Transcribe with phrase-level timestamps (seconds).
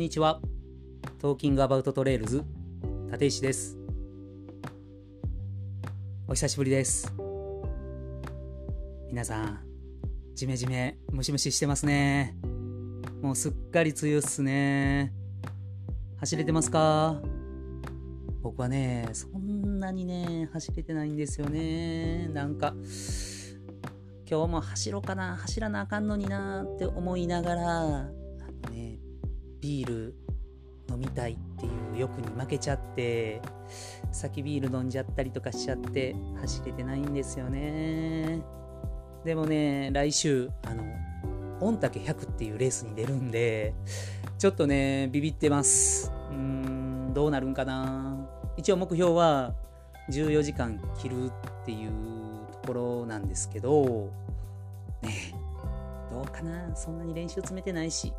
[0.00, 0.40] にちは。
[1.18, 2.42] Talking About Trails、
[3.12, 3.76] 立石です。
[6.26, 7.12] お久しぶりです。
[9.10, 9.60] 皆さん、
[10.34, 12.34] ジメジメ、ムシムシしてますね。
[13.20, 15.12] もうすっかり梅雨っすね。
[16.16, 17.20] 走れてますか？
[18.40, 22.26] 僕はね、そんなにね、走れてないんですよね。
[22.32, 22.74] なんか、
[24.26, 28.10] 今日も走ろうかな、走らなあかんのになって思いながら、あ
[28.66, 28.98] のね、
[29.60, 30.14] ビール
[30.90, 33.40] 飲みたいっていう欲に負けちゃって、
[34.10, 38.42] 先ビール飲んじゃったりとかしちゃって、走れてないんですよね。
[39.24, 40.84] でもね、来週、あの、
[41.60, 43.74] 御嶽100っていうレースに出るんで、
[44.38, 46.10] ちょっとね、ビビってます。
[46.30, 48.26] うーん、どうなるんかな。
[48.56, 49.54] 一応目標は、
[50.10, 51.30] 14時間切るっ
[51.64, 51.90] ていう
[52.52, 54.10] ところなんですけど、
[55.02, 55.34] ね
[56.10, 58.12] どうかなそんなに練習詰めてないし。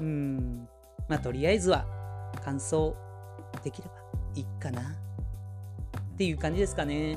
[0.00, 0.68] うん。
[1.08, 1.84] まあ、とりあえずは、
[2.44, 2.94] 完走
[3.62, 3.94] できれば
[4.34, 4.80] いいかな。
[4.80, 7.16] っていう感じですかね。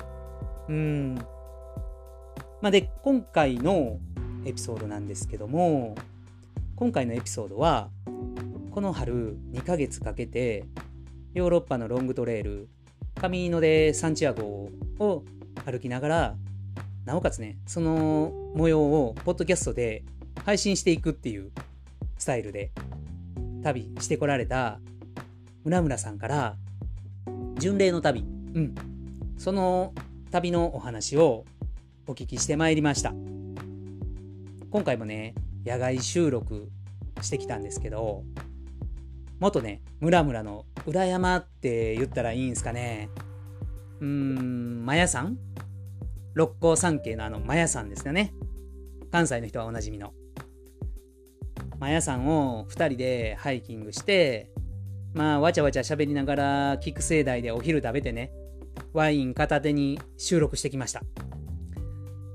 [0.70, 1.16] うん。
[2.62, 4.00] まあ、で、今回の
[4.46, 5.96] エピソードなんですけども、
[6.76, 7.90] 今回のエピソードは、
[8.72, 10.66] この春2ヶ月かけて、
[11.34, 12.70] ヨーロッパのロングトレイル、
[13.16, 15.24] カミーノ・でサンチアゴを
[15.66, 16.36] 歩きながら、
[17.06, 20.04] なおかつね、その模様をポッドキャストで
[20.46, 21.52] 配信していくっていう
[22.18, 22.72] スタイルで
[23.64, 24.80] 旅してこられた
[25.64, 26.58] 村村さんから、
[27.58, 28.76] 巡礼の旅、うん、
[29.38, 29.94] その
[30.32, 31.46] 旅のお話を
[32.06, 33.14] お聞きしてまいりました。
[34.70, 35.34] 今回もね、
[35.66, 36.70] 野外収録
[37.22, 38.24] してきたんですけど、
[39.40, 43.10] 元ね、村村の裏山って言ったらいいんすかね。
[44.02, 45.38] うーん、マヤ山
[46.34, 48.34] 六甲山系のあのマヤ山ですよね。
[49.12, 50.14] 関西の人はおなじみの。
[51.80, 54.52] マヤ山を2人でハイキングして、
[55.14, 58.32] まあ、わちゃわちゃ喋りながら、菊生台でお昼食べてね、
[58.94, 61.02] ワイン片手に収録してきました。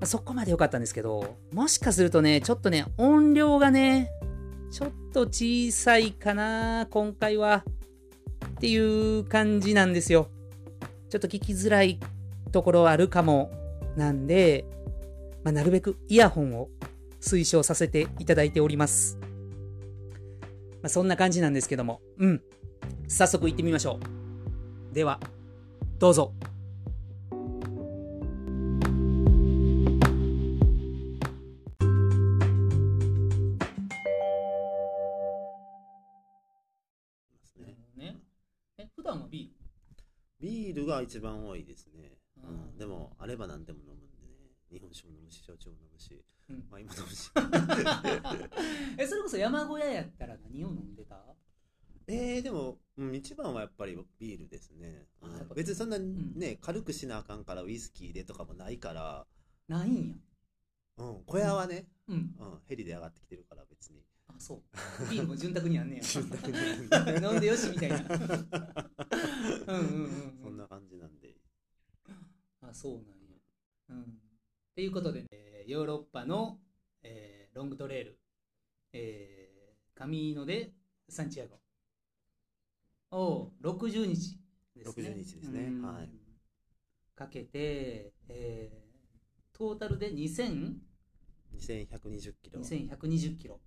[0.05, 4.11] そこまで良かったんですけど、もしかするとね、ちょっとね、音量がね、
[4.71, 7.65] ちょっと小さいかな、今回は。
[8.47, 10.29] っていう感じなんですよ。
[11.11, 11.99] ちょっと聞きづらい
[12.53, 13.51] ところあるかも。
[13.97, 14.65] なんで、
[15.43, 16.69] まあ、なるべくイヤホンを
[17.21, 19.19] 推奨させていただいております。
[20.83, 22.43] まあ、そんな感じなんですけども、うん。
[23.09, 23.99] 早速行ってみましょ
[24.93, 24.95] う。
[24.95, 25.21] では、
[25.99, 26.33] どうぞ。
[39.31, 39.53] ビ
[40.41, 42.19] ビールが一番多いですね。
[42.43, 43.98] ううんん、でも、あれば何でも飲。
[44.71, 47.31] 日本酒も飲むし、焼酎も飲むし、うんワインも飲むし。
[48.99, 51.23] え、それこそ山小屋やったら何を飲んでた？
[52.07, 55.07] えー、でも、うん、一番はやっぱりビールですね。
[55.21, 59.27] うん別にそんなんね、軽くしなあかんからウイスキーでとかもないから、
[59.69, 60.17] ないんや。
[60.99, 62.17] うん、小屋はね、うん。
[62.17, 64.03] うん、ヘリで上がってきてるから別に。
[64.29, 64.63] あ、そう。
[65.11, 66.03] ビールも潤沢にあんねや。
[66.03, 66.49] 潤沢
[67.19, 67.97] に飲んでよしみたいな。
[69.69, 70.39] うんうんうんうん。
[70.43, 71.37] そんな感じなんで。
[72.63, 73.37] あ、そうなんや。
[73.91, 74.21] うん。
[74.79, 75.29] っていうことで、ね、
[75.67, 76.57] ヨーロッパの、
[77.03, 78.21] えーロングトレイル、
[78.93, 80.71] えーカミーノで
[81.09, 81.59] サンチアゴ
[83.11, 84.39] を60日
[84.77, 85.09] ですね。
[85.09, 85.63] 60日ですね。
[85.63, 85.83] うん。
[85.83, 86.09] はい。
[87.17, 90.75] かけて、えートータルで2000
[91.57, 92.61] 2120キロ。
[92.61, 93.61] 2120キロ、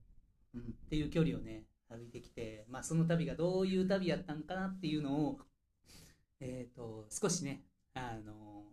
[0.56, 5.40] うん、っていう距離をね歩いてきて、まあ、その旅がどういう旅やったんかなっていうのを、
[6.40, 8.64] えー、と少しね、あの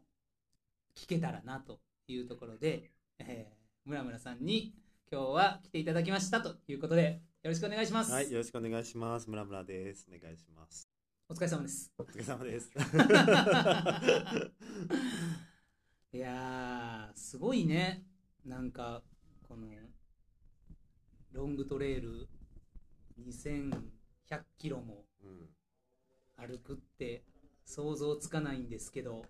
[0.94, 1.80] 聞けたらなと
[2.12, 3.58] いうところで、えー
[3.88, 4.74] 村村さんに
[5.10, 9.30] 今日は来ていただきましたということでよろしくお願いします、はい、よろしくお願いします。
[9.30, 10.06] 村村です。
[10.06, 10.86] お願いします。
[11.30, 12.70] お疲れ様ですお疲れ様です。
[16.12, 18.04] いやーすごいね
[18.44, 19.02] なんか
[19.48, 19.66] この
[21.32, 22.28] ロングトレイル
[23.26, 23.72] 2100
[24.58, 25.48] キロもうん
[26.36, 27.24] 歩くって
[27.64, 29.24] 想像つかないんですけど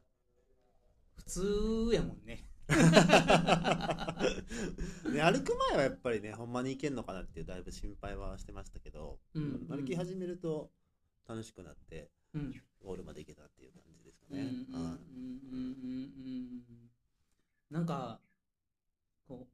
[1.14, 2.47] 普通やもんね
[5.10, 10.70] ね、歩く前はやっぱりねほんまに行けんのかなっていうだいぶ心配はしてましたけど、うん歩き始めると
[11.26, 12.54] 楽しくなってうん。
[12.84, 14.52] ゴールまで行けたっていう感じですかね。
[17.70, 18.20] なんか
[19.26, 19.48] こ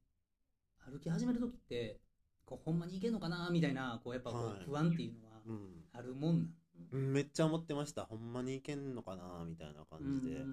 [0.87, 1.99] う歩き始める時って
[2.45, 4.65] こうほんまにいけんのかなみたいなこうやっぱこうはい。
[4.65, 5.85] 不安っていうのはうん。
[5.93, 6.55] あるもんなん、
[6.97, 8.05] めっちゃ思ってました。
[8.05, 9.45] ほんまに行けんのかな？
[9.45, 10.45] みたいな感じで、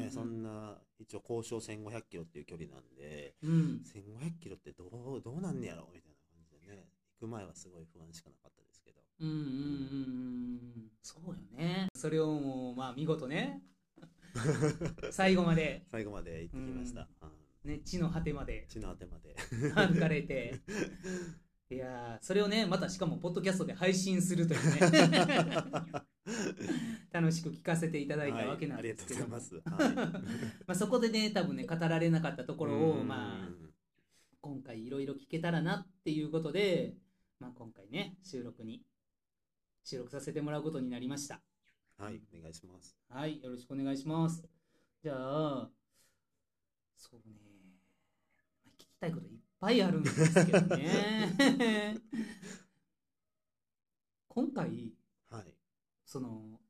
[0.00, 3.82] ね、そんな一応交渉1500キロっていう距離なんでうん。
[3.84, 5.88] 1500キロってどうどうなんねやろ？
[5.94, 6.88] みたいな感じでね。
[7.20, 9.00] 行く前はすごい不安しかなかったですけど。
[9.20, 11.88] うんうんうんうんそうよね。
[11.94, 13.62] それをもうまあ見事ね。
[15.10, 17.00] 最後まで、最後まで行ってきました。
[17.00, 17.08] は
[17.64, 17.68] い。
[17.68, 18.66] ね、地の果てまで。
[18.68, 19.34] 地の果てまで。
[19.74, 20.60] 歩かれて
[21.70, 25.24] いやーそれをねまたしかもポッドキャストで配信するというね。
[27.12, 29.94] 楽しく聞かせていただいたわけなんですけども、はい、ありがとうございます。
[29.94, 30.12] はい。
[30.66, 33.08] まあ、そこでね多分ね語られなかったところを、うん。
[33.08, 33.48] まあ、
[34.40, 36.96] 今回いろいろ聞けたらなっていうことで、
[37.38, 38.84] まあ、今回ね収録に
[39.84, 41.42] 収録させてもらうことになりました。
[41.96, 42.96] はい、お願いします。
[43.08, 44.46] はいよろしくお願いします。
[45.02, 45.70] じゃあ
[46.96, 47.36] そうね、
[48.64, 51.98] まあ聞きたいこといっぱいあるんですけどね
[54.28, 54.94] 今回
[55.30, 55.44] はい。
[56.04, 56.60] その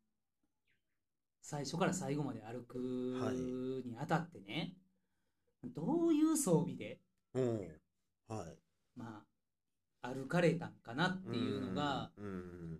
[1.42, 2.76] 最初から最後まで歩く
[3.86, 4.74] にあたってね、
[5.64, 7.00] どういう装備で
[7.34, 7.58] うん。
[8.28, 8.58] はい。
[8.96, 9.22] ま
[10.02, 12.78] あ歩かれたんかなっていうのがうんうん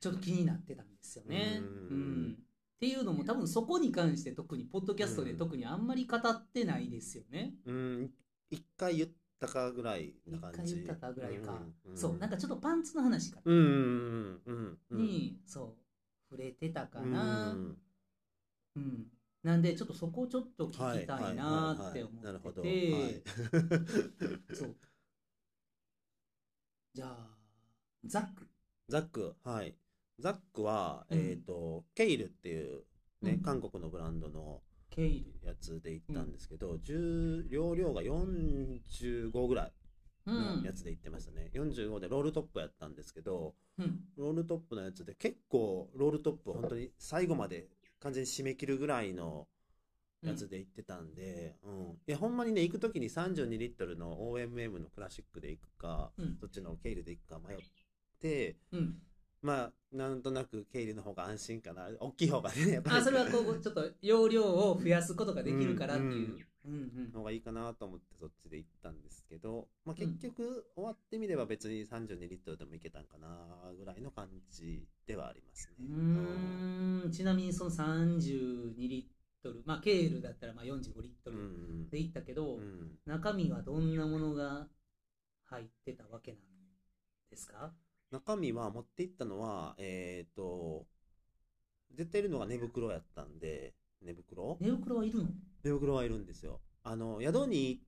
[0.00, 1.60] ちょっと気になってたんですよね。
[1.60, 2.36] ううんんっ
[2.80, 7.54] ていうのも多分そこに関して特にポッドキャストで特にあんまり語ってないですよね。
[7.66, 7.74] うん。
[7.74, 8.10] うん。
[8.50, 9.10] 一回言っ
[9.46, 10.74] たかぐらいな一感じ。
[10.76, 11.60] ったかぐらいか。
[11.86, 14.98] うんそうなんかちょっとパンツの話かうんうんうんうんうん。
[14.98, 15.74] に、そう
[16.30, 17.56] 触れてたかうんな。
[18.76, 19.06] うん、
[19.42, 22.60] なんでちょっとそこをちょっと聞きたいなーって思なるほど。
[22.62, 23.22] ってはいて
[24.54, 24.76] そう
[26.94, 27.38] じゃあ
[28.04, 28.48] ザック
[28.88, 29.76] ザック、はい。
[30.18, 32.84] ザックは、うんえっ、と、ケイルっていう
[33.22, 34.62] ね、うん韓国のブランドの
[34.94, 39.72] ケイルやつで行ったんですけど、重容量が45ぐらい
[40.26, 41.50] のやつで行ってましたね。
[41.52, 44.00] 45でロールトップやったんですけど、うん。
[44.16, 47.66] ロールトップのやつで結構ロールトップ本当に最後まで
[47.98, 49.48] 完全に締め切るぐらいの
[50.22, 51.72] やつで行ってたんで、うん。
[52.06, 56.36] いや、ほんまにね、行くときに32リットルの OMM のクラシックで行くか、うん。
[56.40, 57.58] そっちのケイルで行くか迷っ
[58.20, 58.94] て、うん
[59.44, 61.86] まあ、なんとなくケイルの方が安心かな。
[62.00, 62.96] 大きい方がね、やっぱり。
[62.96, 66.28] あそれはこうちょっと容量を増やすことができるからっていう。
[66.66, 66.76] うんう
[67.08, 73.28] ん方がいいかなと思ってそっちで行ったんですけど、まあ、結局終わってみれば別に32リットルでもいけたんかな
[73.78, 75.86] ぐらいの感じではありますね。
[75.86, 84.66] うーんちなみにその32リットルまあケールだったらまあ45リットうんルでいったけど、うん中身はどんなものが
[85.50, 86.40] 入ってたわけなん
[87.30, 87.74] ですか？
[88.10, 90.86] 中身は持って行ったのはえっ、と
[91.94, 94.58] 絶対いるのが寝袋やったんで寝袋？
[94.60, 95.30] 寝袋はいるの？
[95.64, 96.60] 寝袋はいるんですよ。
[96.82, 97.80] あの宿に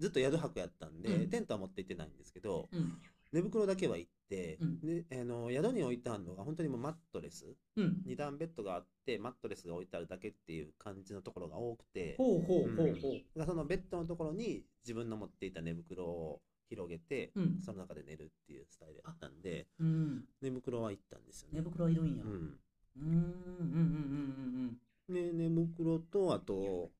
[0.00, 1.30] ずっと宿泊やったんで、うん。
[1.30, 2.98] テントは持って行ってないんですけどうん。
[3.32, 4.80] 寝袋だけは行って、うん。
[4.80, 7.54] であの宿に置いてあるのが本当にもうマットレス。
[7.76, 8.02] うん。
[8.06, 13.40] 2段ベッドがあってマットレスが置いてあるだけっていう感じのところが多くてほうほうほうほう。
[13.40, 13.46] うん。
[13.46, 16.40] そのベッドのところに自分の持っていた寝袋を
[16.72, 17.60] 広げて、うん。
[17.60, 20.24] その中で寝るっていうスタイルやったんでうん。
[20.40, 21.58] 寝袋は行ったんですよね。
[21.60, 22.22] 寝袋はいるんや。
[22.24, 22.48] ううんん
[22.96, 24.78] うんうん
[25.08, 25.14] うん。
[25.14, 26.90] で寝袋とあと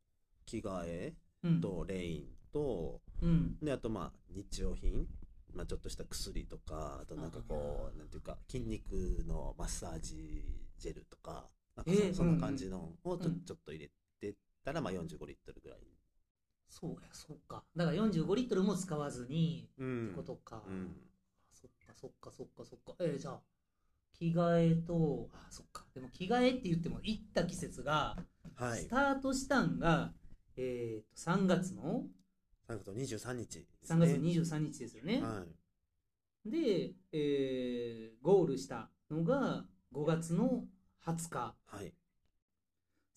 [0.44, 1.52] 着替えうん。
[1.54, 3.56] うんとレインとうん。
[3.62, 5.06] であとまあ日用品。
[5.54, 10.42] まあ、ちょっとした薬とかあとなんかこうなんていうか筋肉のマッサージ
[10.78, 11.44] ジェルとか
[11.76, 13.40] なんかそ,、えーそんな感じのをちょ,、うん。
[13.44, 14.34] ちょっと入れて
[14.64, 15.78] たらまあ45リットルぐらい
[16.72, 17.62] そうやそうか。
[17.76, 20.06] だから45リットルも使わずにうん。
[20.06, 20.96] ってことか、うん。
[21.52, 22.94] そっかそっかそっかそっか。
[22.98, 23.40] えー、じゃあ
[24.14, 25.84] 着替えとあそっか。
[25.94, 28.16] でも着替えって言っても行った季節が
[28.56, 28.80] はい。
[28.80, 30.14] スタートしたんが、
[30.56, 32.04] えー、と3月の
[32.66, 35.44] 3月の23日です3ね月の23日ですよね、は
[36.46, 36.50] い。
[36.50, 40.64] で、えーゴールしたのが5月の
[41.04, 41.54] 20日。
[41.66, 41.92] はい。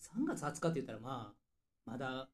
[0.01, 2.27] 3月20日って言ったらまあまだ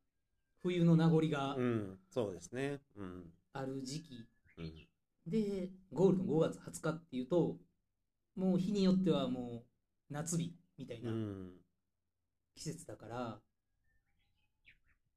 [0.63, 2.79] 冬の名残がうんそうですね。
[2.95, 3.23] うん。
[3.53, 4.27] ある時期。
[4.57, 4.73] うん。
[5.27, 7.57] でゴールの5月20日っていうと
[8.35, 9.63] もう日によってはも
[10.09, 11.51] う夏日みたいうなん。
[12.55, 13.39] 季節だから、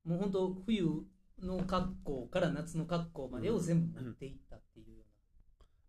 [0.04, 0.86] もう本当冬
[1.42, 4.86] の格好から夏の格好までを全部持っていったっていう。
[4.86, 4.93] よ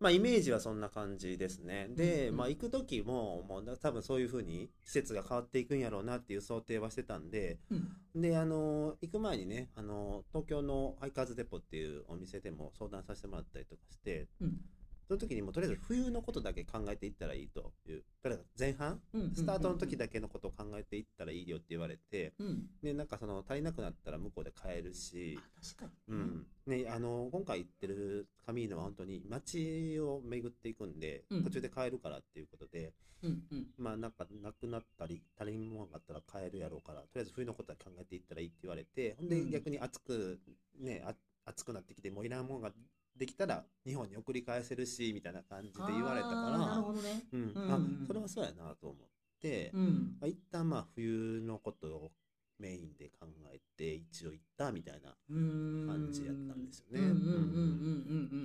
[0.05, 1.87] まあイメージはそんな感じですね。
[1.89, 14.59] で、うんまあ行く時ももう多分そういう風に季節が変わっていくんやろうなっていう想定はしてたんでうな、であの行く前にねあの東京のハイカーズデポっていうお店でも相談させてもらったりとかしてうん
[15.07, 18.03] その時にもうとりあえず冬のことだけ考えていったらいいという。
[18.21, 18.99] とりあえず前半
[19.33, 22.69] スタートの時だけのことを考えていったらいいよって言われてうん。
[22.81, 26.45] でなんかその足りなくなったら向こうで買えるしあ確かに、うん。
[26.65, 31.43] ね、あの今回行ってるカミーノは本当に街を巡っていくんで、うん。
[31.43, 32.93] 途中で買えるからっていうことで
[33.23, 33.67] うんうん。
[33.77, 39.51] まあなんかなくなったり足りんものがあったら買えるやろうからとりあえず冬のことは考えていったらいいって言われてほんでうん。
[39.51, 40.39] 逆に暑く
[40.79, 41.13] ねあ
[41.45, 42.71] 暑くなってきてもういらんものが
[43.15, 47.23] できたら日本に送り返せるしみたいな感じで言われたかあーなるらほどね。
[47.31, 49.07] うんうんあそれはそうやなと思っ
[49.39, 50.17] て、うん。
[50.19, 52.11] まあ一旦まあ冬のことを
[52.59, 57.35] メインで考えて一応行ったみたいなうーん感じやったんですよねうんうんうんうんうんう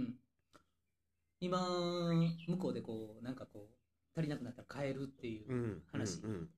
[0.04, 0.14] ん。
[1.40, 1.58] 今、
[2.46, 6.48] 向こうでこう、なんかこう、足りなくなったら買えるっていううん話うんうん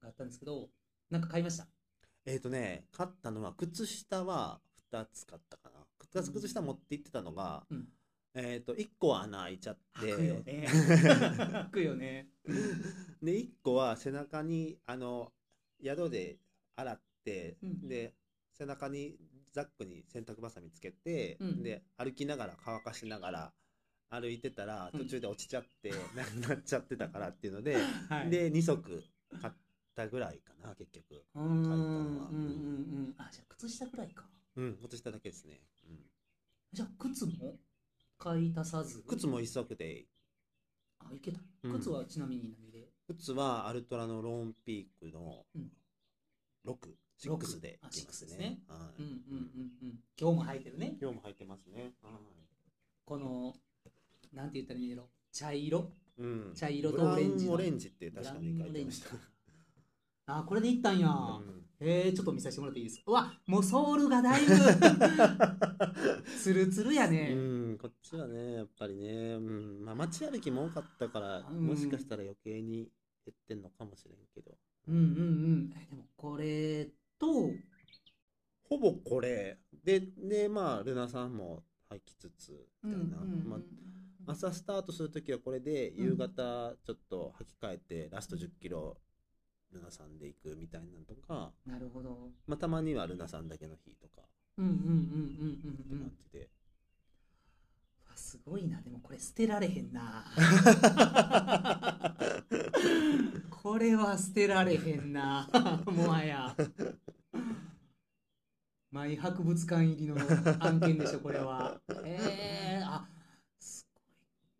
[0.00, 0.70] があったんですけど、
[1.10, 1.66] なんか買いました？
[2.26, 7.88] えっ、とね買ったのは靴下は2つ買ったかな2つ靴下持って行ってたのが、うん
[8.36, 10.68] えっ、と1個は穴開いちゃって開くよね。
[11.52, 12.28] 開くよね。
[13.22, 15.32] で1個は背中にあの
[15.82, 16.38] 宿で
[16.74, 18.14] 洗って、うんで
[18.52, 19.18] 背中に
[19.52, 23.52] ザックに洗濯バサミつけて、うんで歩きながら乾かしながら
[24.10, 27.76] 歩いてたらうん途中で落ちちゃって、 なくなっちゃってたからっていうので、
[28.10, 28.30] はい。
[28.30, 29.04] で2足
[29.40, 29.54] 買っ
[29.94, 33.14] たぐらいかな結局うーん、うんうん買ったのはうん。
[33.18, 34.28] あ、じゃあ靴下くらいか。
[34.56, 35.73] うん落としただけですね、うん
[36.74, 37.54] じゃあ靴も
[38.18, 39.04] 買い足さず？
[39.06, 40.06] 靴も1足で
[40.98, 41.38] あ、いけた。
[41.62, 42.88] うん靴はちなみに何で？
[43.06, 45.70] 靴はアルトラのローンピークのうん
[46.66, 46.76] 6、
[47.26, 48.58] 六6であいきます6ですねね。
[48.68, 49.20] はいうんうんうん
[49.82, 49.98] うん。
[50.18, 50.96] 今日も履いてるね。
[51.00, 51.92] 今日も履いてますね。
[52.02, 52.12] はい
[53.04, 53.54] この、
[54.32, 55.06] なんて言ったらいいんだろう。
[55.32, 55.92] 茶色？
[56.18, 59.10] うん、茶色とオレンジのブラウンオレンジって確かに書いてました。
[60.26, 61.08] あ、これでいったんや。
[61.08, 63.02] うんえー、ちょっと見させてもらっていいですか？
[63.06, 64.54] うわ、もうソールがだいぶ、
[66.42, 67.32] ツルツルやね。
[67.34, 72.90] うん、こっちはね、やっぱりね、うん、まあ街歩きも多かったから、うんもしかしたら余計に
[73.24, 74.56] 減ってんのかもしれんけど。
[74.88, 75.72] うんうんうん。
[75.76, 77.50] えでもこれと、
[78.64, 79.58] ほぼこれ。
[79.84, 83.16] で、で、まあ、ルナさんも履きつつ、みたいな。
[83.18, 83.60] まあ
[84.26, 88.96] 朝スタートするときはこれで、うん夕方ちょっと履き替えて、ラスト10キロ、
[89.74, 92.30] ルナさんで行くみたいなのとか、なるほど。
[92.46, 94.22] まあ、たまにはルナさんだけの日とか、
[94.56, 96.48] うんうんうんうんうんってうん感じで。
[98.14, 98.80] すごいな。
[98.80, 100.24] でもこれ捨てられへんな。
[103.50, 105.48] これは捨てられへんな。
[105.86, 106.54] もはや。
[108.90, 110.16] マイ博物館入りの
[110.60, 111.80] 案件でしょ、これは。
[112.04, 113.08] えー、あ、
[113.58, 114.02] すごい。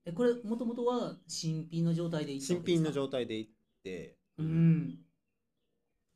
[0.07, 3.51] え、これ、もともとは新品の状態で行った新品の状態で行っ
[3.85, 5.04] て、うん。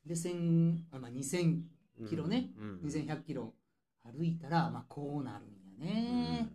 [0.09, 1.63] で、千あ、まあ、2000、
[2.01, 3.53] うんキロね、うん2100キロ
[4.05, 6.49] 歩いたら、まあ、こうなるんやね。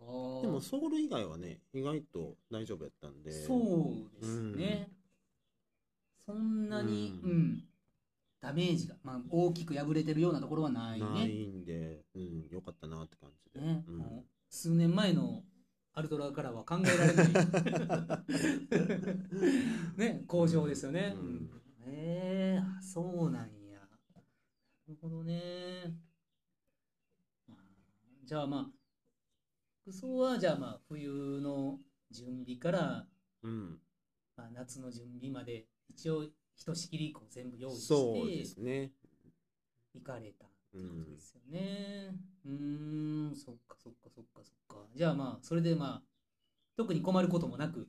[0.00, 0.42] うん。
[0.42, 3.32] でもソール以外はね意外と大丈夫やったんで。
[3.32, 4.90] そうですね。
[6.26, 7.36] そんなに、う、うん。
[7.52, 7.64] ん
[8.40, 11.06] ダメージが、まあ、大きく破れてるようなところはないね。
[11.06, 13.84] ないんで、うん、よかったなって感じで、ね。
[14.50, 15.42] 数年前の
[15.94, 17.28] アルトラからは考えられない
[19.96, 21.14] ね工場ですよね。
[21.16, 21.50] うんうん
[21.86, 23.78] えー、あそうなんや。
[23.78, 23.86] な
[24.88, 25.94] るほどね。
[27.46, 27.58] まあ
[28.24, 28.70] じゃあまあ
[29.82, 31.78] 服装はじゃあまあ冬の
[32.10, 33.06] 準備から、
[33.42, 33.80] うん、
[34.36, 36.24] まあ、夏の準備まで一応
[36.56, 38.92] ひとしきりこう全部用意そうでしてすね
[39.94, 40.53] 行かれた。
[40.74, 42.14] うんですよね。
[42.44, 44.86] うーん、そっかそっかそっかそっか。
[44.94, 46.02] じゃあまあ、それでまあ、
[46.76, 47.88] 特に困ることもなく。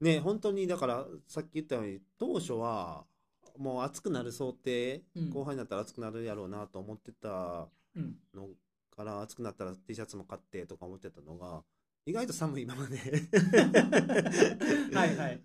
[0.00, 3.06] ね本当にだからさっき言ったように当初は
[3.56, 8.14] もう暑くなる想定、うん後半になったら暑くなるやろうなと思ってたうん。
[8.34, 8.48] の
[8.94, 11.62] から暑くなったら T シャツも買ってとか思ってたのが
[12.04, 12.98] 意外と寒い ままで
[14.94, 15.42] はいはい。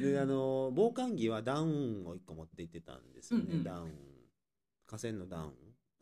[0.00, 4.11] であの防寒着はダウンを1個持って行ってたんですよね、うんうんダウン
[4.92, 5.52] 河川のダウン、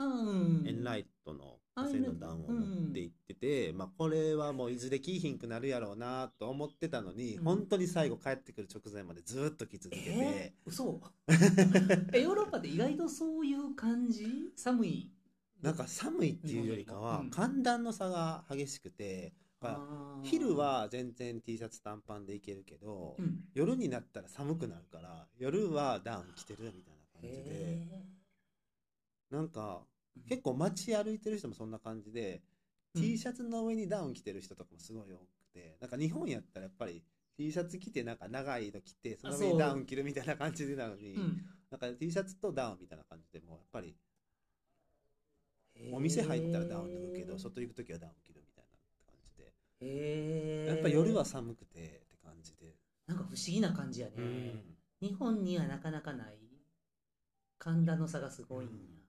[0.00, 0.66] うん。
[0.66, 7.44] エンライトの河川のダウンを持って行ってて、まあこれはもういずれ着いひんくなるやろうなと思ってたのに、うん。
[7.44, 11.00] 本当に最後帰ってくる直前までずっと着続けて、えー、嘘。
[12.12, 14.26] え、ヨーロッパって意外とそういう感じ？
[14.56, 15.12] 寒い？
[15.62, 17.30] なんか寒いっていうよりかは、うん。
[17.30, 19.34] 寒暖の差が激しくて、
[20.24, 23.44] 昼、は全然 T シャツ短パンでいけるけど、うん。
[23.54, 28.04] 夜になったら寒くなるから夜はダウン着てるみたいな感じで、へ
[29.30, 32.42] なんかー結構街歩いてる人もそんな感じで、
[32.94, 33.02] うん。
[33.02, 37.02] T シャツの上にダウン着てる人とかもすごい多くてなんか日本やったらやっぱり
[37.36, 41.42] T シャツ着てなんか長いの着てその上にダウン着るみたいな感じでなのに、うん。
[41.70, 43.94] なんか T シャツとダウンみたいな感じでもうやっぱり
[45.92, 48.70] お店入ったらダウン脱ぐけど外行く時はダウン着るみたいな
[49.06, 49.52] 感じで。
[49.80, 50.74] へー。
[50.74, 52.74] やっぱ夜は寒くてって感じで、
[53.06, 54.14] なんか不思議な感じやね。
[54.16, 54.76] うん。
[55.00, 56.38] 日本にはなかなかない。
[57.58, 58.99] 寒暖の差がすごいんや。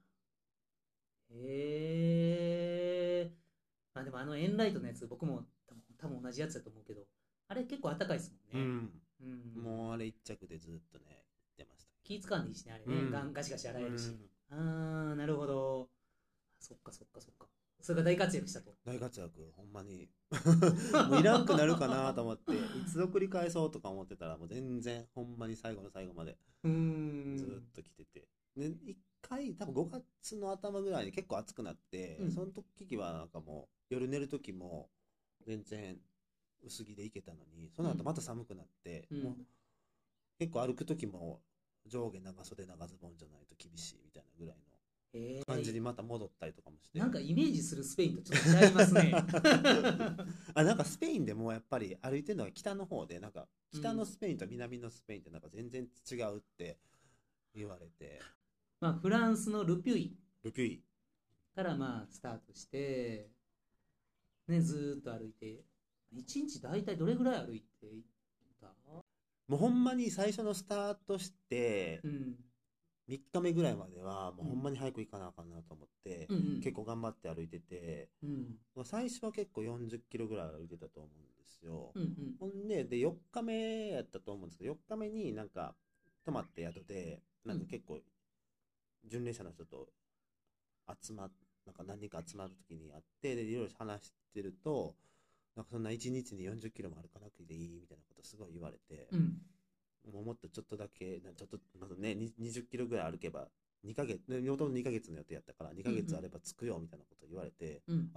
[1.33, 3.31] へえ。
[3.93, 7.01] まあでもあのエンライトのやつ僕も多分多分同じやつだと思うけど、
[7.47, 8.91] あれ結構暖かいですもんね。
[9.23, 9.63] うん。
[9.63, 11.05] もうあれ一着でずっとね
[11.57, 13.01] 言ってました気使わんでいいしね、あれね。
[13.01, 14.07] うんガシガシ洗えるし。
[14.07, 14.17] うん
[14.53, 15.89] あー、なるほど。
[16.59, 17.47] そっかそっかそっか。
[17.81, 18.75] それが大活躍したと。
[18.85, 20.09] 大活躍ほんまに
[21.09, 27.37] もういらんくなるかなと思っていつ送り返そうとか思ってたらもう全然ほんまに最後の最後までうーん。
[27.37, 28.97] ずーっと来てて、で一
[29.31, 29.89] 回多分5
[30.21, 32.31] 月の頭ぐらいに結構暑くなって、うん。
[32.31, 34.89] その時はなんかもう夜寝る時も
[35.47, 35.97] 全然
[36.63, 39.23] 薄着で行けたのにその後また寒くなって、うん。
[39.23, 39.35] もう
[40.37, 41.39] 結構歩く時も
[41.87, 44.57] 上下長袖長ズボンじゃないと厳しいみたいなぐらい
[45.39, 49.13] の感じにまた戻ったりとかもして、なんかイメージするスペインとちょっと違いますね。
[50.53, 56.77] あなんかスペインでもやっぱり歩いてるのが北の方でなんか北のスペインと南のスペインってなんか全然違うって
[57.53, 58.19] 言われて
[58.81, 60.83] まあ、フランスのルピュイルピュイ
[61.55, 63.29] からまあスタートして、
[64.47, 65.63] ね、ずーっと歩いて、
[66.11, 68.03] 一日大体どれぐらい歩いていっ
[68.59, 68.67] た？
[69.47, 72.35] もうほんまに最初のスタートしてうん。
[73.07, 76.61] 3日目ぐらいまではもうほんまに早く行かなあかんなと思って、うんうん。
[76.61, 78.09] 結構頑張って歩いてて
[78.85, 82.35] 最初は結構40キロぐらい歩いてたと思うんですよ、うんうん。
[82.39, 85.75] ほんでで4日目やったと思うんですけど4日目になんか
[86.23, 87.99] 泊まって宿でなんか結構
[89.05, 89.89] 巡礼者の人と
[91.01, 91.31] 集まっ
[91.65, 94.95] なんか何人か集まる時にあってでいろいろ話してると
[95.55, 99.37] なんかそんな1日に40キロも歩かなくていいみたいなことすごい言われて、うん。
[100.11, 103.47] もうもっとちょっとだけ、なちょっと、まずね、に20キロぐらい歩けば、
[103.85, 108.09] 2ヶ月、ね、もともと2ヶ月の予定やったから、2ヶ月あれば着くよみたいなこと言われて、うん。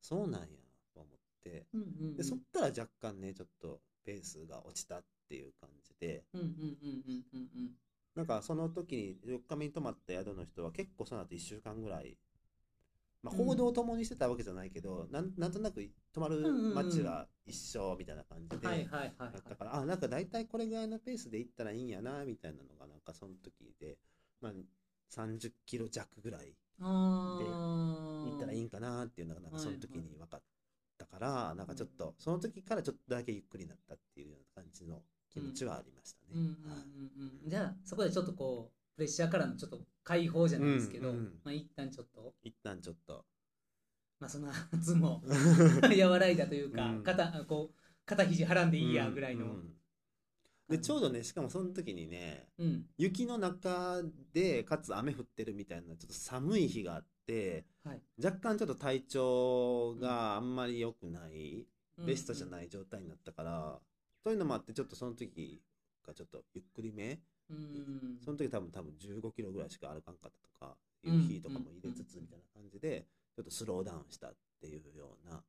[0.00, 0.48] そうなんや
[0.94, 2.16] と思って、うんうんうん。
[2.16, 7.70] で、そっから若干ね、ちょっとペースが落ちたっていう感じで、うんうんうんうんうんうん。
[8.18, 12.16] なんかその時に4日目に泊まった宿の人は結構その後1週間ぐらい、
[13.22, 13.46] まあ、うん。
[13.46, 19.32] 行動を共にしてたわけじゃないけど、なんなんとなく泊まる街は一緒みたいな感じで、はいはいはいはい。
[19.34, 23.98] だったから、あ、なんか大体これぐらいのペースで行ったらいいんやな、みたいなのが、なんかその時で、
[24.40, 24.52] まあ、
[25.10, 26.56] 30キロ弱ぐらい
[27.28, 27.28] あ
[28.24, 30.42] 行ったらいいんかなっていうのが、なんかその時に分かっ
[30.98, 36.54] たから、なんかちょっと、その時からちょっとだけゆっくりになったっていうような感じの気持ちはありましたね。
[37.46, 42.34] じゃあそこでちょっとこうプレッシャーからのちょっと解放じゃないですけど、うんうんまあ一旦ちょっと。
[42.42, 43.24] 一旦ちょっと。
[44.20, 45.22] まあその圧も
[45.82, 47.02] 和らいだというか、うん。
[47.02, 49.78] 肩こう肩肘はらんでいいやぐらいの、うんうん
[50.68, 52.84] で、ちょうどね、しかもその時にね、うん。
[52.98, 54.02] 雪の中
[54.34, 61.66] で、かつ雨降ってるみたいな、ちょっと寒い日があって、はい、若干ちょっと体調があんまり良くない、
[61.98, 63.78] ベストじゃい、ない状態になったから、
[64.22, 65.62] そういうのもあってちょっとその時
[66.06, 75.42] がちょっとゆっくりめ、うん、その時多分多分15キロぐらいしか歩かんかったとかいう日とかも入れつつみたいな感じでちょっとスローダウンしたっていうような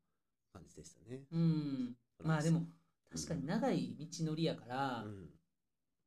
[0.53, 1.21] 感じでしたね。
[1.31, 2.63] うん、まあでも
[3.11, 3.47] 確かにうん。
[3.47, 5.29] 長い道のりやから、うん。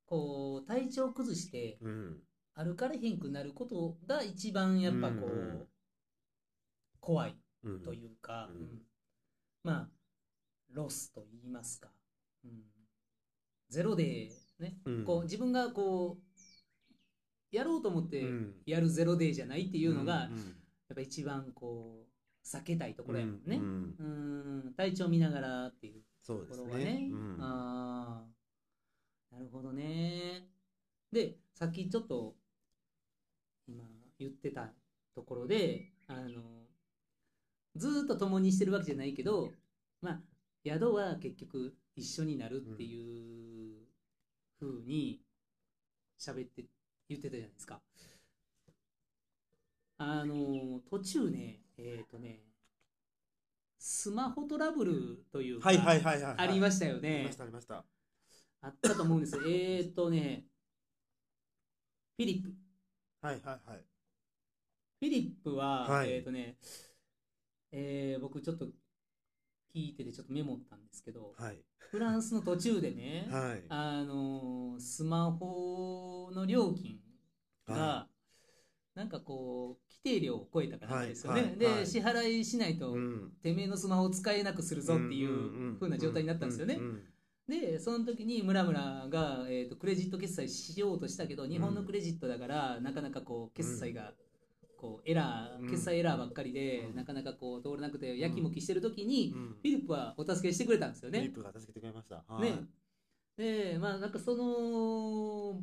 [0.07, 2.23] こう体調崩してうん。
[2.55, 5.39] 歩かれへんくなることが一番やっぱこう、うん。
[5.39, 5.67] うん
[7.01, 8.61] 怖いうんというか、うん。
[8.61, 8.83] うん。
[9.65, 9.89] まあ
[10.71, 11.93] ロスと言いますか、うん、
[13.69, 15.05] ゼロでね、うん。
[15.05, 18.55] こう自分がこうやろうと思ってうん。
[18.67, 20.57] やるゼロデーじゃないっていうのが、うん
[20.89, 23.57] やっぱ一番こう避けたいところやもんね。
[23.57, 26.85] う、んうん、体調見ながらっていうところがね。
[26.85, 27.09] ね。
[27.11, 27.39] うん。
[27.41, 28.27] あ
[29.31, 30.49] あなるほどね。
[31.11, 32.35] でさっきちょっと
[33.67, 33.85] 今
[34.19, 34.71] 言ってた
[35.15, 36.43] ところであの
[37.77, 39.51] ずーっと共にしてるわけじゃないけど
[40.03, 40.21] まあ
[40.67, 43.87] 宿は結局一緒になるっていう
[44.61, 45.21] 風に
[46.19, 46.65] 喋って
[47.09, 47.81] 言ってたじゃないですか
[49.99, 52.41] あの途中ねえっ、とね
[53.85, 56.35] スマホトラブルというか、はいはいはいはい。
[56.39, 57.37] ありましたよありねまし。
[57.37, 57.85] たありました。
[58.61, 59.43] あったと思うんですよ。
[59.45, 60.47] えーっとね、
[62.17, 62.55] フィリップ。
[63.21, 63.79] はいはいはい。
[63.79, 66.57] フィリップは、はいえーっとね、
[67.73, 68.67] えー僕ちょっと
[69.75, 71.59] 聞いててちょっとメモったんですけど、はい
[71.93, 73.63] フランスの途中でね、はい。
[73.69, 76.97] あのースマホの料金
[77.69, 78.07] が、は
[78.95, 81.41] なんかこう、規定量を超えたかなんかですよね。
[81.43, 86.77] はいはいで、はい支払いしないと、うんてめえのスマホを使えなくするぞっていう風な状態になったんですよね。
[86.77, 87.03] うんうん
[87.49, 94.15] でその時にムラムラが、えー、とクレジット決済しようとしたけど日本のクレジットだから、なかなかこう決済が
[94.83, 101.35] こうエラー、うん決済エラーばっかりで、うんなかなかこう通らなくてやきもきしてる時に、うんフィリップはお助けしてくれたんですよねフィリッ。
[101.37, 102.25] プが助けてくれました。
[102.27, 102.57] はいね
[103.37, 105.63] でまあなんかその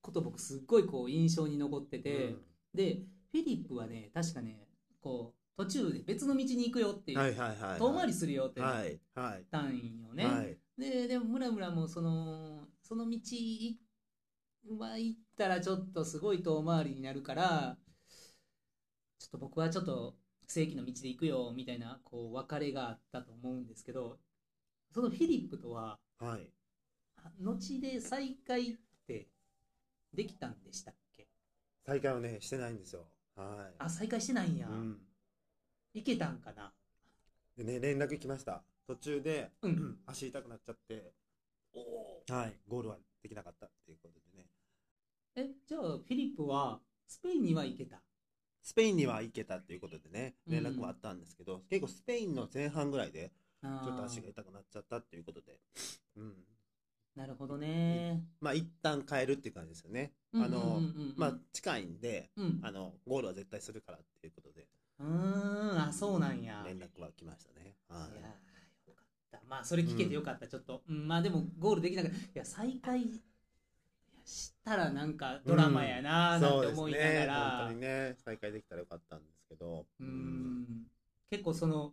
[0.00, 2.36] こと僕すっごいこう印象に残ってて、
[2.72, 3.02] で
[3.32, 4.68] フィリップはね確かね
[5.00, 7.78] こう途中で別の道に行くよっていう、はいはいはいはい。
[7.78, 9.42] 遠回りするよって言っ。
[9.50, 10.24] たんよね。
[10.24, 10.56] はい。
[10.78, 13.18] ででもムラムラもそのその道
[14.78, 17.76] は行ったらちょっとすごい遠回りになるから
[19.20, 20.16] ちょっと僕はちょっと
[20.48, 24.18] 正規の道で行くよみたいなこう別れがあったと思うんですけど
[24.92, 26.50] そのフィリップとははい。
[27.18, 29.28] あ後で再会って
[30.14, 31.28] できたんでしたっけ？
[31.86, 33.06] 再開はね、してないんですよ。
[33.36, 33.74] はい。
[33.78, 34.98] あ再会してないんや、うん。
[35.94, 36.72] 行けたんかな？
[37.56, 38.62] でね、連絡来ました。
[38.86, 41.12] 途中で、うん 足痛くなっちゃって、
[41.74, 42.56] おはい。
[42.66, 44.46] ゴールはできなかったっていうことでね。
[45.36, 48.02] えじゃあフィリップはスペインには行けた？
[48.62, 50.52] スペインには行けたっていうことでね、うん。
[50.52, 55.58] 連絡はあったんですけど、結構スペインの前半ぐらいで、ちょっと足が痛くなっちゃったっていうことで、
[56.16, 56.34] うん。
[57.16, 58.22] なるほどね。
[58.40, 60.12] まあ、一旦帰るっていう感じですよね。
[60.32, 60.74] うんあの、うんうん。
[60.74, 62.60] うんまあ、近いんで、うん。
[62.62, 64.68] あの、ゴールは絶対するからっていうことで、
[65.00, 65.78] うーん。
[65.78, 66.62] あそうなんや。
[66.64, 67.76] 連絡は来ましたね。
[67.88, 68.14] はい。
[68.20, 69.40] やーよかった。
[69.48, 72.16] まあそれ聞けてよかった、ちょっと、うん、まあでもゴールできなかった。
[72.16, 73.18] いや再開いや
[74.30, 77.26] したらなんかドラマやなーなんて思いながね。
[77.26, 79.86] ら、本当にね、再開できたらよかったんですけど。
[80.00, 80.86] うん。
[81.30, 81.92] 結構その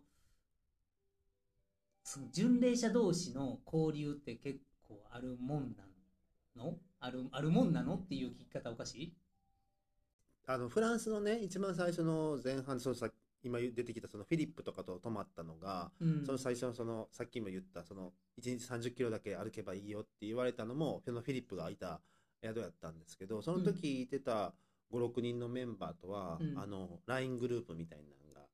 [2.03, 5.83] その巡礼者同士の交流って結構あるもんな
[6.55, 6.77] の？
[6.99, 9.13] あるあるもんなのっていう聞き方おかしい？
[10.47, 13.09] あのフランスのね一番最初の前半そのさ
[13.43, 16.25] 今出てきたそのフィリップとかと泊まったのが、うん。
[16.25, 21.99] その最初のそのさっきも言ったその1日30キロだけ歩けばいいよって言われたのもそのフィリップがいた
[22.43, 24.53] 宿やったんですけどその時いてた
[24.91, 26.57] 56人のメンバーとは、うん。
[26.57, 28.47] あの LINE グループみたいなのが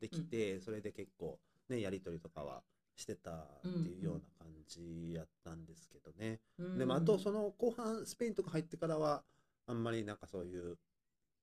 [0.00, 2.62] できて、それで結構ねやり取りとかは
[2.96, 6.40] してたっていうような感じやったんですけどね。
[6.58, 6.78] うん。
[6.78, 9.22] でもあとその後半スペインとか入ってからは
[9.66, 10.76] あんまりなんかそういう、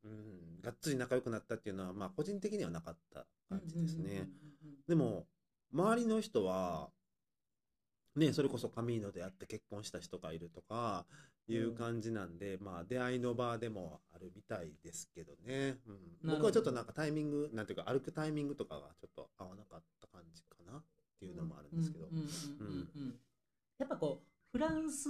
[0.03, 4.29] うん、がっつり仲良くなったっていうのはまあ個人的にはなかった感じですね。
[4.87, 5.25] でも
[5.73, 6.89] 周りの人は
[8.15, 11.05] ねそれこそカミーノで会って結婚した人がいるとか
[11.47, 15.77] いう感じなんで、まあ出会いの場でもあるみたいですけどね、
[16.23, 20.83] うん、僕はちょっとなんかタイミングなんていうか歩くタイミングとかがちょっと合わなかった感じかなっ
[21.19, 23.15] ていうのもあるんですけど、うんうんうんうんうん
[23.77, 25.09] やっぱこうフランス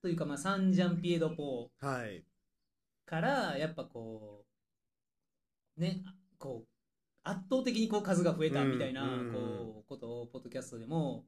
[0.00, 2.22] というかまあサンジャンピエドポはい。
[3.04, 4.44] からやっぱこ
[5.76, 6.04] うね
[6.38, 6.68] こう
[7.24, 11.24] 圧倒的にこう数が増えたみたいなうんこうことをポッドキャストでも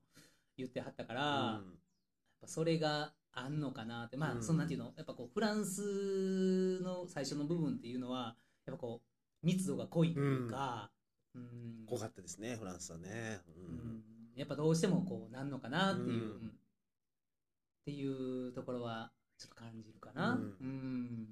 [0.56, 1.34] 言ってはったから、うん。
[1.34, 1.62] やっ
[2.42, 4.16] ぱそれがあんのかなって。
[4.16, 4.38] まうん。
[4.38, 4.92] あそんなんていうの？
[4.96, 8.36] やっぱこうフランスの最初の部分っていうのは
[8.66, 9.02] やっぱこ
[9.42, 10.90] う密度が濃いというか、
[11.34, 11.86] うん。
[11.86, 13.76] 濃かったですねフランスはね、ううん。
[13.76, 14.02] ん
[14.36, 16.38] やっぱどうしてもこうなんのかなっていう、っ
[17.84, 20.32] ていうところはちょっと感じるかな。
[20.32, 20.40] うん。
[20.60, 21.28] うん。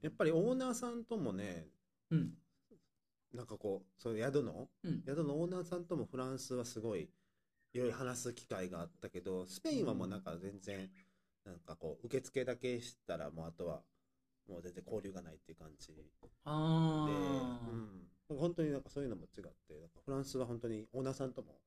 [0.00, 1.66] やっぱりオーナーさんともね
[2.10, 2.30] うん。
[3.34, 5.02] なんかこうそう宿のうん。
[5.06, 7.10] 宿のオーナーさんともフランスはすごい
[7.74, 10.88] いろいろ話す機会があったけどスペインはもうなんか全然
[11.48, 13.80] なんかこう受付だけしたらもうあとは
[14.48, 15.88] もう全然交流がないっていう感じ。
[15.88, 16.02] で、
[16.44, 17.60] あ
[18.30, 21.58] うん、本当になんかそういうのも違ってなんかフランスは本当にオーナーさんとも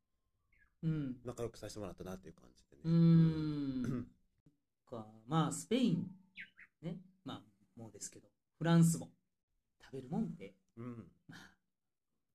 [0.83, 1.15] ーうん。
[1.25, 2.81] 仲良くさせてもらったなっていう感じでね。
[2.85, 4.07] うーん。
[4.85, 5.07] か。
[5.27, 6.07] まあスペイン
[6.83, 6.97] ね。
[7.25, 7.41] まあ
[7.79, 8.27] もうですけど
[8.59, 9.09] フランスも
[9.83, 11.07] 食べるもんってうん。
[11.27, 11.39] まあ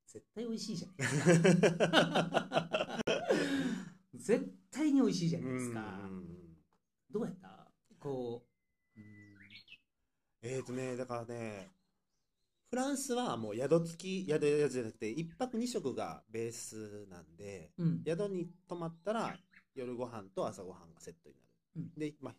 [0.06, 3.00] 絶対美味しいじゃないですか。
[4.14, 6.35] 絶対に美味しいじゃないですか、うん
[7.16, 7.72] どうやった？
[7.98, 8.44] こ
[8.96, 9.06] う、うん。
[10.42, 11.70] えーとね、だからね、
[12.68, 18.02] フランスはもう宿付き、宿宿じゃなくて、一泊二食がベースなんで、うん。
[18.04, 19.34] 宿に泊まったら
[19.74, 21.48] 夜ご飯と朝ご飯がセットになる。
[21.76, 21.90] うん。
[21.98, 22.34] で、まあ、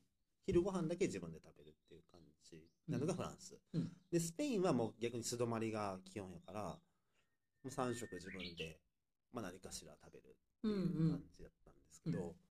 [0.46, 3.58] 昼ご飯だけ自分で食べるっていう感じなのがフランス。
[3.74, 3.92] うん。
[4.12, 6.80] で、スペインはもう逆に素泊まりが基本やから、も
[7.66, 8.80] う3食自分で、
[9.34, 12.47] まあ、何かしら食べるっていう感じだったんですけど、うん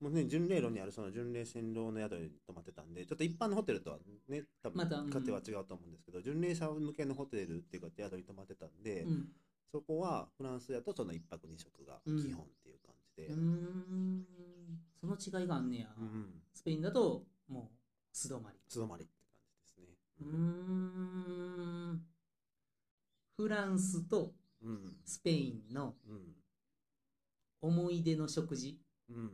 [0.00, 5.06] もうね、巡礼路にあるその巡礼線路の宿に泊まってたんで、ちょっと一般のホテルとはね、多分またうん。
[5.06, 9.28] 勝手は違うと思うんですけど、巡礼者向けのホテルっていうか宿に泊まってたんで、うん。
[9.72, 14.26] そこはフランスだとその一泊二食が基本っていう感じで、うーん。
[15.00, 17.76] その違いがあんねや、うん、スペインだともう
[18.12, 18.58] 素泊まり。
[18.68, 19.96] 素泊まりって感じですね。
[20.20, 20.28] うー
[21.92, 22.06] ん。
[23.36, 26.34] フランスとうん、スペインのうん、
[27.60, 28.80] 思い出の食事。
[29.10, 29.30] うん。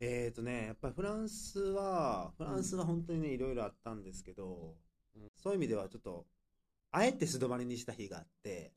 [0.00, 4.74] えーとね、やっぱりフランスは、フランスは本当にね、いろいろあったんですけど、
[5.16, 5.30] うん。
[5.36, 6.26] そういう意味ではちょっと、
[6.90, 8.72] あえて素泊まりにした日があって、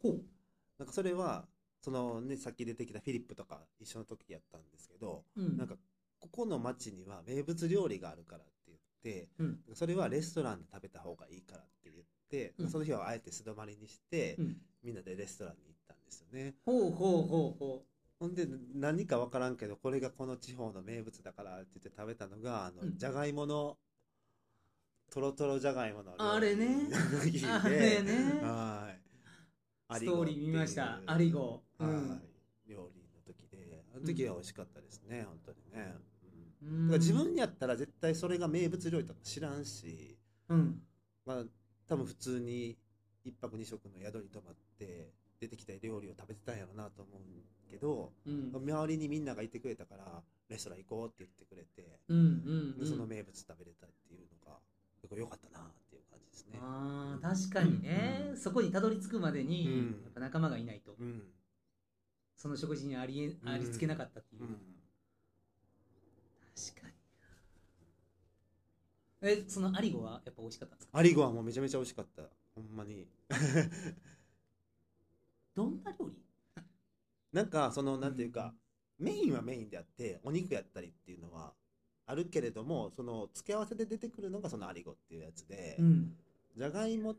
[0.77, 1.45] なんかそれは、
[1.81, 5.57] そのね、さっき出てきたフィリップとか一緒の時やったんですけど、うん。
[5.57, 5.75] なんか、
[6.19, 9.59] ここの町には名物料理があるからって言って、うん。
[9.73, 12.69] それはレストランで食べた方がいいからって言って、うん。
[12.69, 14.57] その日はあえて素泊まりにして、うん。
[14.83, 16.55] みんなでレストランに行ったんですよね。
[16.65, 17.85] ほうほうほうほ
[18.19, 22.97] ほんで、何かわからんけど、これがこの地方の名物だからって言って食べたのが、あの、うん。
[22.97, 23.77] じゃがいもの
[25.09, 26.89] トロトロじゃがいものあれ ね。
[27.45, 28.41] あれね。
[28.41, 29.95] はい。
[29.99, 31.01] ストーリー見ました。
[31.05, 31.63] アリゴ。
[31.79, 32.09] うん。
[32.09, 32.69] はい。
[32.69, 33.85] 料理の時で。
[33.95, 35.95] あの時は美味しかったですね、本当にね、
[36.63, 36.69] うん。
[36.69, 36.87] うん。
[36.87, 40.17] だから自分やったら絶対それが名物料理とか知らんし。
[40.49, 40.81] うん。
[41.25, 41.45] まあ
[41.87, 42.77] 多分普通に
[43.23, 48.51] 一泊二食の宿に泊まって出てきた料理を食べてたんやろうなと思うんけどうん。
[48.53, 52.21] 周りにみんながいてくれたからレストラン行こうって言ってくれて、うんう
[52.75, 54.57] んでその名物食べれたっていうのが
[55.01, 56.59] 結構良かったなっていう感じですね。
[56.61, 58.37] あー確かにね、うん。
[58.37, 60.01] そこにたどり着くまでに、うん。
[60.03, 61.21] やっぱ仲間がいないと、うん。
[62.35, 63.49] その食事にありえうん。
[63.49, 64.49] ありつけなかったっていう、うん。
[66.55, 66.93] 確かに。
[69.21, 70.97] えそのアリゴはやっぱ美味しかったんですか？
[70.99, 72.21] アリゴはもうめちゃめちゃ美味しかった。
[72.55, 73.07] ほんまに。
[75.55, 76.15] どんな料理？
[77.37, 78.51] なんかそのなんていうか、
[78.97, 81.53] メインはメインであってお肉やったりっていうのは
[82.07, 86.15] あるけれどもその付け合わせで出てくるのがそのアリゴっていうやつで、うん。
[86.57, 87.15] じゃがいも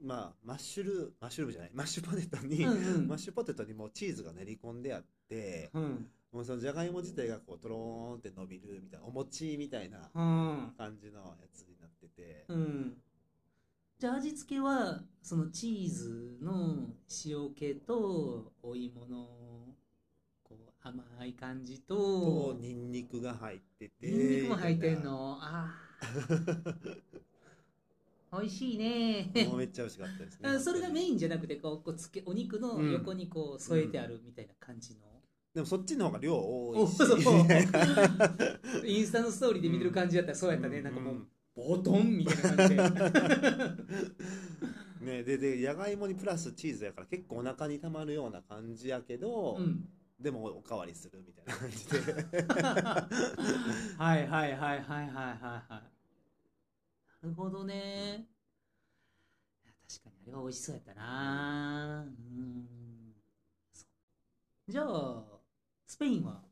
[0.00, 3.08] まあマッシュルマッシュルームじゃないマッシュポテトに、うんうん。
[3.08, 6.06] マッシュポテトにもうチーズが練り込んであって、うん。
[6.30, 10.72] もうそのじゃがいも自体がこうとろーんって伸びるみたいなお餅みたいなうん。
[10.78, 12.96] 感じのやつになってて、うん
[13.98, 16.90] じゃあ味付けはそのチーズの
[17.24, 19.26] 塩気とお芋の
[20.44, 26.96] こう甘い感じととニンニクが入っててニンニクも入ってんみのあー。
[28.38, 29.30] 美味しいね。
[29.34, 35.00] めっちゃ美味しかったですねあそれがメンインじゃなくてこうこうつけお肉の横にこう添えてあるみたいな感じの、
[35.54, 37.00] でもそっちの方が量多いし。
[37.02, 37.16] おそう。
[38.84, 42.76] インスタのストーリーで見てる感じだったらそうやったね、なんかもうボトンみたいな感じ
[45.00, 49.88] でねででじゃがいもにプラスチーズやから結構お腹にたまるような感じやけど、うん。
[50.18, 51.98] でもおかわりするみたいな感じで。
[53.98, 55.70] はいはいはいはいはいはいはい。
[57.22, 58.28] なるほどね。
[59.64, 62.04] いや確かにあれは美味しそうやったな。
[62.04, 63.14] うん。
[64.68, 65.40] じゃあ
[65.86, 66.45] スペインは？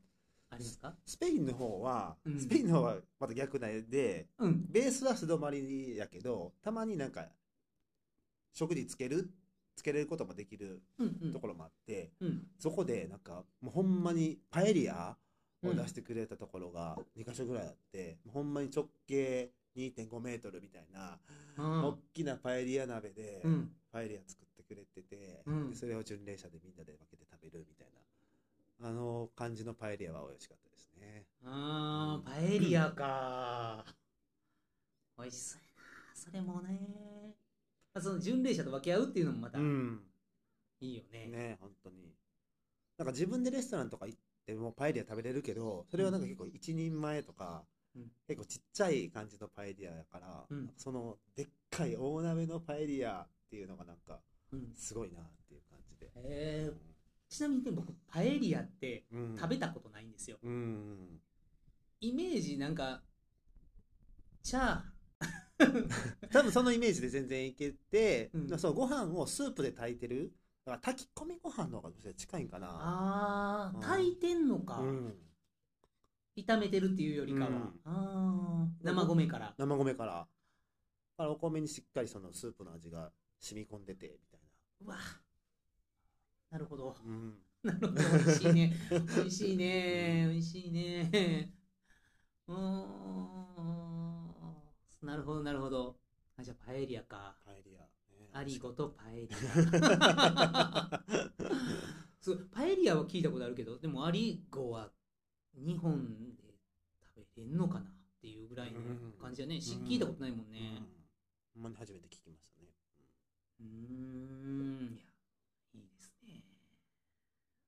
[0.55, 0.93] ありますか？
[1.05, 2.39] スペインの方は、うん。
[2.39, 4.65] スペインの方はまた逆なでうん。
[4.69, 7.25] ベースは素泊まりやけどたまになんか
[8.53, 9.29] 食事つける
[9.75, 11.33] つけれることもできるうんうん。
[11.33, 12.47] ところもあって、うん。
[12.57, 15.17] そこでなんかもうほんまにパエリア
[15.63, 21.19] を出してくれたところが2か所ぐらいあって、ほんまに直径2.5メートルみたいな、
[21.57, 21.83] うん。
[21.83, 23.71] 大きなパエリア鍋でうん。
[23.91, 25.69] パエリア作ってくれてて、うん。
[25.71, 27.94] でそれを巡礼者でみんなで分けて食べるみたいな
[28.81, 31.25] あの感じのパエリアは美味しかったですね。
[31.43, 33.85] あーパエリアか。
[35.17, 35.61] 美味しそう。
[35.61, 37.35] やなそれもね。
[37.93, 40.01] まあその巡礼者と分け合うっていうのもまたうん。
[40.81, 41.27] いいよね。
[41.27, 42.13] ね本当に。
[42.97, 47.63] なんか自分でレストランとか行ってもパエリア食べれるけどそれはなんか結構一人前とか、
[47.95, 48.11] うん。
[48.27, 50.69] 結構ちっちゃい感じのパエリアやから、うん。
[50.77, 54.19] そのでっかい大鍋のパエリアっていうのがなんか
[54.51, 54.73] うん。
[54.75, 56.94] すごいなっていう感じで、えー
[57.29, 59.35] ちなみにね僕パエリアってうん。
[59.37, 60.37] 食べたことないんですよ。
[60.43, 61.19] うん
[62.01, 63.01] イメージなんか
[64.43, 64.81] チャー。
[66.31, 68.59] 多分そのイメージで全然いけて、うん。
[68.59, 70.33] そうご飯をスープで炊いてる。
[70.65, 72.67] だから炊き込みご飯の方が近いんかな。
[72.67, 75.15] うんあー炊いてんのか、うん、
[76.35, 77.79] 炒めてるっていうよりかは、うん。
[77.85, 78.85] あー。
[78.85, 79.55] 生米から。
[79.57, 80.27] 生米から。
[81.17, 84.39] だからお米にしっかりそのスープの味が染み込んでてみたい
[84.81, 84.97] うわ
[86.55, 86.95] なるほど。
[87.03, 88.01] な、うん、なるほど。
[88.01, 88.73] 美味しいね。
[88.89, 90.25] 美味しいね。
[90.31, 91.11] 美味しいね。
[92.47, 92.65] うーん。
[95.01, 95.99] なるほどなるほど。
[96.37, 97.35] あじゃあパエリアか。
[97.43, 101.01] パエリア、ね、アリゴとパエリア。
[102.21, 104.93] そうパエリアは聞いたことあるけどでもアリゴは
[105.53, 106.55] 日本で
[107.03, 108.79] 食べれんのかなっていうぐらいの
[109.21, 109.87] 感じだね、しうん。
[109.87, 110.51] 聞いたことないもんうん。
[110.53, 110.81] ね
[111.53, 112.69] ほんまに初めて聞きましたね、
[113.59, 114.99] うーん。
[115.75, 116.41] いやいいですね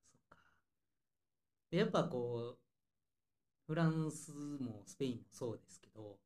[0.05, 0.37] そっか
[1.77, 2.57] でやっぱこう
[3.67, 6.17] フランスもスペインもそうですけど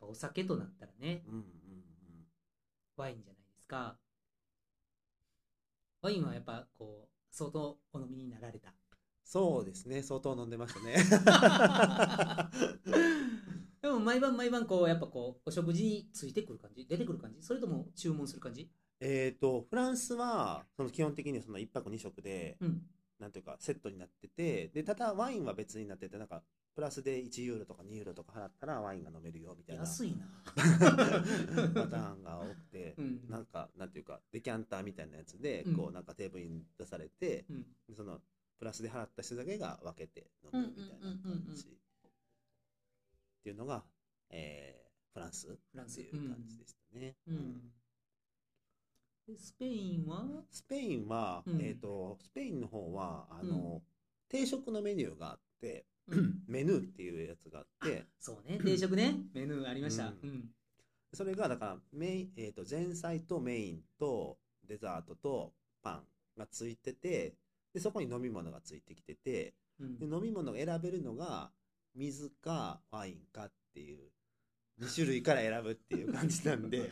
[0.00, 1.46] お酒となったらねうん、うんうん。
[2.96, 3.96] ワインじゃないですか。
[6.00, 8.72] ワインはやっぱこう相当お飲みになられた。
[9.24, 10.00] そうですね。
[10.00, 10.94] 相当飲んでましたね。
[13.82, 16.86] でも毎晩毎晩こうやっぱこうお食事についてくる感じ？
[16.86, 17.42] 出てくる感じ？
[17.42, 18.70] それとも注文する感じ？
[19.00, 22.86] えっとフランスはその基本的にはその1泊2食で、うん
[23.22, 26.42] なんていうかセットになっててでただワインは別になっててなんか
[26.74, 29.82] プラスで1ユーロとか2ユーロとか払ったらワインが飲めるよみたいな。
[29.82, 30.26] 安いな。
[30.56, 33.28] パターンが多くて、うん。
[33.28, 35.76] なんかなんていうかデキャンターみたいなやつで、うん。
[35.76, 37.52] こうなんかテーブルに出されて、う
[37.92, 37.94] ん。
[37.94, 38.22] その
[38.58, 41.74] プラスで払った人だけが分けて飲むみたいな感じっ
[43.42, 43.84] ていうのが、
[44.30, 44.82] えー
[45.12, 47.16] フランスフランスっていう感じでしたね。
[47.26, 47.52] うん。
[47.54, 47.81] で
[49.36, 50.24] スペインは？
[50.50, 51.60] スペインは、うん。
[51.60, 53.82] えっ、と、スペインの方は、あの、
[54.28, 56.42] 定食のメニューがあって、うん。
[56.48, 58.58] メヌーっていうやつがあって、そうね。
[58.58, 59.14] 定食ね。
[59.34, 60.08] メニューありました。
[60.08, 60.30] ううん。
[60.30, 60.44] ん
[61.14, 66.04] それが、だから、メイン、えっ、と、前菜とメインとデザートとパン
[66.38, 67.34] がついてて、
[67.74, 69.98] で、そこに飲み物がついてきてて、うん。
[69.98, 71.50] で飲み物が選べるのが、
[71.94, 74.10] 水かワインかっていう、
[74.82, 76.90] 2種類から選ぶっていう感じなんで、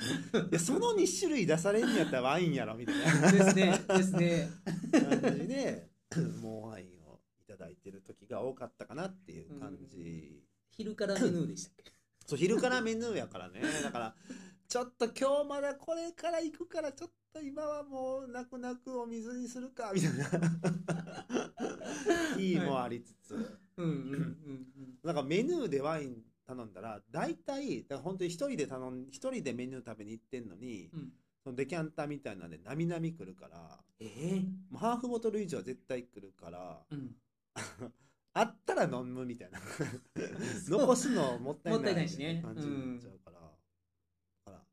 [0.58, 3.32] その2種類出されんやったらワインやろみたいな。
[3.32, 4.48] ですねですね。
[4.92, 5.88] 感じで
[6.40, 11.92] もうワインをいただいてる時が多かったかなっていう感じ、昼からメニューでしたっけ？
[12.26, 13.60] そう昼からメニューやからね。
[13.82, 14.14] だから
[14.68, 20.30] ちょっと今日まだこれから行くからちょっと今はもう泣く泣くお水にするかみたいな。
[22.38, 23.34] 日もありつつ、
[23.76, 24.36] うんうんうん。
[25.02, 26.22] なんかメニューでワイン
[26.54, 31.12] 頼んだら大体だから本当に一人で頼ん一人でメニュー食べに行ってんのに、うん。
[31.42, 34.40] そのデキャンターみたいなんでなみなみ来るからええ？
[34.70, 37.14] もうハーフボトル以上は絶対来るからうん。
[38.32, 39.58] あったら飲むみたいな。
[40.68, 42.40] 残すのもったいないもったいないしね。
[42.44, 44.64] 感じになっちゃうから、だから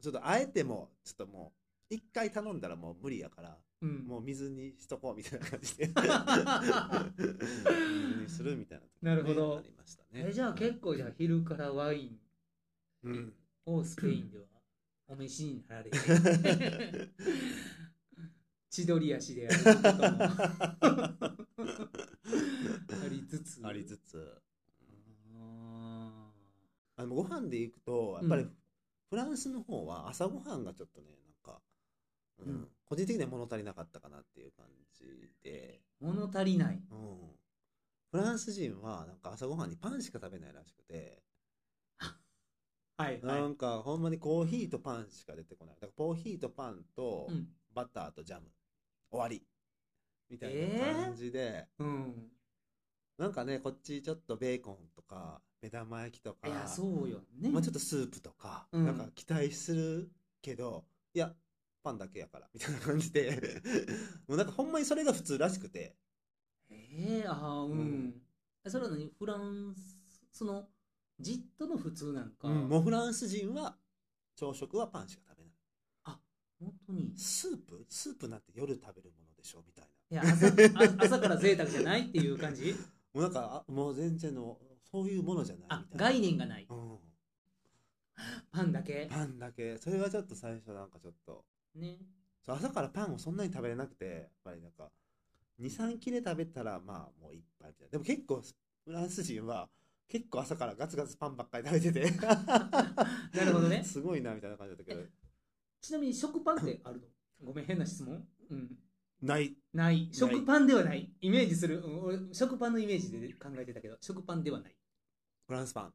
[0.00, 1.52] ちょっとあえてもちょっとも
[1.90, 4.06] う一回頼んだらもう無理やからうん。
[4.06, 5.86] もう水にしとこうみたいな感じで。
[7.16, 9.58] 水にするみたいなねなるほど。
[9.58, 10.26] ありましたね。
[10.28, 12.18] えじゃあ結構じゃあ昼からワイン
[13.04, 13.34] うん
[13.66, 14.44] をスペインでは
[15.08, 15.98] お召しになられて。
[18.70, 20.18] 千鳥足であることも。
[23.04, 23.60] ありつつ。
[23.66, 24.42] ありつつ。
[25.34, 26.30] あ
[26.96, 28.56] あのご飯で行くとやっぱりうん。
[29.08, 31.06] フランスの方は朝ごはんがちょっとね
[32.38, 32.52] うん。
[32.52, 35.04] うん個人的には物足りなかったかなっていう感じ
[35.42, 36.80] で、ー物足りない。
[36.90, 37.36] うん、
[38.10, 41.22] フランス人はなんか朝ごはんにパンしか食べないらしくて、
[42.96, 45.74] はいはないんかほんまにコーヒーとパンしか出てこない。
[45.76, 47.48] だからコーヒーとパンとうん。
[47.74, 48.50] バターとジャム。
[49.10, 49.46] 終わり。
[50.30, 52.30] みたいえーな感じで、うん。
[53.18, 56.48] なんかねこっちちょっとベーコンとか目玉焼きとか。
[56.48, 57.50] いやそうよね。
[57.50, 58.84] まあ、ちょっとスープとか、うん。
[58.86, 61.34] なんか期待するけどいや
[61.86, 62.48] パンだけやから。
[62.54, 63.62] みたいな感じで。
[64.26, 65.96] もうなんかほんまにそれが普通らしくて。
[66.68, 68.22] ええああうん、うん。
[68.70, 69.08] それは何？
[69.16, 69.96] フランス
[70.32, 70.68] その
[71.20, 73.78] ジットの普通なんか、うんもうフランス人は
[74.34, 75.52] 朝食はパンしか食べない。
[76.58, 77.12] 本当に。
[77.16, 77.86] スープ？
[77.88, 79.62] スープなんて夜食べるものでしょ？
[79.66, 80.50] みたいいや朝あ
[81.04, 82.72] 朝から贅沢じゃないっていう感じ？
[82.72, 82.78] な
[83.14, 84.58] もうなんかあもう全然の
[84.90, 86.66] そういうものじゃないみたいあな概念がない。
[86.68, 86.98] うん、
[88.50, 89.06] パンだけ？
[89.10, 89.76] パンだけ。
[89.78, 91.44] それがちょっと最初なんかちょっと
[91.76, 91.98] ね。
[92.44, 94.90] そう朝からパンをそんなに食べれなくてやっぱりなんか
[95.60, 97.90] 23切れ食べたらまあもう一杯みたいな。
[97.92, 98.42] でも結構
[98.84, 99.68] フランス人は
[100.08, 102.10] 結構朝からガツガツパンばっかり食べてて。
[102.20, 103.82] なるほどね。
[103.84, 105.02] すごいなみたいな感じだったけど。
[105.80, 107.06] ちなみに食パンってあるの？
[107.46, 108.26] ごめん変な質問。
[108.50, 108.76] うん。
[109.22, 109.56] ない。
[109.72, 110.08] ない。
[110.12, 111.10] 食パンではない。
[111.20, 114.76] イメージする、うん、俺食パンのイメージで考えてたけど食パンではない。
[115.46, 115.92] フランスパン。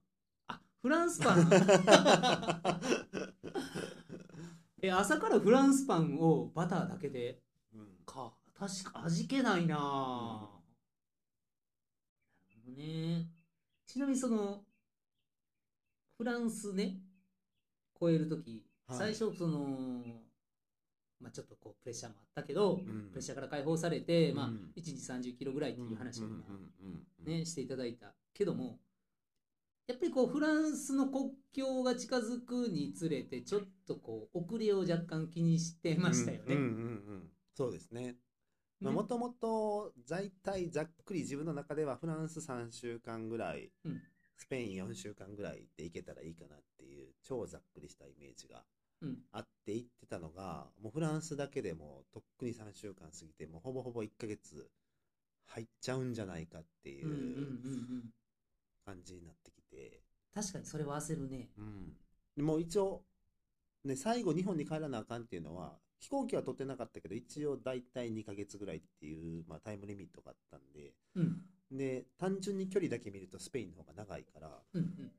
[0.47, 1.49] あフランスパン
[4.83, 7.41] え朝からフランスパンをバターだけで？
[7.73, 7.87] うん。
[8.05, 8.33] か。
[8.55, 10.49] 確か味気ないなぁ、な
[12.49, 13.27] るほどね。
[13.87, 14.63] ちなみにその
[16.17, 16.99] フランスね
[17.99, 18.97] 超える時、はい。
[18.97, 20.03] 最初その
[21.19, 23.09] まあちょっとこうプレッシャーもあったけど、ん。
[23.09, 24.71] プレッシャーから解放されて、まあうん。
[24.75, 27.39] 1日30キロぐらいっていう話を今、うんうんうんうん。
[27.39, 28.79] ね、していただいたけども
[29.91, 36.43] やっぱりこうフランスの国境が近づくにつれてちょっとこう遅れを若干気にしてましたよね。
[36.47, 36.67] うんうんうんう
[37.17, 37.29] ん。
[37.53, 38.15] そうですね。
[38.79, 38.89] ね。
[38.89, 44.01] もともと大体ざっくり自分の中ではフランス3週間ぐらい、うん。
[44.37, 48.63] スペイン4週間ぐらいで行けたらいいかなっていう超ざっくりしたイメージが
[49.01, 49.17] うん。
[49.33, 54.69] あって行ってたのがもうフランスだけでもとっくに3週間過ぎてもうほぼほぼ1ヶ月
[55.47, 57.07] 入っちゃうんじゃないかっていう
[58.85, 59.60] 感じになってきて、
[60.33, 61.49] 確かにそれは焦るね。
[61.57, 61.93] うん、
[62.35, 63.03] でもう一応、
[63.83, 71.41] ね、最後日本に帰らなあかんっていうのは飛行機は取ってなかったけど一応大体2ヶ月ぐらいっていう、まあ、タイムリミットがあったんでうん。
[71.71, 75.11] で単純に距離だけ見るとスペインの方が長いからうんうん。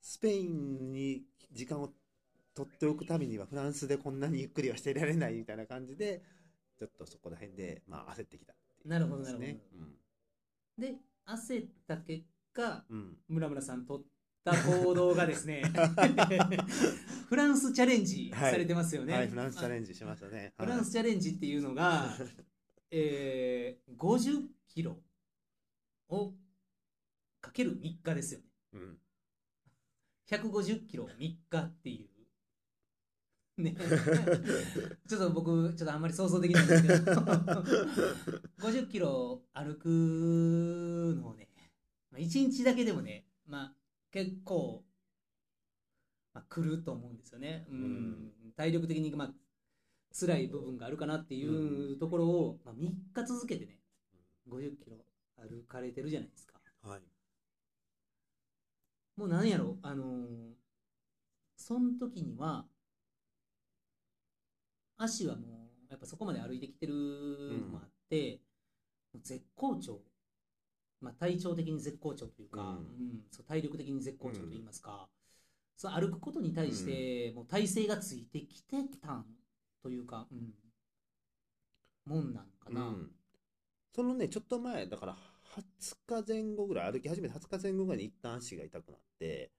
[0.00, 1.22] スペインに
[1.52, 1.90] 時間を
[2.54, 6.22] 取っておくためにはフランスでこんなにゆっくりはしていられないみたいな感じで
[6.78, 9.60] ちょっとそこら辺で、まあ、焦ってきたっていうなるほど感じですね
[10.78, 10.94] で
[11.26, 14.06] 焦った結果うんうん村村さん取っ
[14.44, 15.62] た行動がですね
[17.28, 19.14] フランスチャレンジされてますよね。
[19.14, 20.52] はい、フランスチャレンジしましたね。
[20.58, 22.16] フランスチャレンジっていうのが、
[22.90, 24.98] えー、50キロ
[26.08, 26.32] を
[27.40, 28.46] かける3日ですよね。
[28.72, 28.98] うん、
[30.28, 32.10] 150キロ3日っていう。
[33.62, 33.76] ね。
[35.08, 37.20] ちょっと僕、ちょっとあんまり想像できないんですけど、
[38.58, 39.86] 50キロ歩く
[41.16, 41.49] のをね、まあ、
[42.20, 43.74] 1日だけでもね、まあ、
[44.10, 44.84] 結構、
[46.32, 47.66] まあ、来ると思うんですよね。
[47.70, 48.32] うん。
[48.56, 49.34] 体力的に、まあ、
[50.12, 53.78] 辛い部分があるかなっていうところを、まあ、3日続けてね、
[54.48, 54.96] 50キロ
[55.36, 56.60] 歩かれてるじゃないですか。
[56.82, 57.00] はい。
[59.16, 60.60] もうなんやろ、あのー
[61.56, 62.66] その時には、
[64.96, 68.40] 足はもう、やっぱそこまで歩いてきてるのもあって、
[69.12, 70.00] もう絶好調。
[71.00, 72.66] まあ、体調的に絶好調というか、うん。
[72.66, 73.24] うん。
[73.30, 75.08] そう体力的に絶好調と言いますか、
[75.76, 79.26] そう歩くことに対して、もう体勢がついてきてたん
[79.82, 80.54] というか、うん、
[82.04, 82.88] もんなんかな。
[82.88, 83.10] うん。
[83.94, 85.16] そのね、ちょっと前、だから
[85.78, 89.50] 20日前後ぐらい、歩き始めて20日前後ぐらいに一旦足が痛くなって、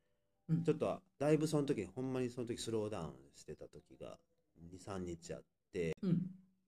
[0.47, 0.63] うん。
[0.63, 4.17] ちょっとだいぶその時、ほんまにその時スローダウンしてた時が
[4.71, 6.21] 2、3日あって、うん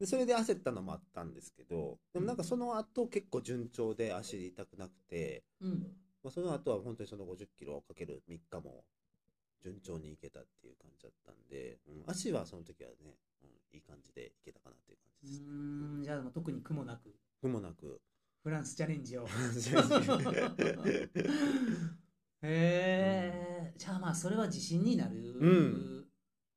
[0.03, 5.69] でそれで焦ったのもあったんですけど、でもなんかその後結構順調で足痛くなくて、うん
[6.21, 8.83] まあ、その後は本当にその50キロかける3日も
[9.63, 15.49] 順調にいけたっていう感じだったんで、うん、足はその時はね、うん、いい感じでいけたかなっていう感うじです。
[15.49, 18.01] ーんじゃあもう特に苦もなく苦もなく。
[18.43, 19.23] フランスチャレンジを。
[19.23, 19.27] う
[22.45, 26.05] へえ、じゃあまあそれは自信になるうん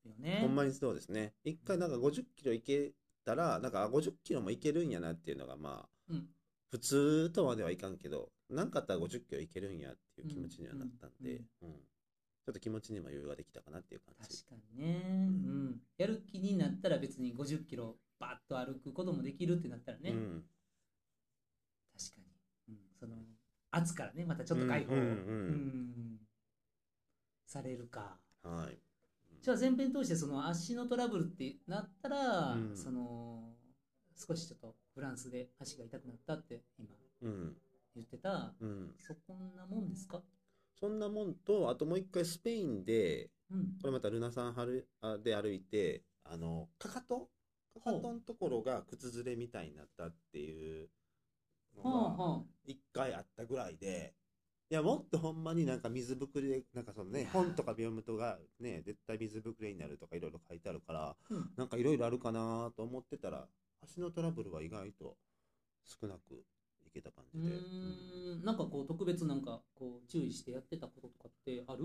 [0.05, 0.39] よね。
[0.41, 1.35] ほんまにそうですね。
[1.45, 2.93] 一回なんか50キロいけ
[3.27, 6.29] たら、なんかあ50キロもいけるんやなっていうのがまあ、うん
[6.69, 11.71] 普通とまではいかんけど、なんかあったら50キロいけるんやっていう気持ちにはなったんで、うん
[12.45, 14.45] ちょっと気持ちにも余裕ができたかなっていう感じ。
[14.45, 15.81] 確かにね、うん。
[15.99, 20.45] やる気になったら別に50キロバッと歩くこともできるってなったらね、うん。
[21.99, 22.21] 確か
[22.69, 22.75] に。
[22.75, 23.17] うん、その
[23.73, 26.21] 圧からね、またちょっと解放、うんうんうんうん
[27.47, 28.17] されるか。
[28.45, 28.79] はい。
[29.47, 33.45] じゃあ前編通してその足のトラブルってなったら、うんその
[34.17, 36.89] 少しちょっとフランスで足が痛くなったって今
[37.23, 37.57] うん。
[37.95, 38.91] 言ってた、うん。
[38.99, 40.21] そこんなもんですか？
[40.81, 43.79] そんなもんと、あともう一回スペインで、うん。
[43.81, 47.29] これまたルナさんはるあで歩いて、あの、かかと？
[47.85, 50.89] かかとのところが靴ずれみたいになったっていう
[51.77, 52.43] のが。
[52.65, 54.13] 一回あったぐらいで、
[54.69, 63.47] いや、もっとほんまになんか水ぶくれで、なんかそのね、本とか読むとがね、絶対水ぶくれになるとかいろいろ書いてあるから、うんなんかいろいろあるかなと思ってたら、
[63.83, 65.17] 足のトラブルは意外と
[65.85, 66.45] 少なく
[66.85, 67.55] いけた感うじで。
[67.55, 71.85] ーんなんかこう特別なんかこう注意してやってたこととかってある？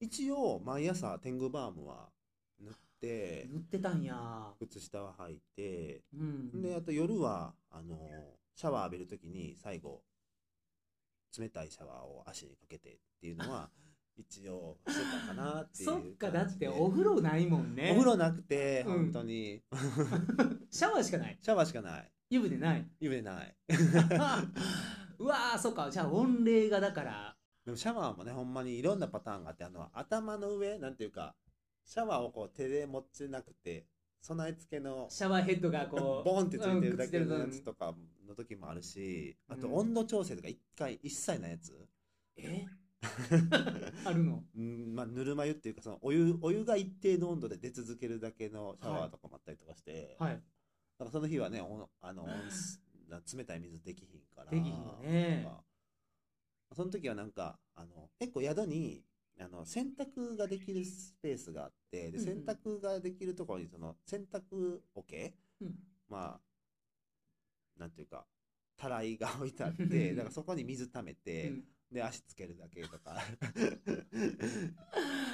[0.00, 2.08] 一応、毎朝天狗バームは
[2.60, 4.52] 塗って、塗ってたんや。
[4.58, 6.60] 靴下は履いて、うん。
[6.60, 7.96] で、あと夜は、あの、
[8.56, 10.02] シャワー浴びるときに最後、
[11.40, 13.70] 冷たいシャワーを足にかけてっていうのは、
[14.16, 15.98] 一応してたかなっていうそ。
[15.98, 17.90] っか、だってお風呂ないもんね。
[17.90, 19.62] お風呂なくて、うん本当に、
[20.70, 21.38] シャワーしかない。
[21.40, 22.12] シャワーしかない。
[22.30, 22.90] 湯船ない。
[22.98, 23.56] 湯船ない。
[25.18, 25.90] うわー、そっか。
[25.90, 27.36] じゃあ温冷がだから。
[27.64, 31.34] でもシャワーもね、ほんまにいろんなパターンがあって、あの、頭の上、なんていうか、
[31.84, 33.86] シャワーをこう手で持ってなくて、
[34.26, 36.24] 備え付けの、シャワーヘッドがこう。
[36.28, 37.94] ボンってついてるだけのうんやつとか
[38.26, 41.88] の時もあるし、あとうん温度調整とか一回、一切ないやつ。
[42.36, 42.66] え？
[44.04, 44.44] あるの？
[44.56, 50.34] うんまあ、ぬるま湯っていうかそのお湯お湯が一定の温度で出続けるだけのシャワーとかもあったりとかして、はい。
[50.34, 50.40] だ
[50.98, 55.46] からその日はねおあの冷たい水できひんからできひんよね
[56.74, 59.04] その時はなんかあの結構宿に
[59.38, 65.74] あの洗濯ができるスペースがあってで洗濯ができるところにその洗濯桶、うん
[66.08, 66.40] まあ
[67.78, 68.24] なんていうか
[68.76, 73.22] たらいが置いてあっうんてだからそこに水溜めて、うんで足つけるだけとか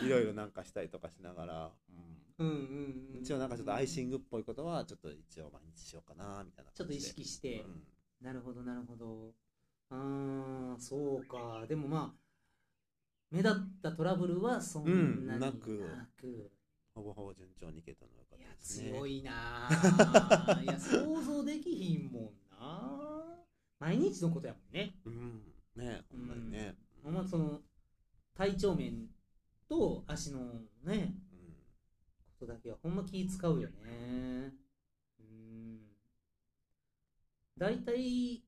[0.05, 1.73] いろいろなんかしたりとかしながら、
[2.39, 3.21] うんうんうんうん。
[3.23, 7.63] 一応なんかちょっとアイシングっぽいことはちょっと一応毎日しようかなみたいなちょっと意識して。
[7.63, 7.87] うん
[8.23, 9.35] なるほど、なるほど。
[9.91, 11.67] あー、そうか。
[11.67, 12.22] でもまあ、
[13.33, 16.51] 目立ったトラブルはそんなにうんなく。
[16.95, 18.91] ほぼほぼ順調にいけたのが良かったですね。
[18.91, 19.33] 強いな
[19.69, 23.25] あいや想像できひんもんな。
[23.81, 24.95] 毎日のことやもんね。
[25.07, 25.43] うん。
[25.75, 26.75] ねほんまにね。
[27.03, 27.15] ほん。
[27.15, 27.61] まその
[28.37, 29.09] 体調面
[29.67, 30.41] と足の
[30.85, 31.57] ねうん。
[32.39, 34.53] ことだけはほんま気使うよね。
[35.19, 35.81] うん。
[37.57, 38.45] 大体